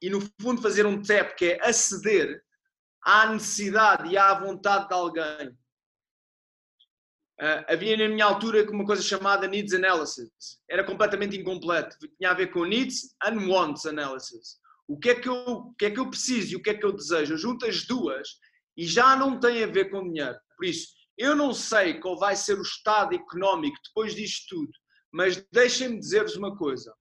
e 0.00 0.10
no 0.10 0.20
fundo 0.40 0.60
fazer 0.60 0.84
um 0.84 1.00
tap 1.00 1.36
que 1.36 1.52
é 1.52 1.68
aceder 1.68 2.42
à 3.02 3.26
necessidade 3.26 4.10
e 4.10 4.16
à 4.16 4.34
vontade 4.34 4.88
de 4.88 4.94
alguém. 4.94 5.56
Uh, 7.42 7.64
havia 7.66 7.96
na 7.96 8.08
minha 8.08 8.24
altura 8.24 8.64
uma 8.70 8.86
coisa 8.86 9.02
chamada 9.02 9.48
needs 9.48 9.74
analysis. 9.74 10.30
Era 10.70 10.84
completamente 10.84 11.36
incompleto. 11.36 11.96
Tinha 12.16 12.30
a 12.30 12.34
ver 12.34 12.52
com 12.52 12.64
needs 12.64 13.16
and 13.24 13.48
wants 13.48 13.84
analysis. 13.84 14.60
O 14.86 14.96
que 14.96 15.10
é 15.10 15.14
que 15.16 15.28
eu, 15.28 15.34
o 15.34 15.74
que 15.74 15.86
é 15.86 15.90
que 15.90 15.98
eu 15.98 16.08
preciso 16.08 16.52
e 16.52 16.56
o 16.56 16.62
que 16.62 16.70
é 16.70 16.74
que 16.74 16.86
eu 16.86 16.92
desejo? 16.92 17.34
Eu 17.34 17.38
junto 17.38 17.66
as 17.66 17.84
duas 17.84 18.28
e 18.76 18.86
já 18.86 19.16
não 19.16 19.40
tem 19.40 19.64
a 19.64 19.66
ver 19.66 19.90
com 19.90 20.08
dinheiro. 20.08 20.38
Por 20.56 20.66
isso, 20.66 20.86
eu 21.18 21.34
não 21.34 21.52
sei 21.52 21.98
qual 21.98 22.16
vai 22.16 22.36
ser 22.36 22.56
o 22.56 22.62
estado 22.62 23.12
económico 23.12 23.76
depois 23.86 24.14
disto 24.14 24.46
tudo, 24.48 24.72
mas 25.12 25.44
deixem-me 25.50 25.98
dizer-vos 25.98 26.36
uma 26.36 26.56
coisa. 26.56 26.94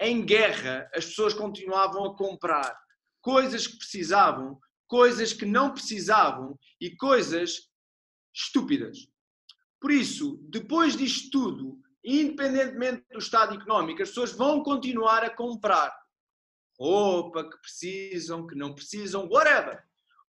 Em 0.00 0.24
guerra, 0.24 0.90
as 0.92 1.06
pessoas 1.06 1.34
continuavam 1.34 2.04
a 2.04 2.16
comprar 2.16 2.76
coisas 3.22 3.68
que 3.68 3.78
precisavam, 3.78 4.58
coisas 4.88 5.32
que 5.32 5.46
não 5.46 5.72
precisavam 5.72 6.58
e 6.80 6.96
coisas 6.96 7.70
estúpidas. 8.34 9.13
Por 9.84 9.90
isso, 9.90 10.38
depois 10.48 10.96
disto 10.96 11.30
tudo, 11.30 11.78
independentemente 12.02 13.04
do 13.12 13.18
estado 13.18 13.54
económico, 13.54 14.02
as 14.02 14.08
pessoas 14.08 14.32
vão 14.32 14.62
continuar 14.62 15.22
a 15.22 15.28
comprar 15.28 15.94
roupa 16.80 17.44
que 17.44 17.58
precisam, 17.58 18.46
que 18.46 18.54
não 18.54 18.74
precisam, 18.74 19.28
whatever. 19.28 19.84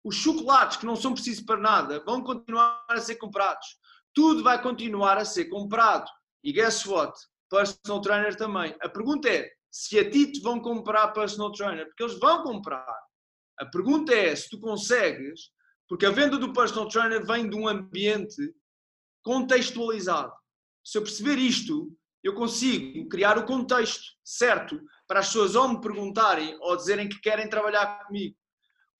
Os 0.04 0.16
chocolates 0.16 0.78
que 0.78 0.88
não 0.88 0.96
são 0.96 1.14
precisos 1.14 1.46
para 1.46 1.60
nada 1.60 2.04
vão 2.04 2.24
continuar 2.24 2.84
a 2.90 3.00
ser 3.00 3.18
comprados. 3.18 3.78
Tudo 4.12 4.42
vai 4.42 4.60
continuar 4.60 5.20
a 5.20 5.24
ser 5.24 5.46
comprado. 5.46 6.10
E 6.44 6.52
guess 6.52 6.84
what? 6.88 7.14
Personal 7.48 8.02
trainer 8.02 8.36
também. 8.36 8.76
A 8.82 8.90
pergunta 8.90 9.30
é 9.30 9.52
se 9.70 10.00
a 10.00 10.10
ti 10.10 10.32
te 10.32 10.42
vão 10.42 10.60
comprar 10.60 11.10
personal 11.10 11.52
trainer, 11.52 11.86
porque 11.86 12.02
eles 12.02 12.18
vão 12.18 12.42
comprar. 12.42 12.98
A 13.60 13.68
pergunta 13.68 14.16
é 14.16 14.36
se 14.36 14.50
tu 14.50 14.60
consegues, 14.60 15.52
porque 15.88 16.08
a 16.08 16.12
venda 16.12 16.40
do 16.40 16.52
personal 16.54 16.88
trainer 16.88 17.24
vem 17.24 17.48
de 17.48 17.56
um 17.56 17.68
ambiente 17.68 18.52
contextualizado. 19.24 20.34
Se 20.84 20.98
eu 20.98 21.02
perceber 21.02 21.38
isto, 21.38 21.92
eu 22.24 22.34
consigo 22.34 23.08
criar 23.10 23.38
o 23.38 23.46
contexto 23.46 24.04
certo 24.24 24.80
para 25.08 25.20
as 25.20 25.28
pessoas 25.28 25.56
ou 25.56 25.68
me 25.68 25.82
perguntarem 25.82 26.58
ou 26.62 26.76
dizerem 26.76 27.10
que 27.10 27.20
querem 27.20 27.50
trabalhar 27.50 28.06
comigo. 28.06 28.36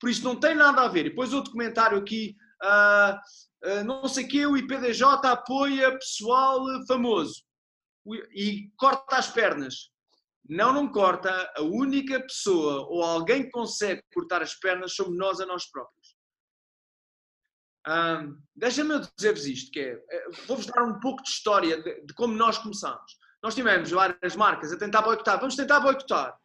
Por 0.00 0.10
isso 0.10 0.24
não 0.24 0.36
tem 0.38 0.54
nada 0.54 0.82
a 0.82 0.88
ver. 0.88 1.06
E 1.06 1.10
depois 1.10 1.32
outro 1.32 1.52
comentário 1.52 1.96
aqui, 1.96 2.36
uh, 2.62 3.70
uh, 3.70 3.84
não 3.84 4.06
sei 4.06 4.26
que 4.26 4.44
o 4.46 4.56
IPDJ 4.56 5.02
apoia 5.24 5.98
pessoal 5.98 6.60
famoso 6.86 7.42
e 8.34 8.70
corta 8.76 9.16
as 9.16 9.30
pernas. 9.30 9.90
Não, 10.46 10.74
não 10.74 10.92
corta. 10.92 11.30
A 11.56 11.62
única 11.62 12.20
pessoa 12.20 12.86
ou 12.88 13.02
alguém 13.02 13.44
que 13.44 13.50
consegue 13.50 14.02
cortar 14.12 14.42
as 14.42 14.54
pernas 14.54 14.94
somos 14.94 15.16
nós 15.16 15.40
a 15.40 15.46
nós 15.46 15.70
próprios. 15.70 16.03
Um, 17.86 18.38
Deixa-me 18.56 19.00
dizer-vos 19.16 19.46
isto, 19.46 19.70
que 19.70 19.80
é, 19.80 20.02
é, 20.10 20.30
vou-vos 20.46 20.66
dar 20.66 20.82
um 20.84 20.98
pouco 21.00 21.22
de 21.22 21.28
história 21.28 21.82
de, 21.82 22.06
de, 22.06 22.14
como 22.14 22.34
nós 22.34 22.56
começamos. 22.56 23.18
Nós 23.42 23.54
tivemos 23.54 23.90
várias 23.90 24.36
marcas 24.36 24.72
a 24.72 24.78
tentar 24.78 25.02
boicotar. 25.02 25.38
Vamos 25.38 25.56
tentar 25.56 25.80
boicotar 25.80 26.38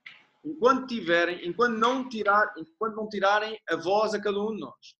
enquanto 0.43 0.87
tiverem, 0.87 1.47
enquanto 1.47 1.77
não, 1.77 2.07
tirar, 2.07 2.53
enquanto 2.57 2.95
não 2.95 3.09
tirarem 3.09 3.59
a 3.69 3.75
voz 3.75 4.13
a 4.13 4.21
cada 4.21 4.39
um 4.39 4.53
de 4.53 4.59
nós, 4.59 4.95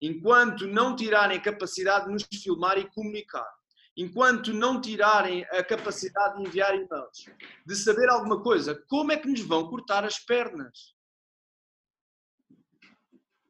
enquanto 0.00 0.66
não 0.66 0.96
tirarem 0.96 1.38
a 1.38 1.42
capacidade 1.42 2.06
de 2.06 2.12
nos 2.12 2.26
filmar 2.42 2.78
e 2.78 2.90
comunicar, 2.90 3.48
enquanto 3.96 4.52
não 4.52 4.80
tirarem 4.80 5.44
a 5.50 5.62
capacidade 5.62 6.36
de 6.36 6.48
enviar 6.48 6.74
e-mails, 6.74 7.26
de 7.66 7.76
saber 7.76 8.08
alguma 8.08 8.42
coisa, 8.42 8.74
como 8.88 9.12
é 9.12 9.16
que 9.16 9.28
nos 9.28 9.40
vão 9.40 9.68
cortar 9.68 10.04
as 10.04 10.18
pernas? 10.18 10.94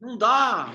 Não 0.00 0.16
dá. 0.16 0.68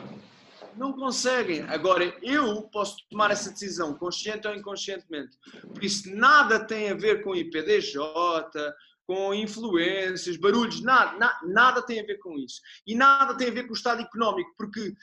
Não 0.75 0.93
conseguem. 0.93 1.61
Agora, 1.63 2.05
eu 2.21 2.61
posso 2.63 2.97
tomar 3.09 3.31
essa 3.31 3.51
decisão, 3.51 3.95
consciente 3.95 4.47
ou 4.47 4.55
inconscientemente. 4.55 5.37
Por 5.73 5.83
isso, 5.83 6.13
nada 6.15 6.65
tem 6.65 6.89
a 6.89 6.95
ver 6.95 7.23
com 7.23 7.35
IPDJ, 7.35 7.97
com 9.05 9.33
influências, 9.33 10.37
barulhos, 10.37 10.81
nada, 10.81 11.17
na, 11.17 11.37
nada 11.43 11.81
tem 11.81 11.99
a 11.99 12.05
ver 12.05 12.19
com 12.19 12.37
isso. 12.37 12.61
E 12.87 12.95
nada 12.95 13.35
tem 13.35 13.49
a 13.49 13.51
ver 13.51 13.65
com 13.65 13.71
o 13.71 13.75
estado 13.75 14.01
económico, 14.01 14.53
porque 14.57 14.89
uh, 14.89 14.95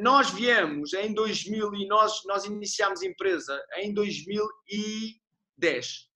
nós 0.00 0.30
viemos 0.30 0.94
em 0.94 1.12
2000 1.12 1.74
e 1.74 1.86
nós, 1.86 2.24
nós 2.24 2.44
iniciámos 2.44 3.02
a 3.02 3.06
empresa 3.06 3.62
em 3.76 3.92
2010. 3.92 6.08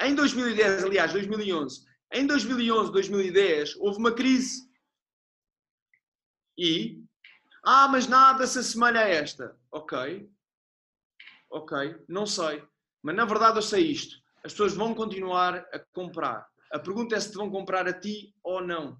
Em 0.00 0.14
2010, 0.14 0.84
aliás, 0.84 1.12
2011. 1.12 1.84
Em 2.12 2.26
2011, 2.26 2.92
2010, 2.92 3.76
houve 3.76 3.98
uma 3.98 4.12
crise. 4.12 4.66
E 6.58 7.05
Ah, 7.68 7.88
mas 7.88 8.06
nada 8.06 8.46
se 8.46 8.60
assemelha 8.60 9.00
a 9.00 9.08
esta. 9.08 9.56
Ok. 9.72 10.30
Ok, 11.50 11.96
não 12.08 12.24
sei. 12.24 12.62
Mas 13.02 13.16
na 13.16 13.24
verdade 13.24 13.58
eu 13.58 13.62
sei 13.62 13.82
isto. 13.90 14.16
As 14.44 14.52
pessoas 14.52 14.74
vão 14.74 14.94
continuar 14.94 15.66
a 15.72 15.78
comprar. 15.92 16.46
A 16.72 16.78
pergunta 16.78 17.16
é 17.16 17.20
se 17.20 17.32
te 17.32 17.36
vão 17.36 17.50
comprar 17.50 17.88
a 17.88 17.92
ti 17.92 18.32
ou 18.44 18.62
não. 18.62 18.96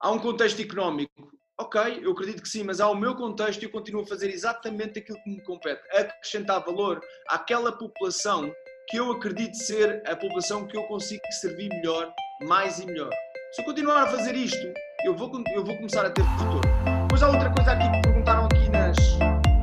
Há 0.00 0.10
um 0.10 0.18
contexto 0.18 0.62
económico. 0.62 1.30
Ok, 1.60 2.00
eu 2.02 2.12
acredito 2.12 2.42
que 2.42 2.48
sim, 2.48 2.62
mas 2.62 2.80
há 2.80 2.88
o 2.88 2.94
meu 2.94 3.14
contexto 3.14 3.60
e 3.60 3.66
eu 3.66 3.70
continuo 3.70 4.02
a 4.02 4.06
fazer 4.06 4.30
exatamente 4.30 4.98
aquilo 4.98 5.22
que 5.22 5.28
me 5.28 5.42
compete. 5.42 5.82
Acrescentar 5.94 6.64
valor 6.64 7.02
àquela 7.28 7.70
população 7.70 8.50
que 8.88 8.96
eu 8.96 9.12
acredito 9.12 9.56
ser 9.56 10.02
a 10.08 10.16
população 10.16 10.66
que 10.66 10.76
eu 10.76 10.84
consigo 10.84 11.22
servir 11.40 11.68
melhor, 11.68 12.10
mais 12.48 12.78
e 12.78 12.86
melhor. 12.86 13.10
Se 13.52 13.60
eu 13.60 13.66
continuar 13.66 14.04
a 14.04 14.06
fazer 14.06 14.34
isto, 14.34 14.72
eu 15.04 15.14
vou, 15.14 15.30
eu 15.54 15.62
vou 15.62 15.76
começar 15.76 16.06
a 16.06 16.10
ter 16.10 16.22
retorno. 16.22 16.93
Depois 17.14 17.30
há 17.30 17.36
outra 17.36 17.50
coisa 17.50 17.70
aqui 17.70 17.88
que 17.92 18.02
perguntaram 18.02 18.44
aqui 18.46 18.68
nas, 18.70 18.96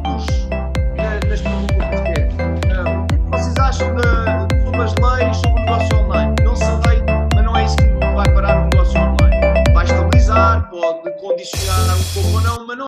nos, 0.06 0.26
nas 1.28 1.42
perguntas 1.42 2.00
que 2.00 2.22
é, 2.22 2.30
o 2.98 3.08
que 3.08 3.30
vocês 3.30 3.58
acham 3.58 3.94
de, 3.94 4.64
sobre 4.64 4.82
as 4.82 4.96
leis 4.96 5.36
sobre 5.36 5.50
o 5.50 5.66
negócio 5.66 5.98
online? 5.98 6.36
Não 6.46 6.56
sei, 6.56 7.04
mas 7.36 7.44
não 7.44 7.58
é 7.58 7.66
isso 7.66 7.76
que 7.76 8.16
vai 8.16 8.34
parar 8.34 8.62
o 8.62 8.70
negócio 8.70 8.98
online. 8.98 9.74
Vai 9.74 9.84
estabilizar, 9.84 10.70
pode 10.70 11.20
condicionar 11.20 11.98
um 11.98 12.14
pouco 12.14 12.30
ou 12.30 12.42
não, 12.42 12.68
mas 12.68 12.78
não. 12.78 12.86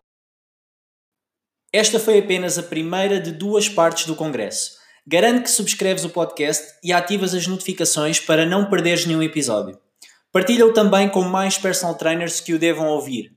Esta 1.74 2.00
foi 2.00 2.20
apenas 2.20 2.58
a 2.58 2.64
primeira 2.64 3.20
de 3.20 3.34
duas 3.34 3.68
partes 3.68 4.06
do 4.06 4.16
Congresso. 4.16 4.78
Garante 5.06 5.44
que 5.44 5.52
subscreves 5.52 6.06
o 6.06 6.10
podcast 6.10 6.66
e 6.82 6.94
ativas 6.94 7.34
as 7.34 7.48
notificações 7.48 8.18
para 8.18 8.46
não 8.46 8.70
perderes 8.70 9.06
nenhum 9.06 9.22
episódio. 9.22 9.78
Partilha-o 10.32 10.72
também 10.72 11.10
com 11.10 11.24
mais 11.24 11.58
personal 11.58 11.96
trainers 11.96 12.40
que 12.40 12.54
o 12.54 12.60
devam 12.60 12.88
ouvir. 12.88 13.34